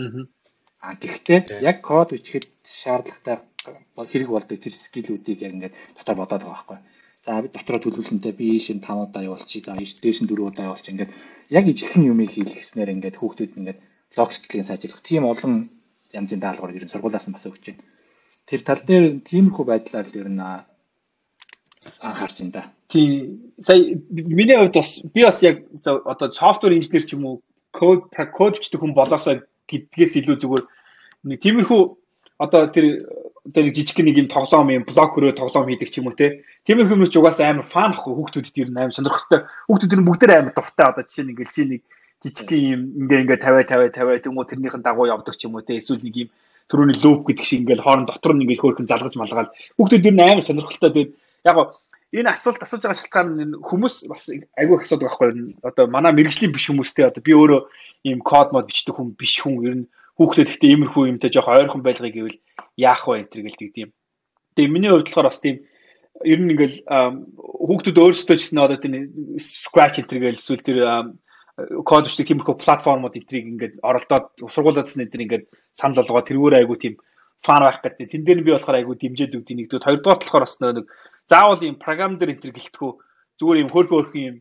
А 0.81 0.95
гэхдээ 0.95 1.62
яг 1.62 1.81
код 1.83 2.12
үчихэд 2.12 2.47
шаардлагатай 2.62 3.37
хэрэг 4.11 4.31
болдог 4.31 4.59
тэр 4.61 4.74
скиллүүдийг 4.74 5.39
яг 5.43 5.53
ингээд 5.57 5.74
дотор 5.97 6.16
бодоод 6.18 6.43
байгаа 6.45 6.55
байхгүй. 6.55 6.79
За 7.27 7.43
би 7.43 7.49
дотроо 7.51 7.81
төлөвлөнтэй 7.83 8.33
би 8.39 8.61
шин 8.62 8.79
5 8.85 9.11
удаа 9.11 9.22
явуулчих. 9.27 9.66
За 9.66 9.74
дээш 9.74 10.18
нь 10.22 10.31
4 10.31 10.47
удаа 10.47 10.70
явуулчих. 10.70 10.95
Ингээд 10.95 11.12
яг 11.51 11.64
ижилхэн 11.66 12.07
юмыг 12.12 12.31
хийлгэснээр 12.31 12.95
ингээд 12.95 13.18
хүүхдүүд 13.18 13.59
ингээд 13.59 13.79
лог 14.16 14.31
сэтгэлийн 14.31 14.68
сайжруулах 14.68 15.03
тийм 15.03 15.24
олон 15.27 15.55
янзын 16.14 16.41
даалгавар 16.41 16.77
ер 16.79 16.87
нь 16.87 16.93
сургуулаас 16.93 17.27
нь 17.27 17.35
бас 17.35 17.47
өгч 17.51 17.64
байна. 17.66 17.83
Тэр 18.47 18.61
тал 18.62 18.83
дээр 18.87 19.05
тиймэрхүү 19.27 19.64
байдлаар 19.66 20.07
ер 20.14 20.29
нь 20.31 20.43
анхаарч 21.99 22.37
байна 22.39 22.55
да. 22.55 22.62
Тийм. 22.93 23.11
Сая 23.59 23.99
миний 24.11 24.57
хувьд 24.57 24.79
бас 24.79 25.03
би 25.03 25.27
бас 25.27 25.43
яг 25.43 25.66
одоо 25.83 26.31
софтвер 26.31 26.79
инженер 26.79 27.05
ч 27.05 27.18
юм 27.18 27.27
уу 27.27 27.37
код 27.74 28.07
код 28.39 28.55
бичдэг 28.59 28.81
хүн 28.81 28.95
болоосоо 28.95 29.43
гэдгээс 29.70 30.12
илүү 30.22 30.36
зүгээр 30.40 30.64
нэг 31.26 31.38
тиймэрхүү 31.42 31.80
одоо 32.38 32.66
тэр 32.70 32.86
одоо 33.46 33.62
нэг 33.62 33.74
жижиг 33.74 33.98
нэг 34.02 34.16
юм 34.18 34.28
тоглоом 34.28 34.70
юм 34.74 34.84
блог 34.84 35.10
хөрөө 35.14 35.38
тоглоом 35.38 35.70
хийдэг 35.70 35.90
ч 35.90 36.02
юм 36.02 36.10
уу 36.10 36.18
те. 36.18 36.42
Тиймэрхүү 36.66 36.98
юмч 36.98 37.14
угаасаа 37.14 37.54
амар 37.54 37.66
фан 37.66 37.94
ахгүй 37.94 38.12
хүүхдүүдэд 38.14 38.60
ер 38.62 38.70
нь 38.70 38.80
амар 38.82 38.96
сонирхолтой. 38.96 39.46
Хүүхдүүд 39.70 39.94
нь 39.94 40.06
бүгдээр 40.06 40.32
амар 40.34 40.54
дуртай 40.54 40.86
одоо 40.90 41.04
жишээ 41.06 41.30
ингээл 41.30 41.54
чи 41.54 41.62
нэг 41.64 41.82
жижиг 42.22 42.50
юм 42.50 42.80
ингээ 43.06 43.22
ингээ 43.22 43.38
50 43.38 43.94
50 43.94 44.02
50 44.02 44.24
тэнгуү 44.26 44.46
тэрнийхэн 44.50 44.82
дагуу 44.82 45.06
явдаг 45.06 45.34
ч 45.38 45.46
юм 45.46 45.54
уу 45.54 45.62
те. 45.62 45.78
Эсвэл 45.78 46.02
нэг 46.02 46.16
юм 46.26 46.28
түрүүний 46.66 46.98
луп 47.06 47.22
гэдэг 47.30 47.46
шиг 47.46 47.60
ингээл 47.62 47.86
хооронд 47.86 48.10
дотор 48.10 48.34
нь 48.34 48.42
ингээл 48.42 48.62
хөөрхөн 48.66 48.90
залгаж 48.90 49.14
малгаал. 49.14 49.54
Хүүхдүүд 49.78 50.08
ер 50.10 50.14
нь 50.18 50.24
амар 50.26 50.42
сонирхолтой 50.42 50.90
тэгээд 50.90 51.10
яг 51.46 51.56
энэ 52.14 52.30
асуулт 52.30 52.62
асууж 52.62 52.82
байгаа 52.86 53.00
шалтгаан 53.00 53.59
хүмүүс 53.66 54.07
бас 54.07 54.30
айгүй 54.30 54.76
асуудаг 54.78 55.11
байхгүй 55.11 55.59
одоо 55.66 55.84
манай 55.90 56.12
мэрэгжлийн 56.14 56.54
биш 56.54 56.70
хүмүүстэй 56.70 57.11
одоо 57.11 57.22
би 57.22 57.34
өөрөө 57.34 57.61
ийм 58.07 58.20
код 58.22 58.54
мод 58.54 58.70
бичдэг 58.70 58.94
хүн 58.94 59.18
биш 59.18 59.42
хүн 59.42 59.54
ер 59.66 59.74
нь 59.82 59.86
хүүхдэд 60.14 60.50
ихтэй 60.54 60.70
иймэрхүү 60.70 61.11
юмтай 61.11 61.30
жоох 61.34 61.50
ойрхон 61.50 61.82
байлгыг 61.82 62.14
гэвэл 62.14 62.38
яах 62.78 63.02
вэ 63.04 63.26
энэ 63.26 63.30
төр 63.34 63.42
гэлдэг 63.42 63.70
тийм. 63.74 63.88
Тэгээ 64.54 64.70
миний 64.70 64.90
хувьд 64.90 65.11
болохоор 65.11 65.28
бас 65.28 65.42
тийм 65.42 65.57
ер 66.24 66.38
нь 66.40 66.52
ингээл 66.54 66.76
хүүхдүүд 66.86 67.98
өөрсдөө 68.00 68.36
ч 68.38 68.42
гэсэн 68.48 68.62
одоо 68.62 68.78
тийм 68.78 68.94
scratch 69.36 69.98
энэ 70.00 70.09
төр 70.09 70.20
гээл 70.22 70.40
эсвэл 70.40 70.62
тэр 70.62 70.78
код 71.84 72.07
бичдэг 72.07 72.28
тиймэрхүү 72.30 72.57
платформуд 72.62 73.18
эдрийг 73.18 73.44
ингээд 73.50 73.74
оролдоод 73.82 74.26
сургуулиудаас 74.40 74.96
нь 74.96 75.04
эдэр 75.04 75.24
ингээд 75.24 75.44
санал 75.74 76.00
болгоо 76.04 76.24
тэрүүгээр 76.24 76.59
айгүй 76.64 76.78
тийм 76.80 76.94
фан 77.44 77.64
байх 77.64 77.80
гэдэг. 77.80 78.09
Тэн 78.12 78.24
дээр 78.24 78.38
нь 78.40 78.46
би 78.46 78.52
болохоор 78.52 78.76
айгүй 78.80 78.96
дэмжиж 78.96 79.32
өгдөг 79.36 79.57
нэгдүгээр 79.57 79.86
хоёрдугаар 79.88 80.20
болохоор 80.20 80.44
бас 80.44 80.57
нэг 80.61 80.88
заавал 81.31 81.62
ийм 81.62 81.77
програм 81.77 82.18
дээр 82.18 82.33
энэ 82.35 82.43
төр 82.43 82.55
гэлтгүү 82.57 82.91
зүгээр 83.39 83.61
ийм 83.61 83.70
хөөрхөн 83.70 83.97
хөөрхөн 83.97 84.22
ийм 84.27 84.37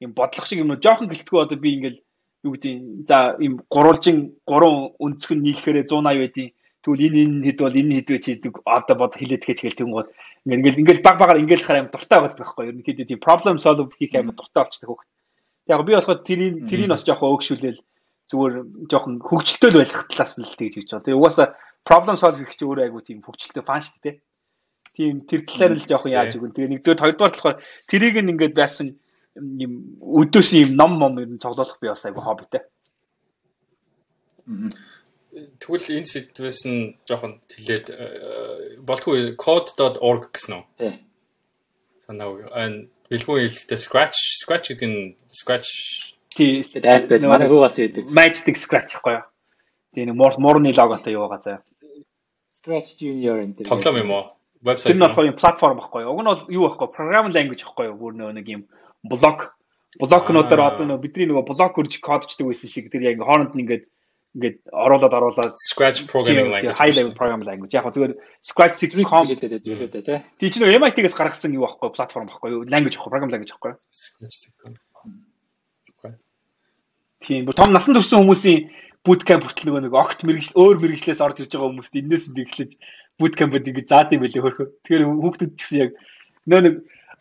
ийм 0.00 0.12
бодлого 0.16 0.46
шиг 0.46 0.60
юм 0.62 0.72
уу 0.72 0.80
жоохон 0.80 1.08
гэлтгүү 1.12 1.38
одоо 1.40 1.58
би 1.60 1.70
ингээл 1.76 2.00
юу 2.44 2.52
гэдэг 2.56 2.74
за 3.08 3.36
ийм 3.44 3.60
гурвалжин 3.68 4.18
гурван 4.48 4.96
өнцгөн 4.96 5.40
нийлэхээр 5.44 5.84
180 5.84 6.24
байдیں۔ 6.24 6.48
Тэгвэл 6.80 7.06
энэ 7.12 7.20
энэ 7.20 7.44
хэд 7.52 7.58
бол 7.60 7.76
энэ 7.76 7.94
хэд 8.00 8.08
вэ 8.08 8.18
чийдэг 8.24 8.54
одоо 8.64 8.96
бод 8.96 9.12
хилээд 9.20 9.44
гэж 9.44 9.76
тэгэн 9.76 9.92
гол 9.92 10.08
ингээл 10.48 10.80
ингээл 10.80 11.04
баг 11.04 11.16
багаар 11.20 11.42
ингээл 11.44 11.66
хараа 11.68 11.84
юм 11.84 11.92
дуртай 11.92 12.16
байгаа 12.16 12.40
байхгүй 12.40 12.64
юу. 12.64 12.72
Ерөнхийдөө 12.72 13.06
тийм 13.12 13.20
problem 13.20 13.56
solve 13.60 13.92
хийх 14.00 14.16
юм 14.16 14.32
дуртай 14.32 14.64
болчихдаг 14.64 14.88
хөх. 14.88 15.04
Яг 15.68 15.84
би 15.84 15.92
болохоор 15.92 16.24
тэрийг 16.24 16.64
тэрийг 16.72 16.88
бас 16.88 17.04
жоохон 17.04 17.36
өөгшүүлээл 17.36 17.80
зүгээр 18.32 18.54
жоохон 18.88 19.14
хөгжилтэй 19.20 19.70
байх 19.76 20.08
талаас 20.08 20.40
нь 20.40 20.48
л 20.48 20.56
тэгж 20.56 20.74
гэж 20.80 20.88
байна. 20.88 21.04
Тэгээ 21.04 21.20
угаасаа 21.20 21.46
problem 21.84 22.16
solve 22.16 22.40
хийх 22.40 22.56
чинь 22.56 22.68
өөрөө 22.72 22.84
айгу 22.88 23.04
тийм 23.04 23.20
хөгжилтэй 23.20 23.60
фан 23.60 23.84
шүү 23.84 24.00
дээ. 24.00 24.16
Тийм 24.96 25.22
тэр 25.24 25.46
талаар 25.46 25.78
л 25.78 25.86
жоохон 25.86 26.12
яаж 26.12 26.34
өгөн. 26.36 26.52
Тэгээ 26.52 26.72
нэгдүгээр 26.82 27.02
хоёрдугаар 27.02 27.34
болохоор 27.34 27.58
тэрийг 27.86 28.16
нь 28.20 28.32
ингээд 28.34 28.54
байсан 28.58 28.98
юм 29.36 29.96
өдөөс 30.02 30.48
юм 30.58 30.74
ном 30.74 30.98
ном 30.98 31.18
ер 31.22 31.30
нь 31.30 31.38
цоглуулах 31.38 31.78
би 31.78 31.88
бас 31.88 32.04
айгу 32.04 32.20
хоббитэй. 32.20 32.66
Тэгвэл 35.62 36.02
энэ 36.02 36.10
сэдвээс 36.10 36.60
нь 36.66 36.98
жоохон 37.06 37.38
тэлээд 37.46 37.86
э, 37.94 38.82
болтгүй 38.82 39.38
code.org 39.38 40.34
гэсэн 40.34 40.58
үү? 40.58 40.64
Тий. 40.74 40.94
Санаа 42.10 42.34
уу. 42.34 42.50
Ан 42.50 42.90
бэлгүй 43.06 43.46
хэлэхдээ 43.46 43.78
scratch 43.78 44.18
scratch 44.42 44.74
гэдэг 44.74 44.90
нь 44.90 45.14
scratch 45.30 45.70
тий 46.34 46.66
сайт 46.66 47.06
байж 47.06 47.22
манай 47.30 47.46
хүү 47.46 47.62
бас 47.62 47.78
яадаг. 47.78 48.10
Magic 48.10 48.58
scratch 48.58 48.98
гэхгүй 48.98 49.22
юу? 49.22 49.26
Тэгээ 49.94 50.10
нэг 50.10 50.16
муурны 50.18 50.74
логотой 50.74 51.14
юу 51.14 51.30
байгаа 51.30 51.42
заа. 51.46 51.58
Scratch 52.58 52.98
Junior 52.98 53.38
энэ. 53.38 53.62
Тоглоом 53.70 54.02
юм 54.02 54.10
уу? 54.10 54.26
Вебсайт. 54.62 54.92
Тэр 54.92 54.96
нь 54.96 55.04
болохоор 55.04 55.30
юм 55.30 55.38
платформ 55.40 55.78
байхгүй 55.80 56.02
юу? 56.04 56.12
Уг 56.14 56.20
нь 56.20 56.30
бол 56.30 56.44
юу 56.48 56.62
байхгүй 56.68 56.88
програм 56.92 57.32
language 57.32 57.64
байхгүй 57.64 57.86
юу? 57.90 57.96
Бүр 57.96 58.12
нэг 58.36 58.46
юм 58.48 58.62
блок 59.02 59.56
блокнуудаар 59.98 60.60
одоо 60.60 60.84
нөгөө 60.86 61.02
бидний 61.02 61.26
нөгөө 61.26 61.48
блок 61.50 61.74
хөрж 61.74 61.98
кодчдаг 61.98 62.46
байсан 62.46 62.70
шиг 62.70 62.92
тэр 62.92 63.10
яг 63.10 63.18
хооронд 63.18 63.56
нь 63.56 63.62
ингээд 63.66 63.84
ингээд 64.38 64.56
оруулаад 64.70 65.14
оруулаад 65.18 65.54
scratch 65.58 66.06
programming 66.06 66.54
language 66.54 66.78
high 66.78 66.94
level 66.94 67.14
programming 67.18 67.48
language 67.50 67.74
яг 67.74 67.90
зүгээр 67.90 68.14
scratch 68.38 68.78
com 69.02 69.26
гэдэг 69.26 69.58
үү 69.66 69.90
те. 69.90 70.22
Тий 70.38 70.48
чи 70.54 70.62
нөгөө 70.62 70.78
MIT-гээс 70.78 71.18
гаргасан 71.18 71.56
юу 71.58 71.66
байхгүй 71.66 71.90
платформ 71.90 72.30
байхгүй 72.30 72.50
юу? 72.54 72.62
Language 72.70 72.94
байхгүй 72.94 73.10
programming 73.10 73.34
language 73.34 73.52
байхгүй 73.58 73.74
юу? 73.74 74.30
Тийм 77.26 77.42
бүр 77.50 77.58
том 77.58 77.74
насан 77.74 77.98
турш 77.98 78.14
хүмүүсийн 78.14 78.70
bootcamp 79.02 79.42
хүртэл 79.42 79.66
нөгөө 79.72 79.82
нэг 79.88 79.94
огт 79.98 80.22
мэрэгжил 80.22 80.60
өөр 80.60 80.76
мэрэгжлээс 80.78 81.24
орж 81.24 81.42
ирж 81.42 81.50
байгаа 81.50 81.68
хүмүүст 81.72 81.98
энэс 81.98 82.24
нь 82.30 82.36
дэглэж 82.38 82.70
bootcamp-д 83.20 83.68
ингэ 83.68 83.84
заад 83.86 84.10
юм 84.16 84.24
байлээ 84.24 84.42
хөрхөө. 84.42 84.68
Тэгэхээр 84.82 85.04
хүүхдүүд 85.06 85.52
ч 85.54 85.60
гэсэн 85.60 85.80
яг 85.84 85.90
нөө 86.48 86.60
нэг 86.64 86.74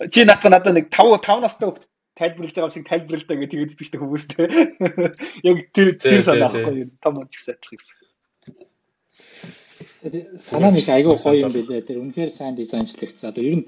чи 0.10 0.24
надад 0.24 0.52
надад 0.52 0.76
нэг 0.80 0.88
5 0.88 1.20
5 1.20 1.43
настай 1.43 1.68
хүүхд 1.68 1.86
тайлбарлаж 2.20 2.54
байгаа 2.56 2.68
юм 2.68 2.76
шиг 2.76 2.88
тайлбарлалтаа 2.88 3.38
гэж 3.39 3.50
тэгээд 3.52 3.74
идэж 3.76 3.88
штэ 3.88 4.00
хүмүүстэй. 4.00 4.47
Яг 5.47 5.58
тэр 5.72 5.88
тэр 5.95 6.24
санаа 6.24 6.52
байхгүй 6.52 6.76
юу? 6.84 6.91
Том 7.00 7.16
ч 7.32 7.36
гэсэн 7.39 7.56
адилхан 7.56 7.80
гэсэн. 7.80 7.97
Санаа 10.43 10.72
нэг 10.76 10.88
айгүй 10.88 11.16
гоё 11.16 11.39
юм 11.47 11.54
байлээ. 11.56 11.88
Тэр 11.88 12.04
үнэхээр 12.04 12.32
сайн 12.36 12.60
дизайнчлагдсан. 12.60 13.32
Одоо 13.32 13.43
ер 13.43 13.56
нь 13.64 13.66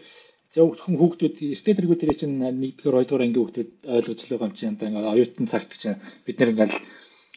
зөвхөн 0.51 0.99
хүүхдүүд 0.99 1.35
эртээ 1.55 1.75
тэргүү 1.79 1.97
тэр 1.99 2.11
чинь 2.19 2.43
нэгдүгээр 2.43 2.95
хоёрдугаар 2.95 3.23
ангийн 3.23 3.39
хүүхдүүд 3.39 3.71
ойлгож 3.87 4.19
л 4.19 4.31
байгаа 4.35 4.47
юм 4.51 4.55
чинь 4.59 4.75
одоо 4.75 4.87
ингээ 4.91 5.13
оюутан 5.15 5.47
цагт 5.47 5.71
чинь 5.79 6.03
бид 6.27 6.35
нэр 6.39 6.51
ингээл 6.51 6.75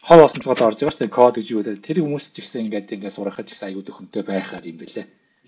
хов 0.05 0.19
осон 0.21 0.41
цогод 0.45 0.61
орж 0.61 0.77
байгаа 0.77 0.93
шүү 0.93 1.01
дээ 1.01 1.17
код 1.17 1.35
гэж 1.41 1.47
юу 1.49 1.61
гэдэг. 1.65 1.81
Тэр 1.81 1.97
хүмүүс 2.05 2.25
ч 2.29 2.45
ихсэн 2.45 2.69
ингээд 2.69 2.93
ингээд 2.93 3.17
сурахад 3.17 3.49
ихсэн 3.49 3.73
аюул 3.73 3.85
төхөнтэй 3.89 4.21
байхаар 4.21 4.65
юм 4.69 4.77
бэлээ. 4.77 5.05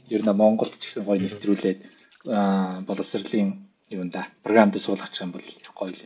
Ер 0.10 0.22
нь 0.26 0.34
Монголд 0.34 0.74
ч 0.82 0.90
ихсэн 0.90 1.06
гоё 1.06 1.22
нэвтрүүлээд 1.22 1.80
боловсролын 2.90 3.70
юм 3.94 4.10
да 4.10 4.26
програмд 4.42 4.74
суулгах 4.82 5.14
юм 5.22 5.32
бол 5.32 5.46
гоё 5.78 5.94
л. 5.94 6.02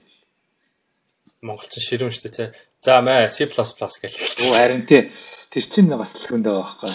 Монголч 1.41 1.79
ширүүн 1.79 2.11
шүү 2.11 2.27
дээ. 2.27 2.51
За 2.83 3.01
мэ 3.01 3.31
C++ 3.31 3.47
хэлдэг. 3.47 4.11
Оо 4.45 4.53
харин 4.59 4.85
тий. 4.85 5.09
Тэр 5.49 5.63
чинь 5.65 5.89
бас 5.89 6.13
л 6.13 6.27
хүндээ 6.27 6.53
байгаа 6.53 6.75
байхгүй. 6.75 6.93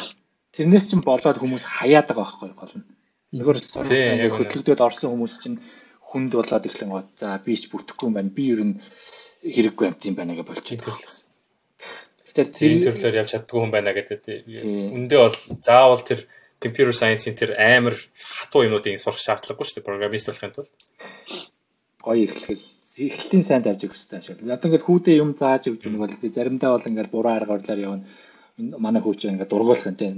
Тэрнээс 0.54 0.86
чинь 0.92 1.02
болоод 1.02 1.40
хүмүүс 1.40 1.64
хаяад 1.66 2.06
байгаа 2.12 2.36
байхгүй 2.36 2.52
гол 2.54 2.74
нь. 2.78 2.86
Нөгөө 3.34 4.30
хөтлөгдөд 4.30 4.80
орсон 4.86 5.10
хүмүүс 5.18 5.34
чинь 5.42 5.58
хүнд 6.04 6.32
болоод 6.38 6.68
эхлэн 6.68 6.90
гоо. 6.94 7.02
За 7.18 7.34
би 7.42 7.58
ч 7.58 7.66
бүтэхгүй 7.72 8.06
юм 8.06 8.14
байна. 8.14 8.30
Би 8.30 8.54
ер 8.54 8.62
нь 8.62 8.78
хэрэггүй 9.42 9.84
юм 9.90 9.96
тийм 9.98 10.14
байна 10.14 10.38
гэж 10.38 10.46
болчихсон. 10.46 11.25
Тэгэхээр 12.36 12.52
тэр 12.52 12.72
төрлөөр 12.84 13.18
явж 13.24 13.30
чаддгүй 13.32 13.60
хүн 13.64 13.72
байна 13.72 13.96
гэдэг. 13.96 14.44
Үндэ 14.44 15.16
бол 15.16 15.36
заавал 15.64 16.04
тэр 16.04 16.28
computer 16.60 16.92
science-ийн 16.92 17.36
тэр 17.36 17.56
амар 17.56 17.96
хатуу 17.96 18.68
юмнуудыг 18.68 19.00
сурах 19.00 19.20
шаардлагагүй 19.24 19.64
шүү 19.64 19.76
дээ 19.80 19.88
программист 19.88 20.28
болохын 20.28 20.52
тулд. 20.52 20.72
Гоё 22.04 22.28
эхлэл 22.28 22.60
эхлэлийн 22.96 23.44
сайн 23.44 23.64
давж 23.64 23.88
өгөх 23.88 23.96
хэрэгтэй 23.96 24.20
шиг. 24.20 24.38
Одоо 24.44 24.68
ингээд 24.68 24.84
хүүдээ 24.88 25.16
юм 25.20 25.32
зааж 25.32 25.64
өгч 25.68 25.82
юм 25.88 25.96
бол 26.00 26.12
би 26.12 26.28
заримдаа 26.28 26.76
бол 26.76 26.88
ингээд 26.88 27.12
буруу 27.12 27.32
арга 27.32 27.56
барилаар 27.56 27.80
явна. 27.80 28.04
Манай 28.56 29.00
хүүч 29.00 29.20
ингээд 29.32 29.52
дургуулах 29.52 29.88
юм 29.88 29.96
те 29.96 30.12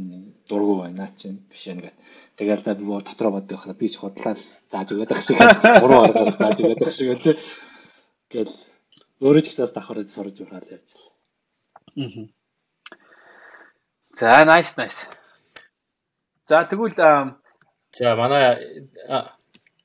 дургу 0.50 0.74
байна 0.82 1.10
чинь 1.18 1.42
биш 1.50 1.70
ингээд. 1.70 1.94
Тэгэл 2.38 2.62
за 2.66 2.74
би 2.74 2.82
дотроо 2.86 3.30
боддог 3.34 3.58
байхад 3.58 3.78
би 3.78 3.86
ч 3.90 3.98
худлаад 3.98 4.38
зааж 4.70 4.88
өгöd 4.94 5.10
байх 5.10 5.22
шиг 5.22 5.38
буруу 5.82 6.02
аргаар 6.06 6.34
зааж 6.38 6.58
өгöd 6.62 6.82
байх 6.82 6.94
шиг 6.94 7.14
л 7.14 7.38
гэл 8.30 8.54
өөрөө 9.22 9.42
ч 9.42 9.46
гэсэн 9.50 9.74
давхар 9.74 10.02
сурж 10.06 10.36
ураад 10.42 10.66
явж. 10.70 10.90
За 14.14 14.44
nice 14.44 14.74
nice. 14.78 15.06
За 16.44 16.64
тэгвэл 16.64 16.94
за 16.94 18.16
манай 18.16 18.58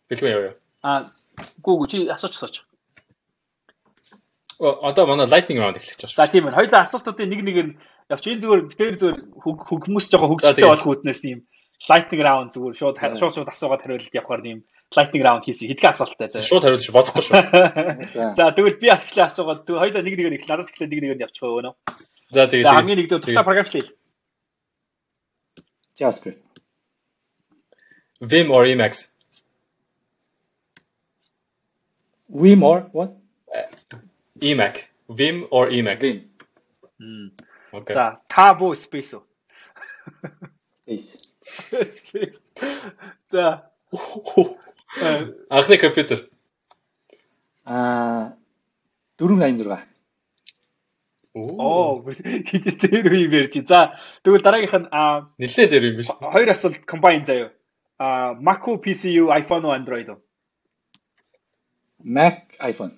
бэлгүй 0.10 0.30
яа. 0.32 0.54
А 0.84 1.12
гүү 1.64 1.88
чи 1.88 1.98
асууч 2.10 2.36
асууч. 2.38 2.56
Одоо 4.60 5.06
манай 5.08 5.28
lightning 5.28 5.60
round 5.60 5.78
эхлэж 5.78 6.00
байна. 6.02 6.16
За 6.18 6.32
тийм 6.32 6.48
ээ. 6.48 6.56
Хоёулаа 6.58 6.84
асуултуудын 6.88 7.30
нэг 7.30 7.42
нэг 7.44 7.58
нь 7.64 7.74
явч 8.12 8.24
энэ 8.28 8.42
зүгээр 8.44 8.62
битээр 8.70 8.96
зүгээр 9.00 9.18
хүмүүс 9.40 10.06
жоохон 10.12 10.32
хөгжөлтэй 10.36 10.68
болох 10.68 10.88
үүднээс 10.88 11.22
тийм 11.24 11.40
lightning 11.90 12.22
round 12.24 12.50
зүгээр 12.56 12.76
шууд 12.80 12.98
шууд 13.20 13.34
шууд 13.36 13.50
асуугаад 13.52 13.84
хариулт 13.84 14.14
явахаар 14.14 14.42
тийм 14.44 14.60
lightning 14.98 15.24
round 15.24 15.44
хийсэн. 15.46 15.68
Хэдхэн 15.70 15.92
асуулттай 15.94 16.30
заа. 16.30 16.42
Шууд 16.42 16.64
хариулж 16.64 16.90
бодохгүй 16.94 17.24
шүү. 17.24 18.36
За 18.38 18.52
тэгвэл 18.54 18.80
би 18.82 18.88
ахлаа 18.94 19.28
асуугаад 19.28 19.66
хоёулаа 19.68 20.04
нэг 20.04 20.16
нэгээр 20.18 20.38
их 20.38 20.48
надаас 20.48 20.70
эхлээ 20.72 20.90
нэг 20.90 21.00
нэгээр 21.02 21.24
явчих 21.26 21.44
өгөө 21.44 21.64
нөө. 21.66 21.76
За 22.34 22.48
тэгээд 22.48 22.66
За 22.68 22.76
хамгийн 22.78 22.98
нэгдүгээр 23.02 23.24
тухай 23.24 23.46
програмчлал. 23.46 23.90
JavaScript. 25.98 26.42
Vim 28.22 28.52
or 28.52 28.66
Emacs? 28.66 29.14
Vim 32.30 32.64
or 32.64 32.90
what? 32.94 33.12
Emac. 34.42 34.90
Vim 35.10 35.46
or 35.52 35.70
Emacs? 35.70 36.24
Vim. 37.00 37.32
Окей. 37.74 37.94
За, 37.94 38.22
Tabo 38.30 38.76
space 38.76 39.14
уу? 39.14 39.24
Space. 40.86 41.18
Space. 41.92 42.44
За. 43.28 43.72
Анхны 45.50 45.78
компьютер. 45.78 46.30
Аа 47.66 48.38
486. 49.18 49.94
Оо 51.34 52.04
хит 52.12 52.78
дээр 52.78 53.10
үе 53.10 53.26
ярьж. 53.26 53.66
За 53.66 53.98
тэгвэл 54.22 54.46
дараагийнх 54.46 54.78
нь 54.78 54.90
нэлээд 55.42 55.70
дээр 55.72 55.86
юм 55.90 55.98
биш 55.98 56.14
үү? 56.14 56.30
Хоёр 56.30 56.50
асуулт 56.54 56.86
комбайн 56.86 57.26
заяа. 57.26 57.50
А 57.98 58.34
Mac 58.38 58.62
уу 58.70 58.78
PC 58.78 59.10
юу 59.18 59.34
iPhone 59.34 59.66
уу 59.66 59.74
Android 59.74 60.10
уу? 60.14 60.22
Mac, 62.04 62.44
iPhone. 62.60 62.94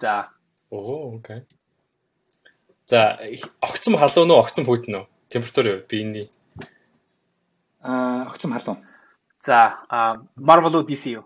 За. 0.00 0.30
Оо, 0.70 1.16
окей. 1.16 1.46
За, 2.86 3.20
огцом 3.60 3.96
халуун 3.96 4.30
уу, 4.30 4.40
огцом 4.42 4.64
хүйтэн 4.64 4.94
үү? 4.98 5.06
Температур 5.28 5.66
юу? 5.66 5.78
Биений. 5.86 6.26
Аа, 7.80 8.26
огцом 8.26 8.52
халуун. 8.56 8.82
За, 9.42 9.82
а 9.88 10.22
Marvel 10.36 10.76
уу 10.76 10.86
DC 10.86 11.18
юу? 11.18 11.24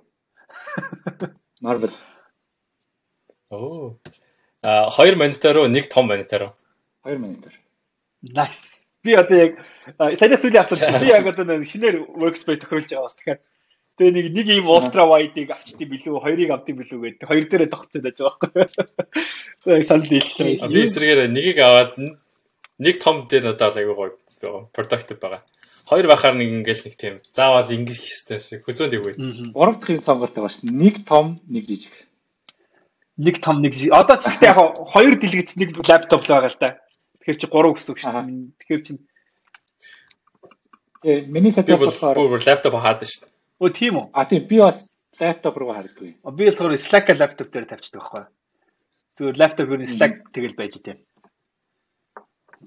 Marvel. 1.62 1.92
Оо. 3.50 3.98
А 4.62 4.88
хоёр 4.88 5.16
монитор 5.16 5.58
уу, 5.58 5.68
нэг 5.68 5.88
том 5.92 6.08
монитор 6.08 6.42
уу? 6.42 6.52
Хоёр 7.04 7.18
монитор. 7.18 7.52
Nice. 8.22 8.88
Би 9.04 9.12
одоо 9.12 9.36
яг 9.36 9.52
саяны 10.16 10.40
сүүлийн 10.40 10.64
асуулт 10.64 11.00
би 11.04 11.12
яг 11.12 11.28
одоо 11.28 11.44
нэг 11.44 11.68
шинээр 11.68 12.08
workspace 12.16 12.64
тохируулж 12.64 12.88
байгаа 12.88 13.04
бас 13.04 13.20
тэгэхээр 13.20 13.40
тэгээ 14.00 14.12
нэг 14.16 14.26
нэг 14.32 14.46
ийм 14.48 14.66
ultra 14.66 15.04
wide-ыг 15.06 15.52
авчдсан 15.52 15.86
билүү, 15.86 16.16
хоёрыг 16.24 16.50
авдсан 16.56 16.76
билүү 16.80 16.98
гэдэг 17.04 17.28
хоёр 17.28 17.44
дээрээ 17.46 17.70
тогтцоод 17.70 18.02
байж 18.02 18.18
байгаа 18.24 18.50
байхгүй. 18.56 19.84
Санал 19.88 20.08
дийлчлээ. 20.08 20.66
Би 20.72 20.88
эсрэгээр 20.88 21.20
нэгийг 21.30 21.58
аваад 21.60 21.94
нэг 22.80 22.96
том 22.96 23.28
дээр 23.28 23.52
надад 23.52 23.76
айгүй 23.76 23.94
гоё 23.94 24.16
productive 24.40 25.18
байгаа. 25.20 25.42
Хоёр 25.88 26.06
бахаар 26.10 26.34
нэг 26.34 26.48
ингээл 26.60 26.86
нэг 26.86 26.94
тийм 26.96 27.14
заавал 27.32 27.70
ингэх 27.70 27.96
хэрэгтэй 27.96 28.40
шиг 28.40 28.60
хүзөөнд 28.66 28.96
ивгүй. 28.96 29.12
Гурав 29.54 29.80
дахь 29.80 30.02
сонголт 30.02 30.34
байгаа 30.34 30.52
шүү. 30.52 30.70
Нэг 30.72 31.04
том, 31.06 31.40
нэг 31.46 31.64
жижиг. 31.64 31.94
Нэг 33.16 33.40
том 33.40 33.64
нэг 33.64 33.72
одоо 33.94 34.16
ч 34.20 34.28
гэхдээ 34.28 34.50
яг 34.52 34.60
хоёр 34.92 35.14
дэлгэц 35.16 35.56
нэг 35.56 35.70
лаптоп 35.80 36.26
л 36.26 36.32
байгаа 36.36 36.50
л 36.52 36.60
да. 36.60 36.70
Тэгэхээр 37.24 37.40
чи 37.40 37.46
3 37.48 37.74
гэсэн 37.76 37.90
үг 37.94 37.98
шүү. 38.02 38.12
Тэгэхээр 38.60 38.82
чи 38.84 38.92
Э 41.06 41.20
миний 41.22 41.52
сетап 41.52 41.78
болохоор 41.78 42.42
лаптоп 42.42 42.74
хаадаг 42.82 43.06
шүү. 43.06 43.30
Өө 43.62 43.70
тийм 43.70 43.94
үү? 43.94 44.06
А 44.10 44.26
тийм 44.26 44.42
би 44.50 44.58
бас 44.58 44.90
лаптоп 45.20 45.56
руу 45.56 45.70
харддаг. 45.70 46.02
Би 46.34 46.44
болохоор 46.50 46.74
Slack 46.82 47.14
лаптоп 47.14 47.48
дээр 47.52 47.66
тавьчихдаг 47.70 48.02
байхгүй. 48.02 48.24
Зүгээр 49.14 49.36
лаптоп 49.38 49.70
юу 49.70 49.86
Slack 49.86 50.14
тэгэл 50.34 50.58
байж 50.58 50.74
тээ. 50.82 50.98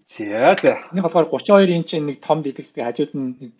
За 0.05 0.55
за. 0.61 0.73
Нэг 0.93 1.03
болохоор 1.03 1.29
32 1.29 1.75
инчийн 1.77 2.05
нэг 2.05 2.21
том 2.21 2.41
дэлгэцтэй 2.41 2.83
хажууд 2.85 3.13
нь 3.13 3.35
нэг 3.41 3.53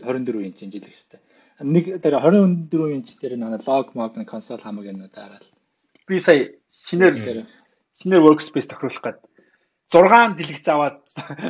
24 0.00 0.48
инчийн 0.48 0.70
дэлгэцтэй. 0.72 1.20
Нэг 1.60 2.00
дээр 2.00 2.16
24 2.20 2.96
инч 2.96 3.16
дээр 3.20 3.36
нэг 3.36 3.64
лог 3.66 3.94
мог 3.94 4.16
нэг 4.16 4.28
консол 4.28 4.60
хамаг 4.60 4.84
юм 4.84 5.04
уу 5.04 5.12
дараал. 5.12 5.48
Би 6.08 6.20
сая 6.20 6.52
шинээр 6.72 7.44
шинээр 8.00 8.24
workspace 8.24 8.68
тохируулах 8.68 9.04
гээд 9.04 9.18
6 9.90 10.38
дэлгэц 10.38 10.68
аваад 10.70 11.02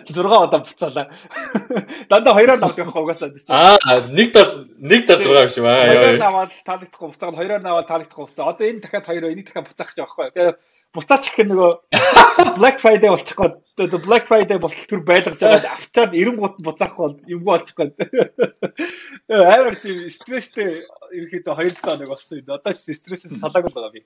6 0.08 0.16
удаа 0.16 0.64
буцаалаа. 0.64 1.12
Дандаа 2.10 2.32
хоёроор 2.32 2.56
авдаг 2.64 2.88
байхгүй 2.88 3.02
угаасаа. 3.04 3.28
Аа, 3.52 4.08
нэг 4.08 4.32
дор 4.32 4.64
нэг 4.80 5.04
дор 5.04 5.20
6 5.20 5.44
биш 5.44 5.58
юм 5.60 5.68
аа. 5.68 5.92
Хоёроор 5.92 6.24
аваад 6.24 6.52
таалагдахгүй 6.64 7.08
буцаад 7.12 7.36
хоёроор 7.36 7.60
аваад 7.60 7.88
таалагдахгүй 7.92 8.24
буцаа. 8.32 8.48
Одоо 8.48 8.64
энэ 8.64 8.80
дахиад 8.80 9.04
хоёр 9.04 9.28
энийг 9.28 9.44
дахиад 9.44 9.68
буцаах 9.68 9.88
гэж 9.92 9.98
байгаа 10.00 10.16
байхгүй. 10.16 10.32
Тэгээ 10.32 10.54
буцаач 10.94 11.30
гэх 11.30 11.46
нөгөө 11.46 11.70
Black 12.58 12.82
Friday 12.82 13.10
болчих 13.10 13.38
гээд 13.38 13.54
тэгээ 13.78 14.06
Black 14.06 14.24
Friday 14.26 14.58
болтол 14.58 14.86
төр 14.90 15.02
байлгаж 15.06 15.38
байгаа 15.38 15.70
авчаад 15.78 16.10
90 16.16 16.34
гут 16.40 16.56
буцаах 16.58 16.96
бол 16.98 17.14
юмгүй 17.30 17.46
болчих 17.46 17.76
гээд. 17.78 17.94
Амар 19.30 19.78
тийм 19.78 20.10
стресстэй 20.10 20.82
ерөөхдөө 21.14 21.54
хоёр 21.54 21.72
дахь 21.74 21.86
хоног 21.86 22.10
болсон 22.10 22.42
юм. 22.42 22.50
Одоо 22.50 22.72
ч 22.74 22.90
стрессээс 22.90 23.38
салаагүй 23.38 23.70
байгаа 23.70 23.94
би. 23.94 24.02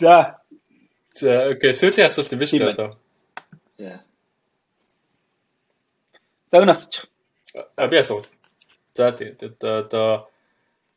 За. 0.00 0.40
За, 1.20 1.52
окей, 1.52 1.76
сүүлийн 1.76 2.08
асуулт 2.08 2.32
юм 2.32 2.40
биш 2.40 2.56
үү 2.56 2.72
одоо? 2.72 2.96
За. 3.76 4.00
За 6.48 6.64
энэ 6.64 6.72
асууч. 6.72 7.04
А 7.76 7.86
би 7.92 8.00
асуу. 8.00 8.24
За 8.96 9.12
тэгээд 9.12 9.60
одоо 9.60 10.29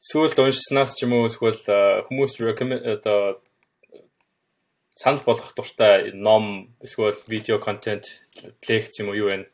сүүлд 0.03 0.37
уншсанаас 0.43 0.91
ч 0.99 1.07
юм 1.07 1.15
уу 1.15 1.31
эсвэл 1.31 1.63
хүмүүс 2.07 2.33
recommend 2.43 2.83
одоо 2.83 3.39
санал 4.99 5.23
болгох 5.23 5.55
дуртай 5.55 6.11
ном 6.11 6.75
эсвэл 6.83 7.15
видео 7.27 7.57
контент 7.59 8.05
лекц 8.67 8.99
юм 8.99 9.09
уу 9.09 9.19
юу 9.21 9.27
вэ? 9.31 9.47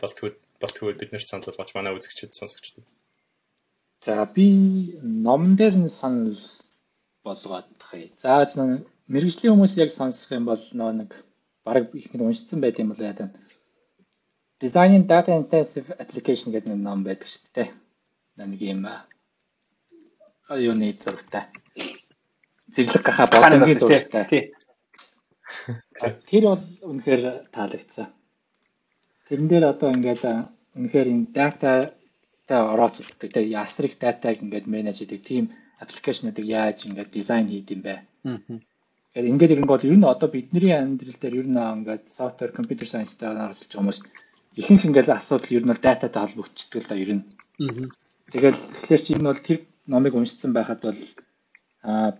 Болтгоо 0.00 0.30
болтгоо 0.62 0.94
бид 0.94 1.10
нэр 1.10 1.22
санал 1.26 1.50
болгож 1.50 1.74
манай 1.74 1.94
үзэгчид 1.98 2.30
сонсогчдод. 2.34 2.86
За 4.06 4.24
би 4.34 4.46
номон 5.02 5.56
дээр 5.58 5.74
нь 5.82 5.90
санал 5.90 6.38
болгоод 7.26 7.66
тахъя. 7.82 8.08
За 8.22 8.46
мэрэгжлийн 9.10 9.54
хүмүүс 9.58 9.74
яг 9.82 9.90
сонсох 9.90 10.30
юм 10.38 10.46
бол 10.46 10.62
нөө 10.62 10.92
нэг 11.02 11.10
бараг 11.66 11.90
их 11.98 12.14
нэг 12.14 12.22
уншсан 12.22 12.62
байт 12.62 12.78
юм 12.78 12.94
бол 12.94 13.02
яа 13.02 13.18
тань. 13.18 13.34
Designing 14.62 15.10
Data 15.10 15.34
Intensive 15.34 15.90
Application 15.98 16.54
гэдэг 16.54 16.70
нэг 16.70 16.80
ном 16.86 17.02
байдаг 17.02 17.26
шүү 17.26 17.50
дээ. 17.56 17.68
Нэг 18.38 18.60
юм 18.62 18.86
юуны 20.58 20.92
зурагтай. 20.98 21.44
Зэрлэг 22.74 23.02
гахаа 23.04 23.26
боломжийн 23.30 23.78
зурагтай. 23.78 24.54
Тэр 26.28 26.42
бол 26.50 26.62
үнэхээр 26.90 27.52
таалагдсан. 27.54 28.08
Тэрэн 29.28 29.48
дээр 29.48 29.64
одоо 29.70 29.94
ингээд 29.94 30.22
үнэхээр 30.74 31.08
энэ 31.12 31.26
дата 31.34 31.94
та 32.48 32.66
орооцолдог 32.72 33.30
те 33.30 33.40
ясрыг 33.46 33.94
датаг 33.98 34.42
ингээд 34.42 34.66
менеж 34.66 34.98
хийдэг 34.98 35.22
тийм 35.22 35.44
аппликейшнуудыг 35.78 36.46
яаж 36.46 36.86
ингээд 36.86 37.14
дизайн 37.14 37.46
хийд 37.46 37.70
юм 37.70 37.82
бэ? 37.86 37.94
Тэгэхээр 39.14 39.30
ингээд 39.30 39.54
ирэн 39.54 39.70
бол 39.70 39.82
ер 39.86 39.96
нь 39.98 40.10
одоо 40.12 40.28
бидний 40.30 40.74
амьдрал 40.74 41.18
дээр 41.20 41.40
ер 41.42 41.48
нь 41.50 41.58
ингээд 41.58 42.04
software 42.10 42.54
computer 42.56 42.86
science-тай 42.90 43.30
оролцож 43.30 43.70
байгаа 43.70 43.78
хүмүүс 43.78 43.98
ихэнх 44.60 44.84
ингээд 44.88 45.08
асуудал 45.14 45.56
ер 45.58 45.64
нь 45.66 45.74
дататай 45.78 46.20
холбогдчихдаг 46.22 46.82
л 46.82 46.90
да 46.90 46.96
ер 46.98 47.10
нь. 47.18 47.24
Тэгэл 48.34 48.58
тэгэхээр 48.82 49.02
чи 49.06 49.10
энэ 49.14 49.28
бол 49.30 49.42
тэр 49.46 49.58
номыг 49.92 50.14
уншсан 50.14 50.52
байхад 50.54 50.80
бол 50.86 51.00
а 51.82 52.14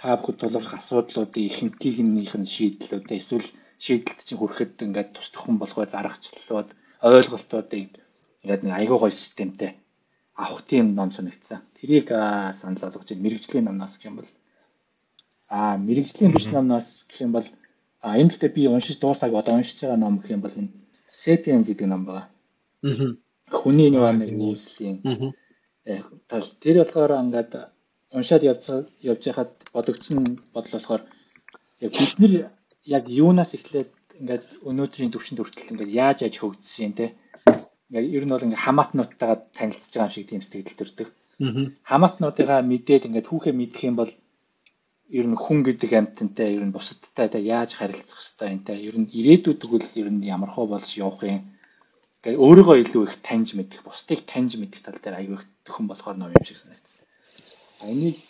та 0.00 0.08
бүхэд 0.16 0.36
тулгарх 0.40 0.72
асуудлуудын 0.78 1.46
ихэнхийнх 1.48 2.34
нь 2.40 2.52
шийдлүүд 2.54 3.06
эсвэл 3.20 3.48
шийдэлд 3.84 4.20
чинь 4.26 4.40
хүрэхэд 4.40 4.84
ингээд 4.86 5.10
тусдах 5.14 5.42
хүн 5.44 5.56
болгоо 5.60 5.84
заргачлалууд 5.90 6.68
ойлголтуудыг 7.08 7.90
ингээд 8.42 8.62
нэг 8.64 8.74
айгуу 8.78 8.98
гоё 9.00 9.14
системтэй 9.14 9.72
авах 10.34 10.62
тийм 10.70 10.94
ном 10.94 11.10
санагдсан. 11.12 11.60
Тэрийг 11.78 12.08
санал 12.60 12.82
болгож 12.82 13.08
байна. 13.10 13.22
Мэргэжлийн 13.24 13.64
номноос 13.66 13.94
гэх 13.96 14.08
юм 14.10 14.16
бол 14.18 14.30
аа 15.48 15.76
мэргэжлийн 15.86 16.32
биш 16.34 16.46
номноос 16.50 17.06
гэх 17.08 17.20
юм 17.26 17.32
бол 17.36 17.46
а 18.00 18.18
энэ 18.18 18.30
дэхтэй 18.30 18.50
би 18.56 18.62
уншиж 18.68 18.98
дуусаагүй 18.98 19.38
одоо 19.40 19.54
уншиж 19.54 19.78
байгаа 19.80 20.00
ном 20.00 20.18
гэх 20.18 20.30
юм 20.36 20.42
бол 20.42 20.58
энэ 20.60 20.72
Sapiens 21.08 21.66
гэдэг 21.70 21.86
ном 21.86 22.02
байна. 22.04 22.28
Аа. 22.82 23.14
Хүний 23.58 23.90
нэг 23.90 24.30
нийслэлийн. 24.34 24.98
Аа. 25.86 26.00
Тэр 26.62 26.76
болохоор 26.80 27.12
ингээд 27.22 27.52
уншаад 28.16 28.42
явж 28.50 28.64
явж 29.10 29.22
хахад 29.26 29.52
бодогдсон 29.74 30.18
бодол 30.54 30.74
болохоор 30.76 31.02
яг 31.84 31.92
бид 31.98 32.14
нар 32.20 32.32
яг 32.96 33.04
юунаас 33.22 33.52
эхлээд 33.58 33.92
ингээд 34.20 34.44
өнөөдрийн 34.68 35.12
төвшөнд 35.12 35.40
хүртэл 35.40 35.72
ингээд 35.72 35.96
яаж 36.02 36.18
яаж 36.24 36.34
хөгжсөн 36.40 36.92
те 36.98 37.06
яг 37.96 38.04
ер 38.16 38.24
нь 38.24 38.32
бол 38.32 38.46
ингээ 38.46 38.64
хамаатнуудтайгаа 38.64 39.38
танилцж 39.58 39.92
байгаа 39.92 40.08
юм 40.08 40.14
шиг 40.14 40.26
тийм 40.28 40.42
сэтгэл 40.42 40.78
төрдөг. 40.80 41.08
Хамаатнуудыгаа 41.90 42.60
мэдээд 42.70 43.06
ингээ 43.08 43.28
түүхээ 43.28 43.54
мэдэх 43.56 43.82
юм 43.88 43.96
бол 44.00 44.12
ер 45.18 45.26
нь 45.28 45.36
хүн 45.44 45.58
гэдэг 45.66 45.90
амьтантай 46.00 46.48
ер 46.56 46.64
нь 46.64 46.74
бусадтай 46.76 47.28
та 47.28 47.38
яаж 47.38 47.70
харилцах 47.76 48.18
хэвтэй 48.18 48.48
юм 48.54 48.60
те 48.66 48.72
ер 48.88 48.96
нь 49.00 49.12
ирээдүйд 49.18 49.58
тэгвэл 49.60 49.88
ер 50.00 50.08
нь 50.14 50.24
ямар 50.34 50.50
хөө 50.54 50.66
болж 50.72 50.90
явах 50.96 51.22
юм. 51.28 51.42
Ингээ 52.24 52.40
өөрийгөө 52.40 52.76
илүү 52.82 53.02
их 53.04 53.14
таньж 53.26 53.48
мэдэх, 53.52 53.84
бусдыг 53.84 54.20
таньж 54.30 54.56
мэдэх 54.56 54.80
тал 54.80 54.96
дээр 55.02 55.18
аягүй 55.20 55.36
их 55.38 55.44
төхөн 55.64 55.88
болохоор 55.88 56.16
ном 56.16 56.30
юм 56.30 56.44
шиг 56.44 56.56
санагдсан. 56.56 57.02
А 57.80 57.88
энийг 57.88 58.20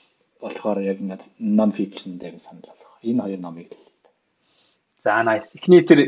болохоор 0.41 0.80
яг 0.82 0.99
ингээ 1.01 1.20
non 1.41 1.70
fiction 1.70 2.18
дээр 2.18 2.39
санал 2.39 2.66
болгох. 2.70 2.99
Энэ 3.03 3.22
хоёр 3.22 3.41
номыг 3.41 3.70
л. 3.72 3.78
За 4.99 5.22
nice. 5.22 5.55
Эхний 5.59 5.82
тэр 5.82 6.01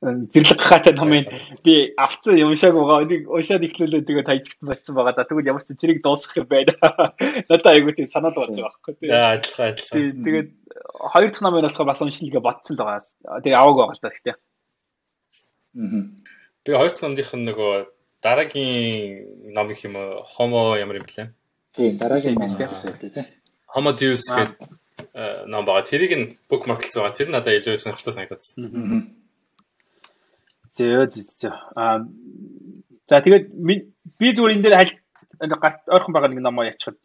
зэрлэг 0.00 0.60
хаатай 0.62 0.94
номын 0.94 1.26
би 1.64 1.94
авцсан 1.96 2.38
уншааг 2.38 2.74
байгаа. 2.74 3.02
Энийг 3.02 3.26
уншаад 3.26 3.66
ихлүүлээ 3.66 4.06
тэгээд 4.06 4.30
хайцгдсан 4.30 4.66
байсан 4.70 4.94
байгаа. 4.94 5.14
За 5.18 5.26
тэгвэл 5.26 5.50
ямар 5.50 5.64
ч 5.66 5.74
зэрэг 5.74 6.02
дуусгах 6.02 6.38
юм 6.38 6.46
байна. 6.46 6.72
Надад 7.50 7.66
айгүй 7.66 7.92
тийм 7.98 8.06
санаад 8.06 8.38
болж 8.38 8.54
байгаа 8.54 8.78
байхгүй 8.78 8.94
тийм. 8.94 9.10
Аа 9.10 9.42
адилхан 9.42 9.74
адилхан. 9.74 10.22
Тэгээд 10.22 10.48
хоёр 11.02 11.30
дахь 11.34 11.42
номын 11.42 11.66
болохоор 11.66 11.90
бас 11.90 12.02
уншилгээ 12.02 12.42
бодсон 12.46 12.74
л 12.74 12.82
байгаа. 12.86 13.42
Тэгээ 13.42 13.58
аваагүй 13.58 13.82
байгаа 13.82 13.96
л 13.98 14.04
та 14.06 14.12
гэхдээ. 14.14 14.36
Аа. 15.82 16.02
Би 16.62 16.70
хоёр 16.78 16.90
дахь 16.94 17.02
номынх 17.02 17.32
нь 17.34 17.46
нөгөө 17.50 17.74
дараагийн 18.22 19.52
ном 19.54 19.70
их 19.70 19.84
юм 19.84 19.96
уу? 19.96 20.24
Homo 20.38 20.76
ямар 20.78 21.00
юм 21.00 21.06
блэ? 21.06 21.32
Тийм, 21.74 21.96
дараагийн 21.96 22.34
ном 22.34 22.48
тийм. 22.48 23.24
Homo 23.74 23.92
Deus 23.92 24.24
гэдэг 24.32 24.58
ном 25.46 25.64
байгаа. 25.64 25.86
Тэрийг 25.86 26.12
нь 26.16 26.26
bookmarklж 26.50 26.94
байгаа. 26.94 27.14
Тэр 27.14 27.28
надад 27.30 27.54
илүү 27.58 27.78
сонирхолтой 27.78 28.14
санагдсан. 28.14 28.64
Аа 28.66 29.18
Зөө 30.74 31.06
зөө. 31.10 31.52
Аа 31.76 32.06
за 33.08 33.22
тэгээд 33.24 33.44
би 34.20 34.26
зүгээр 34.34 34.54
энэ 34.54 34.64
дээр 34.64 34.78
хальт 34.78 34.96
гарт 35.62 35.80
ойрхон 35.88 36.12
байгаа 36.14 36.30
нэг 36.30 36.42
ном 36.44 36.60
яачихад 36.62 36.98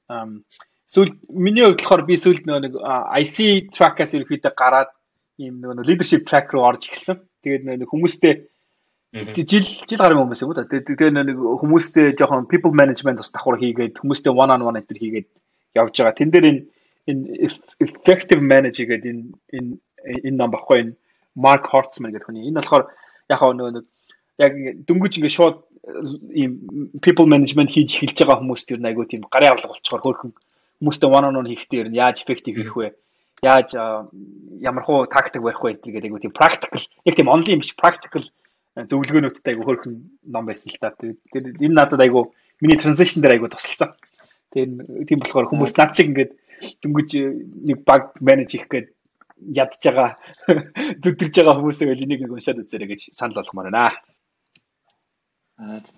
сүүл 0.94 1.10
миний 1.30 1.66
хувьд 1.66 1.82
болохоор 1.82 2.04
би 2.06 2.16
сүүлд 2.20 2.46
нэг 2.46 2.76
IC 2.78 3.72
track-аас 3.74 4.14
ерөөхдөө 4.14 4.54
гараад 4.54 4.92
ийм 5.42 5.64
нэг 5.64 5.86
leadership 5.88 6.28
track 6.30 6.54
руу 6.54 6.68
орж 6.70 6.92
ирсэн. 6.92 7.18
Тэгээд 7.42 7.64
нэг 7.66 7.90
хүмүүстэй 7.90 8.46
жил 9.14 9.62
жил 9.62 10.02
гарын 10.02 10.18
хүмүүс 10.26 10.42
юм 10.42 10.50
уу 10.50 10.58
та. 10.58 10.66
Тэгээд 10.66 11.14
нэг 11.14 11.38
хүмүүстэй 11.38 12.18
жоохон 12.18 12.50
people 12.50 12.74
management 12.74 13.22
бас 13.22 13.30
давхар 13.30 13.62
хийгээд 13.62 14.02
хүмүүстэй 14.02 14.34
one 14.34 14.50
on 14.50 14.66
one 14.66 14.82
энэ 14.82 14.90
хийгээд 14.90 15.28
явж 15.78 15.94
байгаа. 15.94 16.18
Тэн 16.18 16.34
дээр 16.34 16.46
энэ 16.50 16.62
энэ 17.14 17.24
effective 17.78 18.42
manager 18.42 18.90
гэдэг 18.90 19.06
энэ 19.06 19.24
энэ 19.54 19.72
энэ 20.34 20.38
ном 20.38 20.50
баггүй 20.50 20.78
энэ 20.82 20.94
Mark 21.38 21.70
Hortzman 21.70 22.10
гэдэг 22.10 22.26
хүний. 22.26 22.50
Энэ 22.50 22.58
болохоор 22.58 22.90
яг 23.30 23.42
нэг 23.54 23.86
яг 24.42 24.52
дөнгөж 24.90 25.22
ингээ 25.22 25.38
шууд 25.38 25.62
ийм 26.34 26.52
people 27.06 27.30
management 27.30 27.70
хийж 27.70 28.02
эхэлж 28.02 28.18
байгаа 28.26 28.42
хүмүүст 28.42 28.74
юу 28.74 28.82
айгуу 28.82 29.06
тийм 29.06 29.30
гарын 29.30 29.54
авлага 29.54 29.78
болчоор 29.78 30.02
хөөрхөн 30.02 30.32
хүмүүстэй 30.82 31.10
one 31.14 31.28
on 31.30 31.38
one 31.38 31.54
хийхдээ 31.54 31.86
ер 31.86 31.90
нь 31.94 32.02
яаж 32.02 32.26
effective 32.26 32.58
хийх 32.58 32.74
вэ? 32.74 32.98
Яаж 33.46 33.78
ямар 34.58 34.82
хуу 34.82 35.06
тактик 35.06 35.46
барих 35.46 35.62
вэ 35.62 35.78
гэдэг 35.78 36.10
айгуу 36.10 36.24
тийм 36.24 36.34
practical 36.34 36.82
яг 37.06 37.14
тийм 37.14 37.30
онлайн 37.30 37.62
биш 37.62 37.78
practical 37.78 38.26
зөвлөгөөнүүдтэй 38.74 39.54
айгуу 39.54 39.66
хөөрхөн 39.70 39.96
ном 40.34 40.46
байсан 40.50 40.74
л 40.74 40.82
та. 40.82 40.94
Тэгээд 40.98 41.62
энэ 41.62 41.78
надад 41.78 42.02
айгуу 42.02 42.34
миний 42.58 42.78
transition 42.82 43.22
дээр 43.22 43.38
айгуу 43.38 43.54
тусалсан. 43.54 43.94
Тэгээд 44.54 45.06
тийм 45.06 45.20
болохоор 45.22 45.50
хүмүүс 45.54 45.78
над 45.78 45.94
чиг 45.94 46.10
ингээд 46.10 46.32
дөнгөж 46.82 47.10
нэг 47.70 47.78
баг 47.86 48.18
менеж 48.18 48.50
хийх 48.58 48.66
гээд 48.70 48.90
ядж 49.54 49.78
байгаа 49.84 50.18
зүдэрж 51.04 51.34
байгаа 51.38 51.58
хүмүүсээ 51.62 51.94
энийг 51.94 52.26
нэг 52.26 52.34
уншаад 52.34 52.66
үзээрэй 52.66 52.90
гэж 52.90 53.02
санал 53.14 53.38
болгомоор 53.38 53.70
байна. 53.70 53.94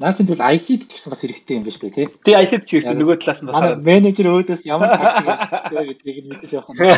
Наад 0.04 0.20
чинь 0.20 0.28
тэгвэл 0.28 0.52
IC 0.52 0.84
гэсэн 0.84 1.12
бас 1.16 1.24
хэрэгтэй 1.24 1.56
юм 1.56 1.64
байна 1.64 1.76
шүү 1.80 1.88
дээ 1.88 1.96
тий. 1.96 2.08
Тий 2.28 2.36
IC 2.36 2.52
ч 2.68 2.70
хэрэгтэй 2.76 2.92
нөгөө 3.00 3.18
талаас 3.24 3.40
нь 3.40 3.50
бас 3.50 3.80
менежер 3.88 4.28
өөдөөс 4.36 4.68
ямар 4.68 4.92
тактик 5.00 5.96
гэдгийг 5.96 6.18
нь 6.22 6.30
мэдэж 6.36 6.52
явах 6.60 6.76
юм. 6.76 6.92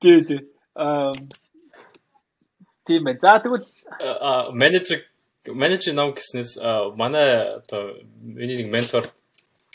Тий 0.00 0.16
тий. 0.24 0.40
Аа 0.72 1.12
Тийм 2.84 3.08
ээ. 3.08 3.18
За 3.20 3.40
тэгвэл 3.40 3.64
менежер 4.52 5.04
менежер 5.48 5.94
ном 5.94 6.12
гэснээс 6.12 6.60
манай 6.96 7.60
одоо 7.60 7.96
миний 8.20 8.60
нэг 8.60 8.68
ментор 8.68 9.08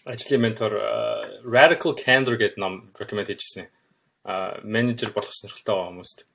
ажлын 0.05 0.41
ментор 0.41 0.73
Radical 1.43 1.97
Candor 1.97 2.37
гэдэг 2.37 2.57
ном 2.57 2.93
recommend 2.97 3.29
хийжсэн. 3.33 3.67
А 4.23 4.59
менежер 4.63 5.09
болох 5.11 5.33
сонирхолтой 5.33 5.73
байгаа 5.75 5.89
хүмүүст. 5.89 6.25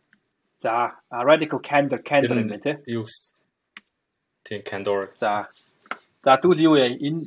За 0.58 0.98
Radical 1.10 1.62
Candor 1.62 2.02
Candor 2.02 2.34
юм 2.34 2.48
байна 2.48 2.58
тий. 2.58 2.78
Юу 2.86 3.06
Тийм 4.44 4.62
Candor. 4.62 5.08
За. 5.16 5.48
За 6.22 6.36
тэгвэл 6.36 6.60
юу 6.60 6.74
яа 6.76 6.90
энэ 6.90 7.24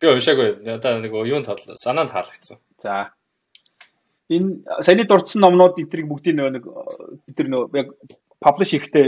би 0.00 0.06
уншаагүй. 0.10 0.66
Одоо 0.66 0.98
нэг 0.98 1.12
юунд 1.14 1.46
таалаа. 1.46 1.76
Санаанд 1.78 2.10
таалагдсан. 2.10 2.58
За. 2.78 3.14
Энэ 4.28 4.60
саяны 4.82 5.04
дурдсан 5.06 5.40
номнууд 5.40 5.78
эдрийг 5.78 6.08
бүгдийг 6.10 6.36
нөгөө 6.36 6.52
нэг 6.52 6.64
бид 7.26 7.38
нар 7.38 7.48
нөгөө 7.52 7.78
яг 7.78 7.88
publish 8.44 8.74
хийхдээ 8.74 9.06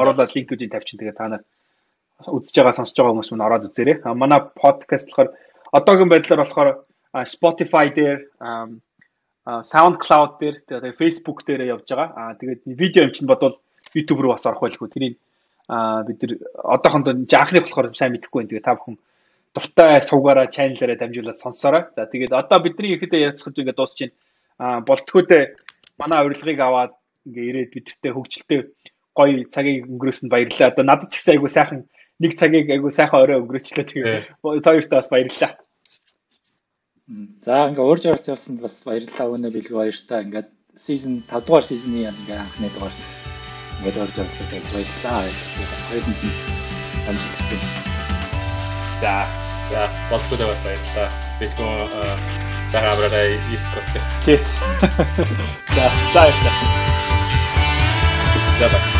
оруулаад 0.00 0.34
линкүүдийг 0.34 0.72
тавьчин 0.72 0.98
тэгээ 0.98 1.16
та 1.16 1.28
нар 1.28 1.42
үзэж 2.26 2.54
байгаа 2.56 2.76
сонсож 2.76 2.96
байгаа 2.96 3.12
хүмүүс 3.16 3.32
мань 3.32 3.46
ороод 3.46 3.68
үзээрэй. 3.68 3.96
А 4.04 4.14
манай 4.14 4.40
подкаст 4.56 5.08
болохоор 5.08 5.30
одоогийн 5.72 6.10
байдлаар 6.12 6.42
болохоор 6.44 6.68
Spotify 7.24 7.86
дээр 7.94 8.18
SoundCloud 9.46 10.32
дээр 10.40 10.56
тэгээ 10.68 10.98
Facebook 11.00 11.38
дээр 11.48 11.72
явж 11.74 11.88
байгаа. 11.88 12.08
А 12.16 12.34
тэгээд 12.36 12.60
видео 12.66 13.08
юм 13.08 13.12
чинь 13.16 13.30
бодвол 13.30 13.60
YouTube 13.96 14.20
руу 14.20 14.36
бас 14.36 14.46
орох 14.46 14.62
байлгүй. 14.62 14.88
Тэрийг 14.92 15.16
бид 16.06 16.18
нар 16.22 16.32
одоохондоо 16.76 17.12
анхны 17.16 17.60
болохоор 17.64 17.96
сайн 17.96 18.12
мэдэхгүй 18.12 18.44
байна. 18.44 18.50
Тэгээ 18.52 18.68
та 18.68 18.76
бүхэн 18.76 18.96
дуртай 19.54 20.02
суугаараа 20.04 20.46
чаналаараа 20.52 20.98
дамжуулаад 21.00 21.38
сонсоорой. 21.40 21.84
За 21.96 22.06
тэгээд 22.06 22.32
одоо 22.36 22.58
бидний 22.60 22.94
ихэдээ 22.94 23.32
яцхаж 23.32 23.56
ингээд 23.56 23.78
дуусч 23.80 23.98
байна. 24.04 24.14
Аа 24.60 24.78
болтгоодээ 24.84 25.42
манай 25.98 26.20
урилгыг 26.26 26.60
аваад 26.60 26.92
ингээ 27.26 27.48
ирээд 27.50 27.70
бидэртээ 27.74 28.12
хөгжилтэй 28.14 28.60
гоё 29.16 29.44
цагийг 29.52 29.88
өнгөрөөсөнд 29.90 30.30
баярлалаа. 30.32 30.70
Одоо 30.72 30.84
надад 30.84 31.10
ч 31.12 31.20
гэсэн 31.20 31.34
айгу 31.36 31.48
сайхан 31.48 31.80
нэг 32.22 32.32
цагийг 32.40 32.70
айгу 32.70 32.88
сайхан 32.90 33.20
орой 33.20 33.40
өнгөрөөчлөө. 33.42 33.84
Тэгээ 33.84 34.62
тоёртаа 34.64 34.98
бас 35.00 35.10
баярлалаа. 35.10 35.52
За 37.42 37.66
ингээ 37.68 37.84
уурж 37.84 38.04
орж 38.06 38.24
явсанд 38.30 38.62
бас 38.62 38.80
баярлалаа 38.86 39.34
өнөө 39.34 39.50
бэлгүй 39.50 39.76
баяртай. 39.76 40.22
Ингээд 40.24 40.48
season 40.78 41.26
5 41.26 41.46
дугаар 41.46 41.66
season-ы 41.66 42.06
ингээ 42.06 42.38
анхны 42.38 42.70
дугаар 42.70 42.94
ингээд 43.82 43.98
орж 43.98 44.14
явдлаа 44.14 44.46
баярлалаа. 44.70 45.26
Хоёрнд 45.90 46.20
нь 46.22 46.38
амжилттай. 47.10 47.60
За 49.02 49.14
за 49.70 49.80
болтгоо 50.10 50.46
бас 50.54 50.62
баярлалаа. 50.62 51.08
Бэлгөө 51.40 52.50
цагаан 52.70 52.94
авраарай 52.94 53.34
East 53.50 53.66
Coast. 53.74 53.94
Тий. 54.24 54.38
За 55.74 55.84
баярлалаа. 56.14 56.99
За 58.60 58.68
баярлалаа. 58.68 58.99